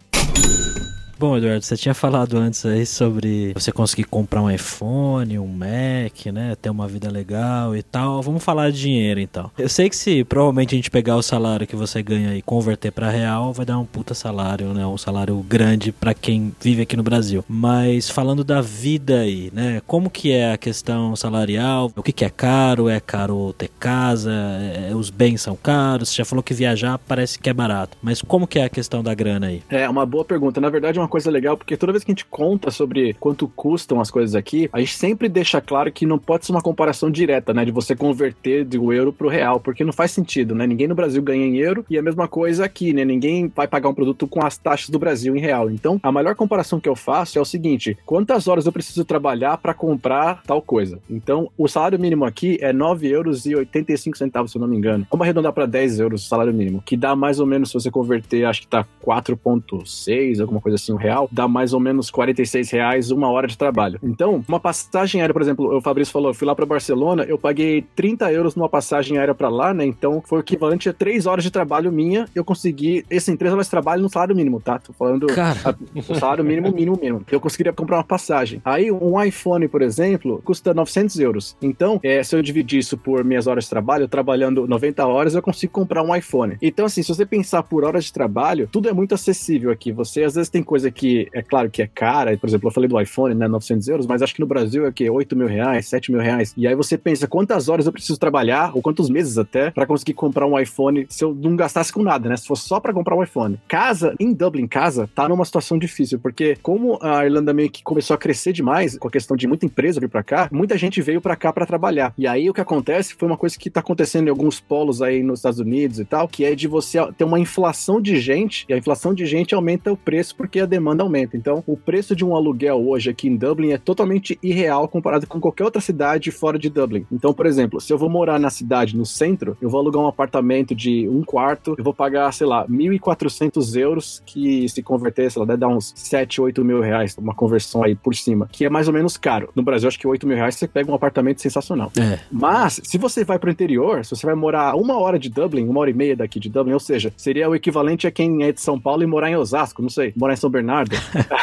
Bom, 1.17 1.37
Eduardo, 1.37 1.63
você 1.63 1.77
tinha 1.77 1.93
falado 1.93 2.37
antes 2.37 2.65
aí 2.65 2.85
sobre 2.85 3.53
você 3.53 3.71
conseguir 3.71 4.03
comprar 4.03 4.41
um 4.41 4.51
iPhone, 4.51 5.39
um 5.39 5.47
Mac, 5.47 6.25
né? 6.33 6.55
Ter 6.61 6.69
uma 6.69 6.89
vida 6.89 7.09
legal 7.09 7.73
e 7.73 7.81
tal. 7.81 8.21
Vamos 8.21 8.43
falar 8.43 8.69
de 8.69 8.81
dinheiro 8.81 9.21
então. 9.21 9.49
Eu 9.57 9.69
sei 9.69 9.89
que 9.89 9.95
se 9.95 10.25
provavelmente 10.25 10.75
a 10.75 10.77
gente 10.77 10.91
pegar 10.91 11.15
o 11.15 11.21
salário 11.21 11.65
que 11.65 11.75
você 11.75 12.03
ganha 12.03 12.35
e 12.35 12.41
converter 12.41 12.91
para 12.91 13.09
real, 13.09 13.53
vai 13.53 13.65
dar 13.65 13.79
um 13.79 13.85
puta 13.85 14.13
salário, 14.13 14.73
né? 14.73 14.85
Um 14.85 14.97
salário 14.97 15.37
grande 15.47 15.93
para 15.93 16.13
quem 16.13 16.53
vive 16.59 16.81
aqui 16.81 16.97
no 16.97 17.03
Brasil. 17.03 17.45
Mas 17.47 18.09
falando 18.09 18.43
da 18.43 18.59
vida 18.59 19.19
aí, 19.21 19.49
né? 19.53 19.81
Como 19.87 20.09
que 20.09 20.33
é 20.33 20.51
a 20.51 20.57
questão 20.57 21.15
salarial? 21.15 21.93
O 21.95 22.03
que, 22.03 22.11
que 22.11 22.25
é 22.25 22.29
caro? 22.29 22.89
É 22.89 22.99
caro 22.99 23.53
ter 23.57 23.69
casa? 23.79 24.33
É, 24.33 24.93
os 24.93 25.09
bens 25.09 25.41
são 25.41 25.55
caros? 25.55 26.09
Você 26.09 26.15
já 26.17 26.25
falou 26.25 26.43
que 26.43 26.53
viajar 26.53 26.97
parece 26.97 27.39
que 27.39 27.49
é 27.49 27.53
barato. 27.53 27.97
Mas 28.01 28.21
como 28.21 28.45
que 28.45 28.59
é 28.59 28.65
a 28.65 28.69
questão 28.69 29.01
da 29.01 29.13
grana 29.13 29.47
aí? 29.47 29.63
É 29.69 29.87
uma 29.87 30.05
boa 30.05 30.25
pergunta. 30.25 30.59
Na 30.59 30.69
verdade, 30.69 30.99
é 30.99 31.01
uma 31.01 31.04
coisa 31.07 31.29
legal, 31.29 31.57
porque 31.57 31.77
toda 31.77 31.91
vez 31.91 32.03
que 32.03 32.11
a 32.11 32.13
gente 32.13 32.25
conta 32.25 32.71
sobre 32.71 33.13
quanto 33.15 33.47
custam 33.47 33.99
as 33.99 34.11
coisas 34.11 34.35
aqui, 34.35 34.69
a 34.71 34.79
gente 34.79 34.95
sempre 34.95 35.29
deixa 35.29 35.61
claro 35.61 35.91
que 35.91 36.05
não 36.05 36.17
pode 36.17 36.45
ser 36.45 36.51
uma 36.51 36.61
comparação 36.61 37.09
direta, 37.09 37.53
né? 37.53 37.65
De 37.65 37.71
você 37.71 37.95
converter 37.95 38.65
do 38.65 38.91
euro 38.91 39.11
pro 39.13 39.27
real, 39.27 39.59
porque 39.59 39.83
não 39.83 39.93
faz 39.93 40.11
sentido, 40.11 40.55
né? 40.55 40.65
Ninguém 40.67 40.87
no 40.87 40.95
Brasil 40.95 41.21
ganha 41.21 41.45
em 41.45 41.57
euro 41.57 41.85
e 41.89 41.97
a 41.97 42.01
mesma 42.01 42.27
coisa 42.27 42.65
aqui, 42.65 42.93
né? 42.93 43.05
Ninguém 43.05 43.51
vai 43.53 43.67
pagar 43.67 43.89
um 43.89 43.93
produto 43.93 44.27
com 44.27 44.45
as 44.45 44.57
taxas 44.57 44.89
do 44.89 44.99
Brasil 44.99 45.35
em 45.35 45.39
real. 45.39 45.69
Então, 45.69 45.99
a 46.01 46.11
melhor 46.11 46.35
comparação 46.35 46.79
que 46.79 46.89
eu 46.89 46.95
faço 46.95 47.37
é 47.37 47.41
o 47.41 47.45
seguinte: 47.45 47.97
quantas 48.05 48.47
horas 48.47 48.65
eu 48.65 48.71
preciso 48.71 49.05
trabalhar 49.05 49.57
para 49.57 49.73
comprar 49.73 50.41
tal 50.43 50.61
coisa? 50.61 50.99
Então, 51.09 51.49
o 51.57 51.67
salário 51.67 51.99
mínimo 51.99 52.25
aqui 52.25 52.57
é 52.61 52.71
9 52.73 53.07
euros 53.07 53.45
e 53.45 53.55
85 53.55 54.17
centavos, 54.17 54.51
se 54.51 54.57
eu 54.57 54.61
não 54.61 54.67
me 54.67 54.77
engano. 54.77 55.05
Vamos 55.09 55.23
arredondar 55.23 55.53
para 55.53 55.65
10 55.65 55.99
euros 55.99 56.25
o 56.25 56.27
salário 56.27 56.53
mínimo, 56.53 56.81
que 56.85 56.97
dá 56.97 57.15
mais 57.15 57.39
ou 57.39 57.45
menos, 57.45 57.69
se 57.69 57.73
você 57.73 57.91
converter, 57.91 58.45
acho 58.45 58.61
que 58.61 58.67
tá 58.67 58.85
4,6, 59.05 60.41
alguma 60.41 60.61
coisa 60.61 60.75
assim, 60.75 60.94
real, 60.95 61.27
dá 61.31 61.47
mais 61.47 61.73
ou 61.73 61.79
menos 61.79 62.09
46 62.09 62.71
reais 62.71 63.11
uma 63.11 63.29
hora 63.29 63.47
de 63.47 63.57
trabalho. 63.57 63.99
Então, 64.03 64.43
uma 64.47 64.59
passagem 64.59 65.21
aérea, 65.21 65.33
por 65.33 65.41
exemplo, 65.41 65.77
o 65.77 65.81
Fabrício 65.81 66.11
falou, 66.11 66.29
eu 66.29 66.33
fui 66.33 66.47
lá 66.47 66.55
para 66.55 66.65
Barcelona, 66.65 67.23
eu 67.23 67.37
paguei 67.37 67.85
30 67.95 68.31
euros 68.31 68.55
numa 68.55 68.69
passagem 68.69 69.17
aérea 69.17 69.35
para 69.35 69.49
lá, 69.49 69.73
né? 69.73 69.85
Então, 69.85 70.21
foi 70.25 70.39
o 70.39 70.41
equivalente 70.41 70.89
a 70.89 70.93
3 70.93 71.25
horas 71.25 71.43
de 71.43 71.51
trabalho 71.51 71.91
minha. 71.91 72.25
Eu 72.33 72.43
consegui, 72.43 73.05
esse 73.09 73.35
3 73.35 73.53
horas 73.53 73.67
de 73.67 73.71
trabalho 73.71 74.01
no 74.01 74.09
salário 74.09 74.35
mínimo, 74.35 74.59
tá? 74.59 74.79
Tô 74.79 74.93
falando 74.93 75.27
Cara. 75.27 75.77
o 75.95 76.15
salário 76.15 76.43
mínimo, 76.43 76.71
mínimo, 76.71 76.97
mínimo. 76.99 77.23
Eu 77.31 77.39
conseguiria 77.39 77.73
comprar 77.73 77.97
uma 77.97 78.03
passagem. 78.03 78.61
Aí, 78.63 78.91
um 78.91 79.21
iPhone, 79.21 79.67
por 79.67 79.81
exemplo, 79.81 80.41
custa 80.43 80.73
900 80.73 81.19
euros. 81.19 81.57
Então, 81.61 81.99
é, 82.03 82.23
se 82.23 82.35
eu 82.35 82.41
dividir 82.41 82.79
isso 82.79 82.97
por 82.97 83.23
minhas 83.23 83.47
horas 83.47 83.65
de 83.65 83.69
trabalho, 83.69 84.07
trabalhando 84.07 84.67
90 84.67 85.05
horas, 85.05 85.35
eu 85.35 85.41
consigo 85.41 85.73
comprar 85.73 86.03
um 86.03 86.15
iPhone. 86.15 86.57
Então, 86.61 86.85
assim, 86.85 87.01
se 87.01 87.13
você 87.13 87.25
pensar 87.25 87.63
por 87.63 87.83
horas 87.83 88.05
de 88.05 88.13
trabalho, 88.13 88.69
tudo 88.71 88.89
é 88.89 88.93
muito 88.93 89.15
acessível 89.15 89.71
aqui. 89.71 89.91
Você, 89.91 90.23
às 90.23 90.35
vezes, 90.35 90.49
tem 90.49 90.63
coisa 90.63 90.84
que 90.91 91.27
é 91.33 91.41
claro 91.41 91.69
que 91.69 91.81
é 91.81 91.87
cara, 91.87 92.37
por 92.37 92.47
exemplo, 92.47 92.67
eu 92.67 92.73
falei 92.73 92.87
do 92.87 92.99
iPhone, 92.99 93.35
né, 93.35 93.47
900 93.47 93.87
euros, 93.87 94.07
mas 94.07 94.21
acho 94.21 94.33
que 94.33 94.39
no 94.39 94.47
Brasil 94.47 94.85
é 94.85 94.89
o 94.89 94.93
quê? 94.93 95.09
8 95.09 95.35
mil 95.35 95.47
reais, 95.47 95.87
7 95.87 96.11
mil 96.11 96.21
reais. 96.21 96.53
E 96.57 96.67
aí 96.67 96.75
você 96.75 96.97
pensa 96.97 97.27
quantas 97.27 97.69
horas 97.69 97.85
eu 97.85 97.91
preciso 97.91 98.19
trabalhar, 98.19 98.71
ou 98.73 98.81
quantos 98.81 99.09
meses 99.09 99.37
até, 99.37 99.71
para 99.71 99.85
conseguir 99.85 100.13
comprar 100.13 100.45
um 100.45 100.59
iPhone 100.59 101.05
se 101.09 101.23
eu 101.23 101.33
não 101.33 101.55
gastasse 101.55 101.91
com 101.91 102.03
nada, 102.03 102.29
né? 102.29 102.37
Se 102.37 102.47
fosse 102.47 102.67
só 102.67 102.79
para 102.79 102.93
comprar 102.93 103.15
um 103.15 103.23
iPhone. 103.23 103.59
Casa, 103.67 104.15
em 104.19 104.33
Dublin, 104.33 104.67
casa, 104.67 105.09
tá 105.13 105.27
numa 105.27 105.45
situação 105.45 105.77
difícil, 105.77 106.19
porque 106.19 106.57
como 106.61 106.97
a 107.01 107.25
Irlanda 107.25 107.53
meio 107.53 107.69
que 107.69 107.83
começou 107.83 108.13
a 108.13 108.17
crescer 108.17 108.53
demais, 108.53 108.97
com 108.97 109.07
a 109.07 109.11
questão 109.11 109.35
de 109.35 109.47
muita 109.47 109.65
empresa 109.65 109.99
vir 109.99 110.09
para 110.09 110.23
cá, 110.23 110.49
muita 110.51 110.77
gente 110.77 111.01
veio 111.01 111.21
para 111.21 111.35
cá 111.35 111.51
para 111.51 111.65
trabalhar. 111.65 112.13
E 112.17 112.27
aí 112.27 112.49
o 112.49 112.53
que 112.53 112.61
acontece 112.61 113.15
foi 113.15 113.27
uma 113.27 113.37
coisa 113.37 113.57
que 113.57 113.69
tá 113.69 113.79
acontecendo 113.79 114.27
em 114.27 114.29
alguns 114.29 114.59
polos 114.59 115.01
aí 115.01 115.23
nos 115.23 115.39
Estados 115.39 115.59
Unidos 115.59 115.99
e 115.99 116.05
tal, 116.05 116.27
que 116.27 116.43
é 116.43 116.55
de 116.55 116.67
você 116.67 116.99
ter 117.13 117.23
uma 117.23 117.39
inflação 117.39 118.01
de 118.01 118.19
gente, 118.19 118.65
e 118.67 118.73
a 118.73 118.77
inflação 118.77 119.13
de 119.13 119.25
gente 119.25 119.53
aumenta 119.53 119.91
o 119.91 119.97
preço 119.97 120.35
porque 120.35 120.59
a 120.59 120.65
demanda 120.75 121.03
aumenta. 121.03 121.37
Então, 121.37 121.63
o 121.65 121.77
preço 121.77 122.15
de 122.15 122.25
um 122.25 122.35
aluguel 122.35 122.85
hoje 122.85 123.09
aqui 123.09 123.29
em 123.29 123.35
Dublin 123.37 123.71
é 123.71 123.77
totalmente 123.77 124.37
irreal 124.43 124.87
comparado 124.89 125.25
com 125.25 125.39
qualquer 125.39 125.63
outra 125.63 125.81
cidade 125.81 126.31
fora 126.31 126.59
de 126.59 126.69
Dublin. 126.69 127.05
Então, 127.09 127.33
por 127.33 127.45
exemplo, 127.45 127.79
se 127.79 127.93
eu 127.93 127.97
vou 127.97 128.09
morar 128.09 128.37
na 128.37 128.49
cidade, 128.49 128.97
no 128.97 129.05
centro, 129.05 129.57
eu 129.61 129.69
vou 129.69 129.79
alugar 129.79 130.03
um 130.03 130.07
apartamento 130.07 130.75
de 130.75 131.07
um 131.07 131.23
quarto, 131.23 131.75
eu 131.77 131.83
vou 131.83 131.93
pagar, 131.93 132.31
sei 132.33 132.45
lá, 132.45 132.67
1.400 132.67 133.79
euros, 133.79 134.21
que 134.25 134.67
se 134.67 134.83
converter, 134.83 135.31
sei 135.31 135.39
lá, 135.39 135.45
deve 135.45 135.59
dar 135.59 135.69
uns 135.69 135.93
7, 135.95 136.41
8 136.41 136.65
mil 136.65 136.81
reais, 136.81 137.15
uma 137.17 137.33
conversão 137.33 137.83
aí 137.83 137.95
por 137.95 138.13
cima, 138.13 138.49
que 138.51 138.65
é 138.65 138.69
mais 138.69 138.87
ou 138.87 138.93
menos 138.93 139.15
caro. 139.15 139.49
No 139.55 139.63
Brasil, 139.63 139.87
acho 139.87 139.99
que 139.99 140.07
8 140.07 140.27
mil 140.27 140.35
reais 140.35 140.55
você 140.55 140.67
pega 140.67 140.91
um 140.91 140.95
apartamento 140.95 141.41
sensacional. 141.41 141.91
É. 141.97 142.19
Mas, 142.31 142.81
se 142.83 142.97
você 142.97 143.23
vai 143.23 143.39
pro 143.39 143.49
interior, 143.49 144.03
se 144.03 144.15
você 144.15 144.25
vai 144.25 144.35
morar 144.35 144.75
uma 144.75 144.99
hora 144.99 145.17
de 145.17 145.29
Dublin, 145.29 145.67
uma 145.67 145.79
hora 145.79 145.89
e 145.89 145.93
meia 145.93 146.15
daqui 146.15 146.39
de 146.39 146.49
Dublin, 146.49 146.73
ou 146.73 146.79
seja, 146.79 147.13
seria 147.15 147.49
o 147.49 147.55
equivalente 147.55 148.07
a 148.07 148.11
quem 148.11 148.43
é 148.43 148.51
de 148.51 148.61
São 148.61 148.79
Paulo 148.79 149.03
e 149.03 149.07
morar 149.07 149.29
em 149.29 149.35
Osasco, 149.35 149.81
não 149.81 149.89
sei, 149.89 150.13
morar 150.15 150.33
em 150.33 150.37
São 150.37 150.49
Bernardo. 150.49 150.64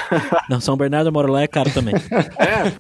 Não, 0.49 0.61
São 0.61 0.77
Bernardo 0.77 1.09
eu 1.09 1.13
moro 1.13 1.31
lá 1.33 1.43
é 1.43 1.47
caro 1.47 1.71
também. 1.73 1.95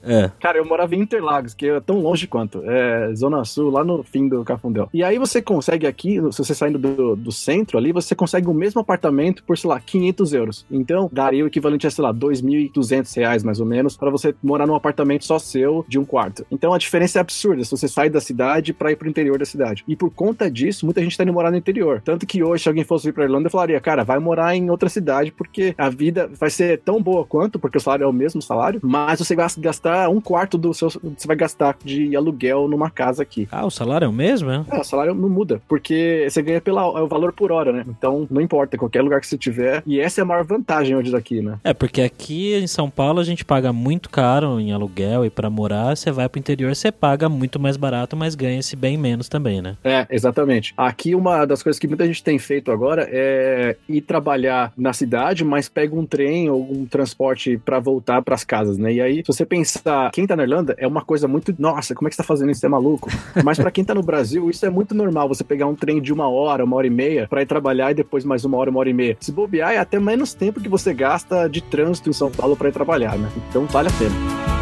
é, 0.05 0.23
É. 0.23 0.31
Cara, 0.41 0.59
eu 0.59 0.65
morava 0.65 0.95
em 0.95 1.01
Interlagos, 1.01 1.55
que 1.55 1.67
é 1.67 1.81
tão 1.81 2.01
longe 2.01 2.27
quanto. 2.27 2.63
É 2.65 3.15
Zona 3.15 3.45
Sul, 3.45 3.71
lá 3.71 3.85
no 3.85 4.03
fim 4.03 4.29
do 4.29 4.45
Cafundel. 4.45 4.89
E 4.93 5.03
aí 5.03 5.19
você 5.19 5.41
consegue 5.41 5.87
aqui, 5.87 6.21
se 6.31 6.39
você 6.39 6.55
saindo 6.55 6.79
do, 6.79 7.17
do 7.17 7.33
centro 7.33 7.79
ali, 7.79 7.93
você 7.93 8.15
consegue 8.15 8.49
o 8.49 8.55
mesmo 8.55 8.81
apartamento 8.81 9.43
por, 9.45 9.57
sei 9.57 9.71
lá, 9.71 9.81
500 9.81 10.33
euros. 10.33 10.67
Então, 10.71 11.09
daria 11.13 11.45
o 11.45 11.47
equivalente 11.47 11.87
a, 11.87 11.91
sei 11.91 12.03
lá, 12.03 12.13
2.200 12.13 13.17
reais, 13.17 13.43
mais 13.43 13.61
ou 13.61 13.67
menos, 13.67 13.97
para 13.97 14.11
você 14.11 14.35
morar 14.43 14.67
num 14.67 14.75
apartamento 14.75 15.25
só 15.25 15.39
seu, 15.39 15.85
de 15.89 15.99
um 15.99 16.05
quarto. 16.05 16.47
Então, 16.51 16.73
a 16.73 16.79
diferença 16.79 17.19
é 17.19 17.21
absurda 17.21 17.65
se 17.65 17.71
você 17.71 17.89
sai 17.89 18.11
da 18.11 18.21
cidade 18.21 18.73
para 18.73 18.93
ir 18.93 18.97
pro 18.97 19.09
interior 19.09 19.39
da 19.39 19.45
cidade. 19.45 19.85
E 19.87 19.97
por 19.97 20.11
conta 20.11 20.51
disso, 20.51 20.85
muita 20.85 21.01
gente 21.03 21.17
tá 21.17 21.25
indo 21.25 21.33
morar 21.33 21.51
no 21.51 21.57
interior. 21.57 22.03
Tanto 22.05 22.27
que 22.27 22.43
hoje, 22.43 22.63
se 22.63 22.69
alguém 22.69 22.85
fosse 22.85 23.07
vir 23.07 23.13
pra 23.13 23.25
Irlanda, 23.25 23.47
eu 23.47 23.51
falaria, 23.51 23.81
cara, 23.81 24.05
vai 24.05 24.19
morar 24.19 24.55
em 24.55 24.71
outra 24.71 24.89
cidade, 24.89 25.33
porque 25.33 25.75
a 25.77 25.89
vida 25.89 26.31
vai 26.39 26.51
ser 26.51 26.81
tão 26.81 27.03
boa 27.03 27.25
quanto, 27.25 27.59
porque 27.59 27.79
o 27.79 27.81
salário 27.81 28.05
é 28.05 28.07
o 28.07 28.13
mesmo 28.13 28.41
salário, 28.41 28.81
mas 28.83 29.19
você 29.19 29.35
vai 29.35 29.47
gastar 29.59 30.09
um 30.09 30.21
quarto 30.21 30.59
do 30.59 30.73
seu. 30.73 30.89
Você 30.91 31.27
vai 31.27 31.37
gastar 31.37 31.77
de 31.85 32.15
aluguel 32.17 32.69
numa 32.69 32.91
casa 32.91 33.23
aqui. 33.23 33.49
Ah, 33.51 33.65
o 33.65 33.71
salário 33.71 34.05
é 34.05 34.09
o 34.09 34.13
mesmo, 34.13 34.51
é? 34.51 34.65
É, 34.71 34.81
o 34.81 34.85
salário 34.85 35.15
não 35.15 35.29
muda, 35.29 35.61
porque 35.69 36.27
você 36.29 36.43
ganha 36.43 36.61
pela, 36.61 36.83
é 36.83 37.03
o 37.03 37.09
valor 37.09 37.33
por 37.33 37.53
hora, 37.53 37.73
né? 37.73 37.85
Então 37.89 38.27
não 38.31 38.41
importa, 38.41 38.79
qualquer 38.79 39.03
lugar 39.03 39.21
que 39.21 39.27
você 39.27 39.39
tiver. 39.39 39.83
E 39.87 40.01
essa 40.01 40.21
é 40.21 40.23
a 40.23 40.25
maior 40.25 40.45
vantagem 40.45 40.97
hoje 40.97 41.11
daqui, 41.11 41.41
né? 41.41 41.59
É, 41.65 41.73
porque 41.73 42.03
aqui 42.03 42.55
em 42.55 42.67
São 42.67 42.89
Paulo 42.89 43.21
a 43.21 43.25
gente 43.25 43.45
paga 43.45 43.73
muito 43.73 44.11
caro 44.11 44.61
em 44.61 44.73
aluguel 44.73 45.25
e 45.25 45.31
pra 45.31 45.51
morar, 45.51 45.97
você 45.97 46.11
vai 46.11 46.29
pro 46.29 46.39
interior, 46.39 46.75
você 46.75 46.91
paga 46.91 47.29
muito 47.29 47.59
mais 47.59 47.77
barato, 47.77 48.17
mas 48.17 48.35
ganha-se 48.35 48.77
bem 48.77 48.97
menos 48.97 49.29
também, 49.29 49.61
né? 49.61 49.77
É, 49.85 50.07
exatamente. 50.11 50.73
Aqui 50.77 51.15
uma 51.15 51.45
das 51.45 51.63
coisas 51.63 51.79
que 51.79 51.89
muita 51.89 52.07
gente 52.07 52.23
tem 52.23 52.39
feito 52.39 52.71
agora 52.71 53.09
é 53.11 53.77
ir 53.89 54.01
trabalhar 54.03 54.73
na 54.77 54.93
cidade, 54.93 55.45
mas 55.45 55.69
pega 55.69 55.95
um 55.95 56.07
trem 56.07 56.22
trem 56.23 56.49
ou 56.49 56.63
um 56.63 56.87
transporte 56.87 57.59
para 57.59 57.81
voltar 57.81 58.23
para 58.23 58.35
as 58.35 58.45
casas, 58.45 58.79
né? 58.79 58.93
E 58.93 59.01
aí, 59.01 59.17
se 59.17 59.27
você 59.27 59.45
pensar, 59.45 60.11
quem 60.13 60.27
tá 60.27 60.37
na 60.37 60.45
Irlanda 60.45 60.75
é 60.79 60.87
uma 60.87 61.03
coisa 61.03 61.27
muito, 61.27 61.55
nossa, 61.59 61.95
como 61.95 62.07
é 62.07 62.11
que 62.11 62.15
você 62.15 62.23
tá 62.23 62.27
fazendo 62.27 62.51
isso? 62.51 62.61
Você 62.61 62.67
é 62.67 62.69
maluco? 62.69 63.11
Mas 63.45 63.59
para 63.59 63.71
quem 63.71 63.85
tá 63.85 63.95
no 63.95 64.03
Brasil, 64.03 64.49
isso 64.49 64.65
é 64.65 64.71
muito 64.71 64.95
normal, 64.95 65.29
você 65.29 65.43
pegar 65.43 65.67
um 65.67 65.75
trem 65.75 66.01
de 66.01 66.13
uma 66.13 66.29
hora, 66.29 66.65
uma 66.65 66.77
hora 66.77 66.87
e 66.87 66.91
meia 66.91 67.27
para 67.29 67.43
ir 67.43 67.47
trabalhar 67.47 67.91
e 67.91 67.95
depois 67.95 68.25
mais 68.25 68.45
uma 68.45 68.57
hora, 68.57 68.71
uma 68.71 68.79
hora 68.79 68.91
e 68.91 68.95
meia. 68.95 69.17
Se 69.21 69.33
bobear, 69.33 69.73
é 69.73 69.79
até 69.79 69.99
menos 69.99 70.33
tempo 70.33 70.61
que 70.61 70.69
você 70.69 70.95
gasta 70.95 71.49
de 71.49 71.61
trânsito 71.61 72.09
em 72.09 72.13
São 72.13 72.31
Paulo 72.31 72.57
para 72.57 72.69
ir 72.69 72.73
trabalhar, 72.73 73.19
né? 73.19 73.29
Então 73.49 73.67
vale 73.67 73.89
a 73.89 73.93
pena. 73.93 74.62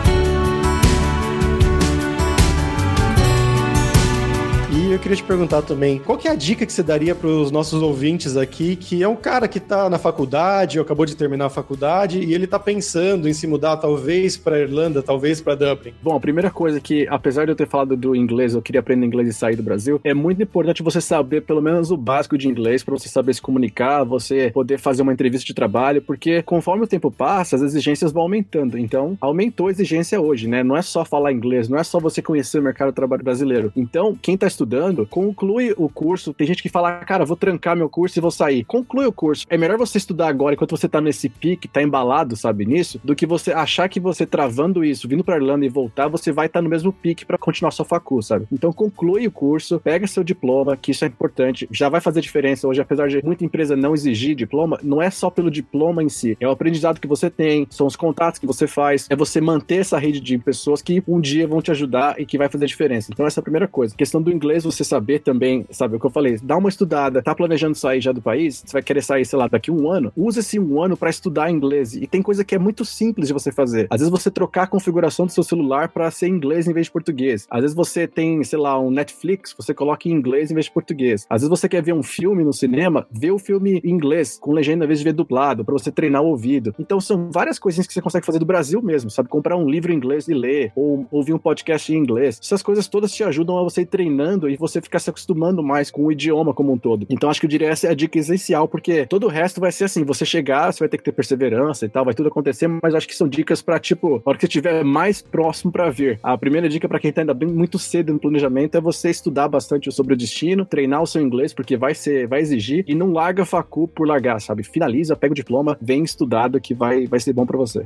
Queria 5.10 5.24
te 5.24 5.26
perguntar 5.26 5.62
também, 5.62 5.98
qual 5.98 6.16
que 6.16 6.28
é 6.28 6.30
a 6.30 6.36
dica 6.36 6.64
que 6.64 6.72
você 6.72 6.84
daria 6.84 7.16
para 7.16 7.26
os 7.26 7.50
nossos 7.50 7.82
ouvintes 7.82 8.36
aqui, 8.36 8.76
que 8.76 9.02
é 9.02 9.08
um 9.08 9.16
cara 9.16 9.48
que 9.48 9.58
está 9.58 9.90
na 9.90 9.98
faculdade, 9.98 10.78
ou 10.78 10.84
acabou 10.84 11.04
de 11.04 11.16
terminar 11.16 11.46
a 11.46 11.50
faculdade, 11.50 12.20
e 12.20 12.32
ele 12.32 12.44
está 12.44 12.60
pensando 12.60 13.28
em 13.28 13.32
se 13.32 13.44
mudar 13.48 13.76
talvez 13.78 14.36
para 14.36 14.60
Irlanda, 14.60 15.02
talvez 15.02 15.40
para 15.40 15.56
Dublin? 15.56 15.92
Bom, 16.00 16.14
a 16.14 16.20
primeira 16.20 16.48
coisa 16.48 16.80
que, 16.80 17.08
apesar 17.10 17.44
de 17.44 17.50
eu 17.50 17.56
ter 17.56 17.66
falado 17.66 17.96
do 17.96 18.14
inglês, 18.14 18.54
eu 18.54 18.62
queria 18.62 18.78
aprender 18.78 19.04
inglês 19.04 19.28
e 19.28 19.32
sair 19.32 19.56
do 19.56 19.64
Brasil, 19.64 20.00
é 20.04 20.14
muito 20.14 20.44
importante 20.44 20.80
você 20.80 21.00
saber 21.00 21.42
pelo 21.42 21.60
menos 21.60 21.90
o 21.90 21.96
básico 21.96 22.38
de 22.38 22.46
inglês 22.46 22.84
para 22.84 22.96
você 22.96 23.08
saber 23.08 23.34
se 23.34 23.42
comunicar, 23.42 24.04
você 24.04 24.52
poder 24.52 24.78
fazer 24.78 25.02
uma 25.02 25.12
entrevista 25.12 25.44
de 25.44 25.54
trabalho, 25.54 26.00
porque 26.02 26.40
conforme 26.44 26.84
o 26.84 26.86
tempo 26.86 27.10
passa, 27.10 27.56
as 27.56 27.62
exigências 27.62 28.12
vão 28.12 28.22
aumentando. 28.22 28.78
Então, 28.78 29.18
aumentou 29.20 29.66
a 29.66 29.70
exigência 29.72 30.20
hoje, 30.20 30.46
né? 30.46 30.62
Não 30.62 30.76
é 30.76 30.82
só 30.82 31.04
falar 31.04 31.32
inglês, 31.32 31.68
não 31.68 31.78
é 31.78 31.82
só 31.82 31.98
você 31.98 32.22
conhecer 32.22 32.60
o 32.60 32.62
mercado 32.62 32.90
de 32.90 32.94
trabalho 32.94 33.24
brasileiro. 33.24 33.72
Então, 33.74 34.16
quem 34.22 34.36
está 34.36 34.46
estudando, 34.46 34.99
conclui 35.06 35.74
o 35.76 35.88
curso. 35.88 36.32
Tem 36.34 36.46
gente 36.46 36.62
que 36.62 36.68
fala, 36.68 37.00
cara, 37.00 37.24
vou 37.24 37.36
trancar 37.36 37.76
meu 37.76 37.88
curso 37.88 38.18
e 38.18 38.20
vou 38.20 38.30
sair. 38.30 38.64
Conclui 38.64 39.06
o 39.06 39.12
curso. 39.12 39.46
É 39.48 39.56
melhor 39.56 39.78
você 39.78 39.98
estudar 39.98 40.28
agora, 40.28 40.54
enquanto 40.54 40.76
você 40.76 40.88
tá 40.88 41.00
nesse 41.00 41.28
pique, 41.28 41.68
tá 41.68 41.82
embalado, 41.82 42.36
sabe, 42.36 42.64
nisso, 42.66 43.00
do 43.02 43.14
que 43.14 43.26
você 43.26 43.52
achar 43.52 43.88
que 43.88 44.00
você 44.00 44.26
travando 44.26 44.84
isso, 44.84 45.08
vindo 45.08 45.24
pra 45.24 45.36
Irlanda 45.36 45.64
e 45.64 45.68
voltar, 45.68 46.08
você 46.08 46.32
vai 46.32 46.46
estar 46.46 46.58
tá 46.58 46.62
no 46.62 46.68
mesmo 46.68 46.92
pique 46.92 47.24
para 47.24 47.38
continuar 47.38 47.70
sua 47.70 47.84
facu, 47.84 48.22
sabe? 48.22 48.46
Então 48.52 48.72
conclui 48.72 49.26
o 49.26 49.30
curso, 49.30 49.80
pega 49.80 50.06
seu 50.06 50.22
diploma, 50.22 50.76
que 50.76 50.90
isso 50.90 51.04
é 51.04 51.08
importante, 51.08 51.68
já 51.70 51.88
vai 51.88 52.00
fazer 52.00 52.20
diferença 52.20 52.66
hoje, 52.66 52.80
apesar 52.80 53.08
de 53.08 53.22
muita 53.24 53.44
empresa 53.44 53.76
não 53.76 53.94
exigir 53.94 54.34
diploma, 54.34 54.78
não 54.82 55.00
é 55.00 55.10
só 55.10 55.30
pelo 55.30 55.50
diploma 55.50 56.02
em 56.02 56.08
si, 56.08 56.36
é 56.40 56.46
o 56.46 56.50
aprendizado 56.50 57.00
que 57.00 57.08
você 57.08 57.30
tem, 57.30 57.66
são 57.70 57.86
os 57.86 57.96
contatos 57.96 58.38
que 58.38 58.46
você 58.46 58.66
faz, 58.66 59.06
é 59.10 59.16
você 59.16 59.40
manter 59.40 59.76
essa 59.76 59.98
rede 59.98 60.20
de 60.20 60.38
pessoas 60.38 60.82
que 60.82 61.02
um 61.06 61.20
dia 61.20 61.46
vão 61.46 61.60
te 61.60 61.70
ajudar 61.70 62.20
e 62.20 62.26
que 62.26 62.38
vai 62.38 62.48
fazer 62.48 62.66
diferença. 62.66 63.10
Então 63.12 63.26
essa 63.26 63.40
é 63.40 63.42
a 63.42 63.44
primeira 63.44 63.68
coisa. 63.68 63.94
A 63.94 63.98
questão 63.98 64.20
do 64.20 64.30
inglês, 64.30 64.64
você 64.64 64.84
saber 64.90 65.20
também, 65.20 65.64
sabe, 65.70 65.96
o 65.96 66.00
que 66.00 66.06
eu 66.06 66.10
falei, 66.10 66.38
dá 66.42 66.56
uma 66.56 66.68
estudada, 66.68 67.22
tá 67.22 67.34
planejando 67.34 67.74
sair 67.74 68.00
já 68.00 68.12
do 68.12 68.20
país, 68.20 68.62
você 68.66 68.72
vai 68.72 68.82
querer 68.82 69.02
sair, 69.02 69.24
sei 69.24 69.38
lá, 69.38 69.46
daqui 69.46 69.70
um 69.70 69.90
ano, 69.90 70.12
usa 70.16 70.40
esse 70.40 70.58
um 70.58 70.82
ano 70.82 70.96
para 70.96 71.10
estudar 71.10 71.50
inglês. 71.50 71.94
E 71.94 72.06
tem 72.06 72.22
coisa 72.22 72.44
que 72.44 72.54
é 72.54 72.58
muito 72.58 72.84
simples 72.84 73.28
de 73.28 73.32
você 73.32 73.52
fazer. 73.52 73.86
Às 73.88 74.00
vezes 74.00 74.10
você 74.10 74.30
trocar 74.30 74.64
a 74.64 74.66
configuração 74.66 75.26
do 75.26 75.32
seu 75.32 75.42
celular 75.42 75.88
para 75.88 76.10
ser 76.10 76.28
inglês 76.28 76.66
em 76.66 76.72
vez 76.72 76.86
de 76.86 76.92
português. 76.92 77.46
Às 77.50 77.60
vezes 77.62 77.76
você 77.76 78.06
tem, 78.06 78.42
sei 78.44 78.58
lá, 78.58 78.78
um 78.78 78.90
Netflix, 78.90 79.54
você 79.56 79.72
coloca 79.72 80.08
em 80.08 80.12
inglês 80.12 80.50
em 80.50 80.54
vez 80.54 80.66
de 80.66 80.72
português. 80.72 81.26
Às 81.30 81.42
vezes 81.42 81.48
você 81.48 81.68
quer 81.68 81.82
ver 81.82 81.94
um 81.94 82.02
filme 82.02 82.44
no 82.44 82.52
cinema, 82.52 83.06
vê 83.10 83.30
o 83.30 83.38
filme 83.38 83.80
em 83.84 83.90
inglês, 83.90 84.38
com 84.40 84.52
legenda 84.52 84.84
em 84.84 84.88
vez 84.88 84.98
de 84.98 85.04
ver 85.04 85.12
dublado, 85.12 85.64
para 85.64 85.72
você 85.72 85.90
treinar 85.90 86.22
o 86.22 86.28
ouvido. 86.28 86.74
Então 86.78 87.00
são 87.00 87.30
várias 87.30 87.58
coisinhas 87.58 87.86
que 87.86 87.92
você 87.92 88.02
consegue 88.02 88.26
fazer 88.26 88.38
do 88.38 88.46
Brasil 88.46 88.82
mesmo, 88.82 89.10
sabe? 89.10 89.28
Comprar 89.28 89.56
um 89.56 89.68
livro 89.68 89.92
em 89.92 89.96
inglês 89.96 90.28
e 90.28 90.34
ler, 90.34 90.72
ou 90.74 91.06
ouvir 91.10 91.32
um 91.32 91.38
podcast 91.38 91.92
em 91.92 91.96
inglês. 91.96 92.38
Essas 92.42 92.62
coisas 92.62 92.88
todas 92.88 93.12
te 93.12 93.24
ajudam 93.24 93.58
a 93.58 93.62
você 93.62 93.82
ir 93.82 93.86
treinando 93.86 94.48
e 94.48 94.56
você 94.56 94.69
ficar 94.80 94.98
se 94.98 95.08
acostumando 95.08 95.62
mais 95.62 95.90
com 95.90 96.04
o 96.04 96.12
idioma 96.12 96.52
como 96.52 96.72
um 96.72 96.78
todo. 96.78 97.06
Então 97.08 97.30
acho 97.30 97.40
que 97.40 97.46
eu 97.46 97.50
diria 97.50 97.70
essa 97.70 97.86
é 97.86 97.90
a 97.90 97.94
dica 97.94 98.18
essencial, 98.18 98.68
porque 98.68 99.06
todo 99.06 99.24
o 99.24 99.28
resto 99.28 99.60
vai 99.60 99.72
ser 99.72 99.84
assim: 99.84 100.04
você 100.04 100.24
chegar, 100.24 100.72
você 100.72 100.80
vai 100.80 100.88
ter 100.88 100.98
que 100.98 101.04
ter 101.04 101.12
perseverança 101.12 101.86
e 101.86 101.88
tal, 101.88 102.04
vai 102.04 102.14
tudo 102.14 102.28
acontecer, 102.28 102.68
mas 102.82 102.94
acho 102.94 103.08
que 103.08 103.14
são 103.16 103.26
dicas 103.28 103.62
para 103.62 103.78
tipo, 103.78 104.22
a 104.24 104.30
hora 104.30 104.38
que 104.38 104.42
você 104.42 104.48
estiver 104.48 104.84
mais 104.84 105.22
próximo 105.22 105.72
para 105.72 105.90
vir. 105.90 106.18
A 106.22 106.36
primeira 106.36 106.68
dica 106.68 106.88
para 106.88 106.98
quem 106.98 107.12
tá 107.12 107.22
ainda 107.22 107.34
bem 107.34 107.48
muito 107.48 107.78
cedo 107.78 108.12
no 108.12 108.18
planejamento 108.18 108.76
é 108.76 108.80
você 108.80 109.10
estudar 109.10 109.48
bastante 109.48 109.90
sobre 109.90 110.14
o 110.14 110.16
destino, 110.16 110.64
treinar 110.64 111.02
o 111.02 111.06
seu 111.06 111.22
inglês, 111.22 111.54
porque 111.54 111.76
vai 111.76 111.94
ser, 111.94 112.26
vai 112.26 112.40
exigir, 112.40 112.84
e 112.86 112.94
não 112.94 113.12
larga 113.12 113.42
a 113.42 113.46
facu 113.46 113.88
por 113.88 114.06
largar, 114.06 114.40
sabe? 114.40 114.62
Finaliza, 114.62 115.16
pega 115.16 115.32
o 115.32 115.34
diploma, 115.34 115.78
vem 115.80 116.04
estudado 116.04 116.60
que 116.60 116.74
vai, 116.74 117.06
vai 117.06 117.20
ser 117.20 117.32
bom 117.32 117.46
para 117.46 117.56
você. 117.56 117.84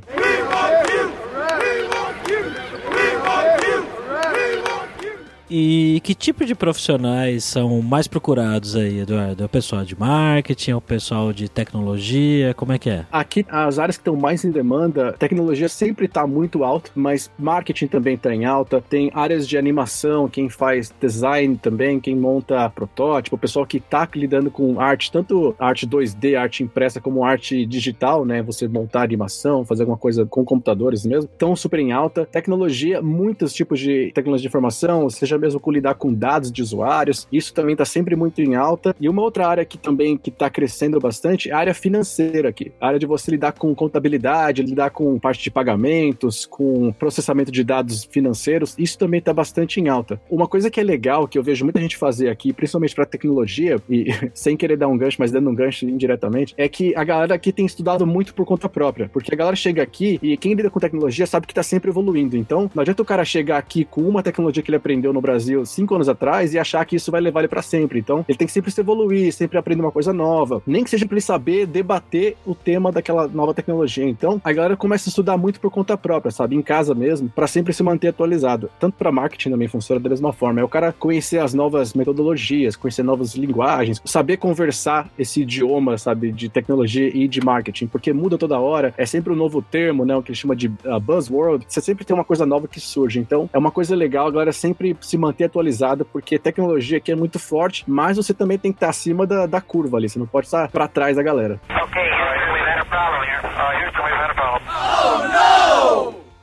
E 5.51 6.01
que 6.03 6.15
tipo 6.15 6.45
de 6.45 6.55
profissionais 6.55 7.45
são 7.45 7.83
mais 7.83 8.09
procurados 8.09 8.77
aí, 8.77 9.01
Eduardo? 9.01 9.43
É 9.43 9.47
o 9.47 9.49
pessoal 9.49 9.85
de 9.85 9.99
marketing, 9.99 10.71
é 10.71 10.77
o 10.77 10.81
pessoal 10.81 11.33
de 11.33 11.49
tecnologia, 11.49 12.55
como 12.55 12.73
é 12.73 12.79
que 12.79 12.91
é? 12.91 13.07
Aqui, 13.13 13.45
as 13.49 13.79
áreas 13.79 13.97
que 13.97 14.01
estão 14.01 14.17
mais 14.17 14.45
em 14.45 14.51
demanda, 14.51 15.13
tecnologia 15.13 15.69
sempre 15.69 16.07
está 16.07 16.27
muito 16.27 16.65
alta, 16.65 16.91
mas 16.95 17.31
marketing 17.39 17.87
também 17.87 18.15
está 18.15 18.35
em 18.35 18.45
alta. 18.45 18.83
Tem 18.89 19.11
áreas 19.15 19.47
de 19.47 19.59
animação, 19.59 20.29
quem 20.29 20.49
faz 20.49 20.93
design 21.01 21.59
também, 21.59 22.01
quem 22.01 22.17
monta 22.17 22.69
protótipo, 22.71 23.37
o 23.37 23.39
pessoal 23.39 23.67
que 23.67 23.79
está 23.79 24.09
lidando 24.15 24.51
com 24.51 24.81
arte, 24.81 25.13
tanto 25.13 25.55
arte 25.59 25.87
2D, 25.87 26.39
arte 26.39 26.63
impressa, 26.63 27.01
como 27.01 27.25
arte 27.25 27.67
digital, 27.67 28.25
né? 28.25 28.43
Você 28.43 28.67
montar 28.67 29.03
animação, 29.03 29.65
fazer 29.65 29.83
alguma 29.83 29.99
coisa 29.99 30.25
com 30.25 30.45
computadores 30.45 31.05
mesmo, 31.05 31.31
estão 31.31 31.55
super 31.55 31.79
em 31.79 31.93
alta. 31.93 32.27
Tecnologia, 32.27 33.03
muitos 33.03 33.53
tipos 33.53 33.79
de 33.79 34.11
tecnologia 34.15 34.43
de 34.43 34.49
informação, 34.49 35.09
seja 35.11 35.34
seja 35.35 35.39
mesmo 35.39 35.61
com 35.61 35.71
lidar 35.71 35.95
com 35.95 36.13
dados 36.13 36.51
de 36.51 36.63
usuários. 36.63 37.27
Isso 37.31 37.53
também 37.53 37.73
está 37.73 37.85
sempre 37.85 38.17
muito 38.17 38.41
em 38.41 38.55
alta. 38.55 38.95
E 39.01 39.09
uma 39.09 39.23
outra 39.23 39.47
área 39.47 39.65
que 39.65 39.77
também 39.77 40.17
que 40.17 40.31
está 40.31 40.49
crescendo 40.49 40.99
bastante 41.01 41.51
é 41.51 41.53
a 41.53 41.59
área 41.59 41.75
financeira 41.75 42.49
aqui. 42.49 42.73
A 42.81 42.89
área 42.89 42.99
de 42.99 43.07
você 43.07 43.31
lidar 43.31 43.53
com 43.53 43.75
contabilidade, 43.75 44.63
lidar 44.63 44.91
com 44.91 45.19
parte 45.19 45.43
de 45.43 45.51
pagamentos, 45.51 46.47
com 46.47 46.93
processamento 46.93 47.51
de 47.51 47.65
dados 47.65 48.05
financeiros. 48.05 48.75
Isso 48.79 48.99
também 48.99 49.19
está 49.19 49.33
bastante 49.33 49.81
em 49.81 49.89
alta. 49.89 50.21
Uma 50.31 50.47
coisa 50.47 50.71
que 50.71 50.81
é 50.81 50.83
legal, 50.83 51.27
que 51.27 51.39
eu 51.39 51.43
vejo 51.43 51.65
muita 51.65 51.81
gente 51.81 51.97
fazer 51.97 52.29
aqui, 52.29 52.53
principalmente 52.53 52.95
para 52.95 53.07
tecnologia, 53.07 53.81
e 53.89 54.07
sem 54.33 54.57
querer 54.57 54.77
dar 54.77 54.89
um 54.89 54.97
gancho, 54.97 55.17
mas 55.19 55.31
dando 55.31 55.51
um 55.51 55.55
gancho 55.55 55.89
indiretamente, 55.89 56.55
é 56.57 56.69
que 56.69 56.95
a 56.95 57.05
galera 57.05 57.35
aqui 57.35 57.53
tem 57.53 57.67
estudado 57.67 58.07
muito 58.07 58.35
por 58.35 58.45
conta 58.45 58.69
própria. 58.69 59.09
Porque 59.13 59.33
a 59.35 59.37
galera 59.37 59.57
chega 59.57 59.83
aqui 59.83 60.19
e 60.23 60.37
quem 60.37 60.55
lida 60.55 60.71
com 60.71 60.79
tecnologia 60.79 61.27
sabe 61.27 61.47
que 61.47 61.53
está 61.53 61.63
sempre 61.63 61.91
evoluindo. 61.91 62.37
Então, 62.37 62.71
não 62.75 62.83
adianta 62.83 63.03
o 63.03 63.05
cara 63.05 63.25
chegar 63.25 63.59
aqui 63.59 63.85
com 63.85 64.03
uma 64.03 64.23
tecnologia 64.23 64.63
que 64.63 64.71
ele 64.71 64.77
aprendeu 64.77 65.13
no 65.13 65.21
Brasil 65.25 65.65
cinco 65.65 65.95
anos 65.95 66.09
atrás 66.09 66.53
e 66.53 66.59
achar 66.59 66.85
que 66.85 66.97
isso 66.97 67.11
vai 67.11 67.21
levar 67.21 67.41
ele 67.41 67.49
para 67.49 67.63
sempre. 67.63 67.99
Então, 67.99 68.25
ele 68.29 68.37
tem 68.37 68.47
que 68.47 68.53
sempre 68.53 68.71
se 68.71 68.81
evoluir, 68.81 69.33
sempre 69.33 69.59
aprender 69.59 69.83
uma 69.83 69.91
coisa 69.91 70.13
nova, 70.13 70.63
nem 70.67 70.85
que 70.85 70.91
seja 70.91 71.07
para 71.07 71.15
ele 71.15 71.21
saber 71.21 71.67
debater 71.67 72.37
o 72.45 72.55
tema 72.55 72.93
daquela 72.93 73.27
nova 73.27 73.55
tecnologia. 73.55 74.05
Então, 74.05 74.41
a 74.45 74.53
galera 74.53 74.77
começa 74.77 75.09
a 75.09 75.11
estudar 75.11 75.37
muito 75.37 75.61
por 75.61 75.71
conta 75.71 75.97
própria, 75.97 76.31
sabe, 76.31 76.55
em 76.57 76.63
casa 76.63 76.95
mesmo, 76.95 77.29
para 77.29 77.47
sempre 77.47 77.73
se 77.73 77.83
manter 77.83 78.09
atualizado. 78.09 78.71
Tanto 78.79 78.97
para 78.97 79.11
marketing 79.11 79.51
também 79.51 79.69
funciona 79.69 80.01
da 80.01 80.11
mesma 80.11 80.33
forma. 80.33 80.61
É 80.61 80.65
o 80.65 80.69
cara 80.69 80.93
conhecer 80.93 81.39
as 81.39 81.55
novas 81.55 81.95
metodologias, 81.95 82.77
conhecer 82.77 83.03
novas 83.03 83.35
linguagens, 83.35 84.01
saber 84.05 84.37
conversar 84.37 85.09
esse 85.19 85.43
idioma, 85.43 85.97
sabe, 85.97 86.33
de 86.33 86.49
tecnologia 86.49 87.11
e 87.15 87.27
de 87.27 87.41
marketing, 87.41 87.87
porque 87.87 88.13
muda 88.13 88.37
toda 88.37 88.59
hora, 88.59 88.93
é 88.97 89.07
sempre 89.07 89.33
um 89.33 89.37
novo 89.37 89.63
termo, 89.63 90.05
né, 90.05 90.17
o 90.17 90.23
que 90.23 90.31
ele 90.31 90.39
chama 90.39 90.55
de 90.55 90.69
uh, 90.69 91.01
buzzword. 91.01 91.65
Você 91.69 91.81
sempre 91.81 92.05
tem 92.05 92.15
uma 92.15 92.25
coisa 92.25 92.45
nova 92.45 92.69
que 92.69 92.81
surge. 92.81 93.19
Então, 93.19 93.49
é 93.53 93.59
uma 93.59 93.71
coisa 93.71 93.95
legal, 93.95 94.27
a 94.27 94.31
galera 94.31 94.53
sempre 94.53 94.97
se 95.01 95.14
manter 95.19 95.45
atualizada, 95.45 96.05
porque 96.05 96.39
tecnologia 96.39 96.99
aqui 96.99 97.13
é 97.13 97.17
muito 97.17 97.39
forte, 97.39 97.85
mas 97.87 98.17
você 98.17 98.33
também 98.35 98.59
tem 98.59 98.73
que 98.73 98.77
estar 98.77 98.89
acima 98.89 99.27
da, 99.27 99.47
da 99.47 99.61
curva 99.61 99.97
ali, 99.97 100.09
você 100.09 100.19
não 100.19 100.27
pode 100.27 100.47
estar 100.47 100.69
para 100.69 100.89
trás 100.89 101.17
da 101.17 101.23
galera. 101.23 101.61
Houston, 101.71 102.53
we've 102.53 102.67
had 102.67 102.79
a 102.81 102.85
problem 102.87 103.23
here. 103.25 103.41
Uh, 103.45 103.85
Houston, 103.85 104.05
we've 104.05 104.17
had 104.17 104.31
a 104.31 104.35
problem. 104.35 104.63
Oh, 104.69 105.59
no! 105.59 105.64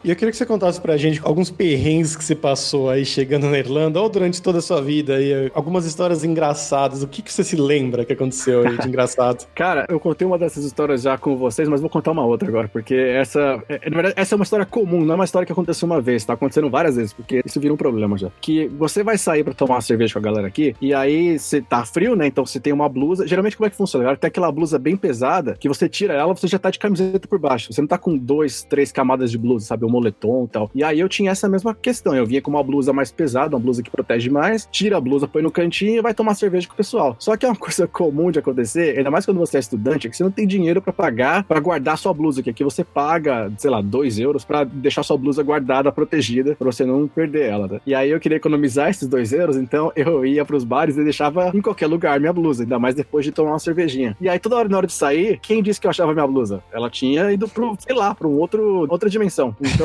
E 0.04 0.10
eu 0.10 0.16
queria 0.16 0.32
que 0.32 0.38
você 0.38 0.48
contasse 0.48 0.82
pra 0.82 0.98
gente 0.98 1.22
alguns 1.24 1.52
perrengues 1.52 2.16
que 2.16 2.24
você 2.24 2.34
passou 2.34 2.90
aí 2.90 3.06
chegando 3.06 3.48
na 3.48 3.60
Irlanda 3.60 4.02
ou 4.02 4.10
durante 4.10 4.42
toda 4.42 4.58
a 4.58 4.62
sua 4.62 4.82
vida 4.82 5.16
aí, 5.16 5.52
algumas 5.54 5.86
histórias 5.86 6.24
engraçadas. 6.24 7.04
O 7.04 7.08
que, 7.08 7.22
que 7.22 7.32
você 7.32 7.44
se 7.44 7.56
lembra 7.56 8.04
que 8.04 8.14
aconteceu 8.14 8.68
aí 8.68 8.80
de 8.80 8.88
engraçado? 8.88 9.46
Cara, 9.54 9.86
eu 9.88 10.00
contei 10.00 10.26
uma 10.26 10.40
dessas 10.40 10.66
histórias 10.66 11.04
já 11.04 11.20
com 11.20 11.38
vocês, 11.38 11.70
mas 11.70 11.82
vou 11.82 11.90
contar 11.90 12.12
uma 12.12 12.26
outra 12.26 12.50
agora, 12.50 12.68
porque 12.68 12.96
essa, 12.96 13.64
é, 13.70 13.88
na 13.92 13.96
verdade, 13.96 14.16
essa 14.18 14.34
é 14.34 14.36
uma 14.36 14.44
história 14.44 14.66
comum, 14.66 15.06
não 15.06 15.14
é 15.14 15.16
uma 15.16 15.26
história 15.26 15.46
que 15.46 15.52
aconteceu 15.52 15.86
uma 15.86 16.02
vez, 16.02 16.26
tá 16.26 16.34
acontecendo 16.34 16.68
várias 16.68 16.96
vezes, 16.96 17.14
porque 17.14 17.44
isso 17.46 17.60
vira 17.60 17.72
um 17.72 17.78
problema 17.78 18.18
já. 18.18 18.32
Que 18.42 18.68
você 18.70 19.04
vai 19.04 19.20
sair 19.20 19.44
pra 19.44 19.54
tomar 19.54 19.76
uma 19.76 19.82
cerveja 19.82 20.14
com 20.14 20.20
a 20.20 20.24
galera 20.24 20.48
aqui, 20.48 20.76
e 20.82 20.96
aí 20.96 21.38
você 21.38 21.62
tá 21.62 21.86
frio, 21.86 22.16
né? 22.16 22.26
Então 22.26 22.44
você 22.44 22.60
tem 22.60 22.74
uma 22.74 22.90
blusa. 22.90 23.28
Geralmente, 23.28 23.56
como 23.56 23.68
é 23.68 23.70
que 23.70 23.76
funciona? 23.76 24.04
Galera, 24.04 24.20
tem 24.20 24.30
aquela 24.30 24.52
blusa 24.52 24.80
bem 24.80 24.98
pesada, 24.98 25.56
que 25.60 25.68
você 25.68 25.88
tira 25.88 26.16
ela, 26.16 26.34
você 26.34 26.48
já 26.48 26.58
tá 26.58 26.72
de 26.72 26.80
camiseta 26.80 27.28
por 27.28 27.38
baixo. 27.38 27.72
Você 27.72 27.82
não 27.82 27.88
tá 27.88 28.00
com 28.00 28.18
dois, 28.18 28.64
três 28.64 28.92
camadas 28.92 29.30
de 29.30 29.38
blusa, 29.38 29.68
sabe? 29.68 29.91
Moletom 29.92 30.46
e 30.46 30.48
tal. 30.48 30.72
E 30.74 30.84
aí 30.84 31.00
eu 31.00 31.10
tinha 31.10 31.32
essa 31.32 31.48
mesma 31.50 31.76
questão. 31.76 32.16
Eu 32.16 32.26
vinha 32.26 32.42
com 32.42 32.50
uma 32.50 32.64
blusa 32.64 32.94
mais 32.94 33.12
pesada, 33.12 33.56
uma 33.56 33.62
blusa 33.62 33.84
que 33.84 33.92
protege 33.92 34.30
mais, 34.30 34.68
tira 34.72 34.98
a 34.98 35.02
blusa, 35.02 35.28
põe 35.28 35.42
no 35.42 35.52
cantinho 35.52 35.98
e 35.98 36.02
vai 36.02 36.14
tomar 36.14 36.34
cerveja 36.36 36.68
com 36.68 36.74
o 36.74 36.78
pessoal. 36.78 37.16
Só 37.20 37.36
que 37.36 37.46
é 37.46 37.50
uma 37.50 37.56
coisa 37.60 37.88
comum 37.88 38.32
de 38.32 38.40
acontecer, 38.40 38.98
ainda 38.98 39.12
mais 39.12 39.26
quando 39.26 39.38
você 39.38 39.58
é 39.58 39.60
estudante, 39.60 40.08
é 40.08 40.10
que 40.10 40.18
você 40.18 40.24
não 40.24 40.32
tem 40.32 40.48
dinheiro 40.48 40.82
para 40.82 40.94
pagar 40.94 41.44
para 41.44 41.60
guardar 41.60 41.98
sua 41.98 42.14
blusa, 42.14 42.42
que 42.42 42.50
aqui 42.50 42.64
você 42.64 42.84
paga, 42.84 43.52
sei 43.58 43.70
lá, 43.70 43.82
2 43.82 44.20
euros 44.20 44.46
para 44.46 44.64
deixar 44.64 45.04
sua 45.04 45.18
blusa 45.18 45.44
guardada, 45.44 45.92
protegida, 45.92 46.56
pra 46.56 46.72
você 46.72 46.86
não 46.86 47.08
perder 47.08 47.50
ela, 47.50 47.68
né? 47.68 47.82
E 47.86 47.94
aí 47.94 48.10
eu 48.10 48.20
queria 48.20 48.38
economizar 48.38 48.90
esses 48.90 49.08
2 49.08 49.34
euros, 49.34 49.58
então 49.58 49.92
eu 49.96 50.26
ia 50.26 50.46
pros 50.46 50.64
bares 50.64 50.98
e 50.98 51.04
deixava 51.04 51.52
em 51.54 51.62
qualquer 51.62 51.88
lugar 51.88 52.20
minha 52.20 52.34
blusa, 52.34 52.64
ainda 52.64 52.80
mais 52.80 52.96
depois 52.96 53.26
de 53.26 53.32
tomar 53.32 53.52
uma 53.52 53.60
cervejinha. 53.60 54.16
E 54.20 54.30
aí 54.30 54.40
toda 54.40 54.56
hora 54.56 54.70
na 54.70 54.78
hora 54.78 54.88
de 54.88 54.94
sair, 54.94 55.40
quem 55.42 55.62
disse 55.62 55.80
que 55.80 55.88
eu 55.88 55.92
achava 55.92 56.14
minha 56.14 56.28
blusa? 56.28 56.64
Ela 56.72 56.90
tinha 56.90 57.32
ido 57.32 57.48
pro, 57.48 57.76
sei 57.80 57.96
lá, 57.96 58.14
pra 58.14 58.28
um 58.28 58.38
outro, 58.38 58.88
outra 58.90 59.10
dimensão. 59.10 59.56
Então 59.62 59.81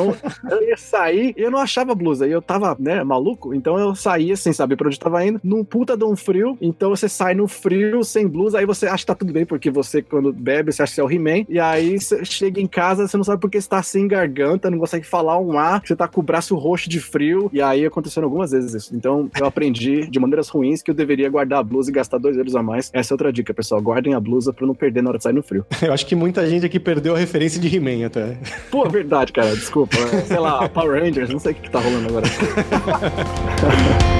eu 0.51 0.63
ia 0.63 0.77
sair 0.77 1.35
e 1.37 1.43
eu 1.43 1.51
não 1.51 1.59
achava 1.59 1.93
a 1.93 1.95
blusa. 1.95 2.27
E 2.27 2.33
eu 2.33 2.43
tava, 2.43 2.77
né, 2.79 3.03
maluco. 3.05 3.55
Então 3.55 3.79
eu 3.79 3.95
saía 3.95 4.37
sem 4.37 4.53
saber 4.53 4.77
pra 4.77 4.89
onde 4.89 4.99
tava 4.99 5.25
indo, 5.25 5.41
num 5.43 5.65
puta 5.65 5.97
de 5.97 6.05
um 6.05 6.17
frio. 6.17 6.57
Então 6.61 6.91
você 6.91 7.09
sai 7.09 7.35
no 7.35 7.49
frio, 7.49 8.03
sem 8.05 8.27
blusa, 8.27 8.59
aí 8.59 8.67
você 8.67 8.87
acha 8.87 8.99
que 8.99 9.07
tá 9.07 9.15
tudo 9.15 9.33
bem, 9.33 9.47
porque 9.47 9.71
você, 9.71 10.03
quando 10.03 10.33
bebe, 10.33 10.73
você 10.73 10.83
acha 10.83 10.95
que 10.95 11.01
é 11.01 11.05
o 11.05 11.11
He-Man. 11.11 11.45
E 11.49 11.59
aí 11.59 11.99
você 11.99 12.25
chega 12.25 12.61
em 12.61 12.67
casa, 12.67 13.07
você 13.07 13.17
não 13.17 13.25
sabe 13.25 13.41
porque 13.41 13.61
você 13.61 13.69
tá 13.69 13.83
sem 13.83 14.07
garganta, 14.07 14.71
não 14.71 14.79
consegue 14.79 15.07
falar 15.07 15.39
um 15.39 15.59
ar, 15.59 15.83
você 15.85 15.97
tá 15.97 16.09
com 16.09 16.21
o 16.21 16.25
braço 16.25 16.55
roxo 16.57 16.89
de 16.89 17.01
frio. 17.01 17.51
E 17.53 17.61
aí 17.61 17.85
aconteceu 17.85 18.23
algumas 18.23 18.51
vezes 18.51 18.75
isso. 18.75 18.97
Então 18.97 19.31
eu 19.39 19.47
aprendi 19.47 20.07
de 20.07 20.19
maneiras 20.19 20.49
ruins 20.49 20.83
que 20.83 20.91
eu 20.91 20.95
deveria 20.95 21.29
guardar 21.29 21.61
a 21.61 21.63
blusa 21.63 21.91
e 21.91 21.93
gastar 21.93 22.19
dois 22.19 22.37
euros 22.37 22.55
a 22.57 22.63
mais. 22.63 22.91
Essa 22.93 23.13
é 23.13 23.15
outra 23.15 23.33
dica, 23.33 23.55
pessoal. 23.55 23.81
Guardem 23.81 24.15
a 24.15 24.21
blusa 24.21 24.53
pra 24.53 24.67
não 24.67 24.75
perder 24.75 25.03
na 25.03 25.11
hora 25.11 25.19
de 25.19 25.25
sair 25.25 25.33
no 25.33 25.43
frio. 25.43 25.65
Eu 25.83 25.93
acho 25.93 26.07
que 26.07 26.15
muita 26.15 26.49
gente 26.49 26.67
aqui 26.67 26.81
perdeu 26.81 27.15
a 27.15 27.19
referência 27.19 27.61
de 27.61 27.75
He-Man 27.75 28.07
até. 28.07 28.39
Pô, 28.71 28.89
verdade, 28.89 29.33
cara. 29.33 29.55
Desculpa. 29.55 29.86
Sei 30.27 30.39
lá, 30.39 30.69
Power 30.69 31.03
Rangers, 31.03 31.31
não 31.31 31.39
sei 31.39 31.53
o 31.53 31.55
que, 31.55 31.63
que 31.63 31.71
tá 31.71 31.81
rolando 31.81 32.09
agora. 32.09 32.27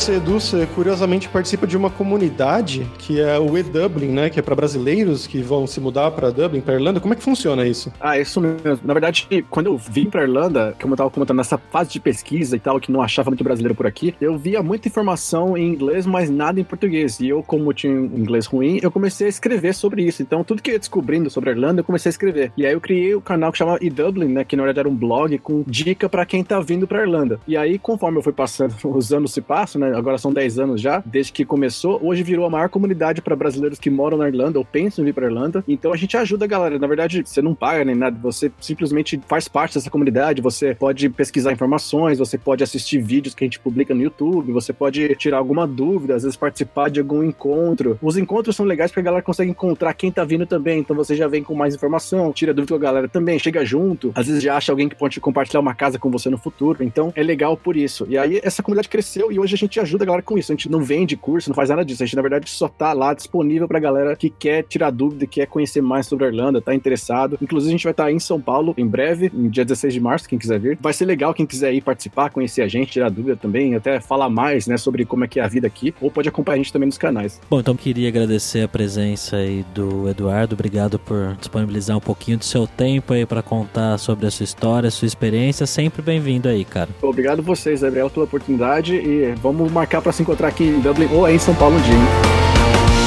você, 0.00 0.18
você 0.18 0.66
curiosamente 0.74 1.28
participa 1.28 1.66
de 1.66 1.76
uma 1.76 1.90
comunidade 1.90 2.90
que 2.98 3.20
é 3.20 3.38
o 3.38 3.58
E-Dublin, 3.58 4.08
né? 4.08 4.30
Que 4.30 4.38
é 4.38 4.42
para 4.42 4.54
brasileiros 4.54 5.26
que 5.26 5.42
vão 5.42 5.66
se 5.66 5.78
mudar 5.78 6.10
para 6.12 6.30
Dublin, 6.30 6.62
para 6.62 6.72
Irlanda. 6.72 7.00
Como 7.00 7.12
é 7.12 7.16
que 7.16 7.22
funciona 7.22 7.66
isso? 7.66 7.92
Ah, 8.00 8.18
isso 8.18 8.40
mesmo. 8.40 8.80
Na 8.82 8.94
verdade, 8.94 9.28
quando 9.50 9.66
eu 9.66 9.76
vim 9.76 10.06
para 10.06 10.22
Irlanda, 10.22 10.74
como 10.80 10.94
eu 10.94 10.96
tava 10.96 11.10
comentando, 11.10 11.36
nessa 11.36 11.58
fase 11.58 11.90
de 11.90 12.00
pesquisa 12.00 12.56
e 12.56 12.58
tal, 12.58 12.80
que 12.80 12.90
não 12.90 13.02
achava 13.02 13.28
muito 13.28 13.44
brasileiro 13.44 13.74
por 13.74 13.86
aqui, 13.86 14.14
eu 14.22 14.38
via 14.38 14.62
muita 14.62 14.88
informação 14.88 15.54
em 15.54 15.68
inglês, 15.68 16.06
mas 16.06 16.30
nada 16.30 16.58
em 16.58 16.64
português. 16.64 17.20
E 17.20 17.28
eu, 17.28 17.42
como 17.42 17.70
tinha 17.74 17.92
um 17.92 18.06
inglês 18.06 18.46
ruim, 18.46 18.80
eu 18.82 18.90
comecei 18.90 19.26
a 19.26 19.30
escrever 19.30 19.74
sobre 19.74 20.02
isso. 20.02 20.22
Então, 20.22 20.42
tudo 20.42 20.62
que 20.62 20.70
eu 20.70 20.74
ia 20.74 20.78
descobrindo 20.78 21.28
sobre 21.28 21.50
a 21.50 21.52
Irlanda, 21.52 21.80
eu 21.80 21.84
comecei 21.84 22.08
a 22.08 22.14
escrever. 22.14 22.52
E 22.56 22.64
aí 22.64 22.72
eu 22.72 22.80
criei 22.80 23.14
o 23.14 23.20
canal 23.20 23.52
que 23.52 23.58
chama 23.58 23.76
E-Dublin, 23.82 24.28
né? 24.28 24.44
Que 24.44 24.56
na 24.56 24.62
verdade 24.62 24.80
era 24.80 24.88
um 24.88 24.96
blog 24.96 25.36
com 25.40 25.62
dica 25.66 26.08
para 26.08 26.24
quem 26.24 26.42
tá 26.42 26.58
vindo 26.58 26.86
para 26.88 27.02
Irlanda. 27.02 27.38
E 27.46 27.54
aí, 27.54 27.78
conforme 27.78 28.16
eu 28.16 28.22
fui 28.22 28.32
passando, 28.32 28.74
os 28.96 29.12
anos 29.12 29.34
se 29.34 29.42
passam, 29.42 29.78
né? 29.78 29.89
Agora 29.94 30.18
são 30.18 30.32
10 30.32 30.58
anos 30.58 30.80
já, 30.80 31.02
desde 31.04 31.32
que 31.32 31.44
começou. 31.44 32.00
Hoje 32.02 32.22
virou 32.22 32.44
a 32.46 32.50
maior 32.50 32.68
comunidade 32.68 33.20
para 33.20 33.36
brasileiros 33.36 33.78
que 33.78 33.90
moram 33.90 34.18
na 34.18 34.28
Irlanda 34.28 34.58
ou 34.58 34.64
pensam 34.64 35.02
em 35.02 35.06
vir 35.06 35.14
para 35.14 35.26
Irlanda. 35.26 35.64
Então 35.66 35.92
a 35.92 35.96
gente 35.96 36.16
ajuda 36.16 36.44
a 36.44 36.48
galera. 36.48 36.78
Na 36.78 36.86
verdade, 36.86 37.22
você 37.24 37.42
não 37.42 37.54
paga 37.54 37.84
nem 37.84 37.94
nada, 37.94 38.18
você 38.20 38.50
simplesmente 38.60 39.20
faz 39.26 39.48
parte 39.48 39.74
dessa 39.74 39.90
comunidade. 39.90 40.42
Você 40.42 40.74
pode 40.74 41.08
pesquisar 41.10 41.52
informações, 41.52 42.18
você 42.18 42.38
pode 42.38 42.62
assistir 42.62 43.00
vídeos 43.00 43.34
que 43.34 43.44
a 43.44 43.46
gente 43.46 43.60
publica 43.60 43.94
no 43.94 44.02
YouTube, 44.02 44.52
você 44.52 44.72
pode 44.72 45.14
tirar 45.16 45.38
alguma 45.38 45.66
dúvida, 45.66 46.14
às 46.14 46.22
vezes 46.22 46.36
participar 46.36 46.90
de 46.90 47.00
algum 47.00 47.22
encontro. 47.22 47.98
Os 48.02 48.16
encontros 48.16 48.56
são 48.56 48.66
legais 48.66 48.90
porque 48.90 49.00
a 49.00 49.04
galera 49.04 49.22
consegue 49.22 49.50
encontrar 49.50 49.94
quem 49.94 50.10
tá 50.10 50.24
vindo 50.24 50.46
também. 50.46 50.80
Então 50.80 50.94
você 50.94 51.14
já 51.14 51.26
vem 51.26 51.42
com 51.42 51.54
mais 51.54 51.74
informação, 51.74 52.32
tira 52.32 52.54
dúvida 52.54 52.74
com 52.74 52.76
a 52.76 52.82
galera 52.82 53.08
também, 53.08 53.38
chega 53.38 53.64
junto. 53.64 54.12
Às 54.14 54.26
vezes 54.26 54.42
já 54.42 54.56
acha 54.56 54.72
alguém 54.72 54.88
que 54.88 54.96
pode 54.96 55.20
compartilhar 55.20 55.60
uma 55.60 55.74
casa 55.74 55.98
com 55.98 56.10
você 56.10 56.28
no 56.28 56.38
futuro. 56.38 56.82
Então 56.82 57.12
é 57.14 57.22
legal 57.22 57.56
por 57.56 57.76
isso. 57.76 58.06
E 58.08 58.16
aí 58.16 58.40
essa 58.42 58.62
comunidade 58.62 58.88
cresceu 58.88 59.32
e 59.32 59.38
hoje 59.38 59.54
a 59.54 59.58
gente 59.58 59.79
ajuda 59.80 60.04
a 60.04 60.06
galera 60.06 60.22
com 60.22 60.38
isso. 60.38 60.52
A 60.52 60.54
gente 60.54 60.70
não 60.70 60.82
vende 60.82 61.16
curso, 61.16 61.50
não 61.50 61.54
faz 61.54 61.68
nada 61.68 61.84
disso. 61.84 62.02
A 62.02 62.06
gente, 62.06 62.16
na 62.16 62.22
verdade, 62.22 62.48
só 62.50 62.68
tá 62.68 62.92
lá 62.92 63.12
disponível 63.14 63.66
pra 63.66 63.78
galera 63.78 64.16
que 64.16 64.30
quer 64.30 64.62
tirar 64.64 64.90
dúvida, 64.90 65.26
quer 65.26 65.46
conhecer 65.46 65.80
mais 65.80 66.06
sobre 66.06 66.26
a 66.26 66.28
Irlanda, 66.28 66.60
tá 66.60 66.74
interessado. 66.74 67.38
Inclusive, 67.40 67.70
a 67.70 67.76
gente 67.76 67.84
vai 67.84 67.92
estar 67.92 68.04
tá 68.04 68.12
em 68.12 68.18
São 68.18 68.40
Paulo 68.40 68.74
em 68.76 68.86
breve, 68.86 69.30
no 69.32 69.48
dia 69.48 69.64
16 69.64 69.94
de 69.94 70.00
março, 70.00 70.28
quem 70.28 70.38
quiser 70.38 70.58
vir. 70.58 70.78
Vai 70.80 70.92
ser 70.92 71.04
legal 71.04 71.34
quem 71.34 71.46
quiser 71.46 71.72
ir 71.72 71.80
participar, 71.80 72.30
conhecer 72.30 72.62
a 72.62 72.68
gente, 72.68 72.92
tirar 72.92 73.10
dúvida 73.10 73.36
também, 73.36 73.74
até 73.74 74.00
falar 74.00 74.28
mais, 74.28 74.66
né, 74.66 74.76
sobre 74.76 75.04
como 75.04 75.24
é 75.24 75.28
que 75.28 75.40
é 75.40 75.42
a 75.42 75.48
vida 75.48 75.66
aqui, 75.66 75.94
ou 76.00 76.10
pode 76.10 76.28
acompanhar 76.28 76.54
a 76.54 76.58
gente 76.58 76.72
também 76.72 76.86
nos 76.86 76.98
canais. 76.98 77.40
Bom, 77.48 77.60
então 77.60 77.76
queria 77.76 78.08
agradecer 78.08 78.62
a 78.62 78.68
presença 78.68 79.36
aí 79.36 79.64
do 79.74 80.08
Eduardo. 80.08 80.54
Obrigado 80.54 80.98
por 80.98 81.36
disponibilizar 81.38 81.96
um 81.96 82.00
pouquinho 82.00 82.38
do 82.38 82.44
seu 82.44 82.66
tempo 82.66 83.12
aí 83.12 83.24
para 83.24 83.42
contar 83.42 83.98
sobre 83.98 84.26
a 84.26 84.30
sua 84.30 84.44
história, 84.44 84.88
a 84.88 84.90
sua 84.90 85.06
experiência. 85.06 85.66
Sempre 85.66 86.02
bem-vindo 86.02 86.48
aí, 86.48 86.64
cara. 86.64 86.90
Obrigado 87.02 87.42
vocês, 87.42 87.82
Gabriel, 87.82 88.10
pela 88.10 88.24
oportunidade 88.24 88.94
e 88.94 89.34
vamos 89.40 89.69
marcar 89.70 90.02
para 90.02 90.12
se 90.12 90.22
encontrar 90.22 90.48
aqui 90.48 90.64
em 90.64 90.80
Dublin 90.80 91.08
ou 91.12 91.24
aí 91.24 91.36
em 91.36 91.38
São 91.38 91.54
Paulo 91.54 91.76
um 91.76 91.80
dia. 91.80 91.94
Hein? 91.94 92.99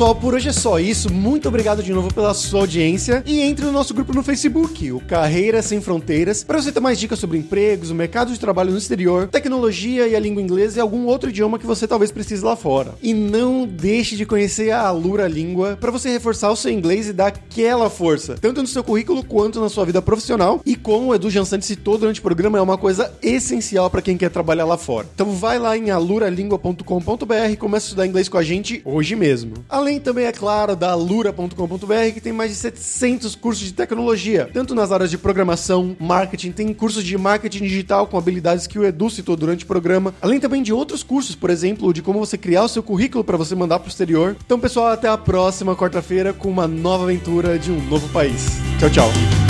Pessoal, 0.00 0.14
por 0.14 0.32
hoje 0.32 0.48
é 0.48 0.52
só 0.52 0.80
isso. 0.80 1.12
Muito 1.12 1.46
obrigado 1.46 1.82
de 1.82 1.92
novo 1.92 2.08
pela 2.14 2.32
sua 2.32 2.60
audiência 2.60 3.22
e 3.26 3.42
entre 3.42 3.66
no 3.66 3.70
nosso 3.70 3.92
grupo 3.92 4.14
no 4.14 4.22
Facebook, 4.22 4.90
o 4.92 5.00
Carreiras 5.00 5.66
Sem 5.66 5.78
Fronteiras, 5.82 6.42
para 6.42 6.58
você 6.58 6.72
ter 6.72 6.80
mais 6.80 6.98
dicas 6.98 7.18
sobre 7.18 7.36
empregos, 7.36 7.90
o 7.90 7.94
mercado 7.94 8.32
de 8.32 8.40
trabalho 8.40 8.70
no 8.70 8.78
exterior, 8.78 9.28
tecnologia 9.28 10.08
e 10.08 10.16
a 10.16 10.18
língua 10.18 10.40
inglesa 10.40 10.78
e 10.78 10.80
algum 10.80 11.04
outro 11.04 11.28
idioma 11.28 11.58
que 11.58 11.66
você 11.66 11.86
talvez 11.86 12.10
precise 12.10 12.42
lá 12.42 12.56
fora. 12.56 12.94
E 13.02 13.12
não 13.12 13.66
deixe 13.66 14.16
de 14.16 14.24
conhecer 14.24 14.70
a 14.70 14.80
Alura 14.80 15.28
Língua 15.28 15.76
para 15.78 15.90
você 15.90 16.08
reforçar 16.08 16.50
o 16.50 16.56
seu 16.56 16.72
inglês 16.72 17.06
e 17.06 17.12
dar 17.12 17.26
aquela 17.26 17.90
força, 17.90 18.36
tanto 18.40 18.62
no 18.62 18.68
seu 18.68 18.82
currículo 18.82 19.22
quanto 19.22 19.60
na 19.60 19.68
sua 19.68 19.84
vida 19.84 20.00
profissional. 20.00 20.62
E 20.64 20.76
como 20.76 21.08
o 21.08 21.14
Edu 21.14 21.28
Jansante 21.28 21.66
citou 21.66 21.98
durante 21.98 22.20
o 22.20 22.22
programa, 22.22 22.56
é 22.56 22.62
uma 22.62 22.78
coisa 22.78 23.12
essencial 23.20 23.90
para 23.90 24.00
quem 24.00 24.16
quer 24.16 24.30
trabalhar 24.30 24.64
lá 24.64 24.78
fora. 24.78 25.06
Então 25.14 25.30
vai 25.32 25.58
lá 25.58 25.76
em 25.76 25.90
aluralingua.com.br 25.90 27.50
e 27.52 27.56
começa 27.58 27.84
a 27.84 27.88
estudar 27.88 28.06
inglês 28.06 28.30
com 28.30 28.38
a 28.38 28.42
gente 28.42 28.80
hoje 28.82 29.14
mesmo. 29.14 29.52
Além 29.90 29.98
também, 29.98 30.26
é 30.26 30.30
claro, 30.30 30.76
da 30.76 30.92
alura.com.br, 30.92 32.14
que 32.14 32.20
tem 32.20 32.32
mais 32.32 32.52
de 32.52 32.56
700 32.58 33.34
cursos 33.34 33.66
de 33.66 33.72
tecnologia, 33.72 34.48
tanto 34.54 34.72
nas 34.72 34.92
áreas 34.92 35.10
de 35.10 35.18
programação, 35.18 35.96
marketing, 35.98 36.52
tem 36.52 36.72
cursos 36.72 37.02
de 37.02 37.18
marketing 37.18 37.64
digital 37.64 38.06
com 38.06 38.16
habilidades 38.16 38.68
que 38.68 38.78
o 38.78 38.84
Edu 38.84 39.10
citou 39.10 39.34
durante 39.34 39.64
o 39.64 39.66
programa, 39.66 40.14
além 40.22 40.38
também 40.38 40.62
de 40.62 40.72
outros 40.72 41.02
cursos, 41.02 41.34
por 41.34 41.50
exemplo, 41.50 41.92
de 41.92 42.02
como 42.02 42.20
você 42.20 42.38
criar 42.38 42.62
o 42.62 42.68
seu 42.68 42.84
currículo 42.84 43.24
para 43.24 43.36
você 43.36 43.56
mandar 43.56 43.80
para 43.80 43.88
o 43.88 43.90
exterior. 43.90 44.36
Então, 44.46 44.60
pessoal, 44.60 44.86
até 44.92 45.08
a 45.08 45.18
próxima 45.18 45.74
quarta-feira 45.74 46.32
com 46.32 46.48
uma 46.48 46.68
nova 46.68 47.02
aventura 47.02 47.58
de 47.58 47.72
um 47.72 47.84
novo 47.88 48.08
país. 48.10 48.46
Tchau, 48.78 48.90
tchau. 48.90 49.49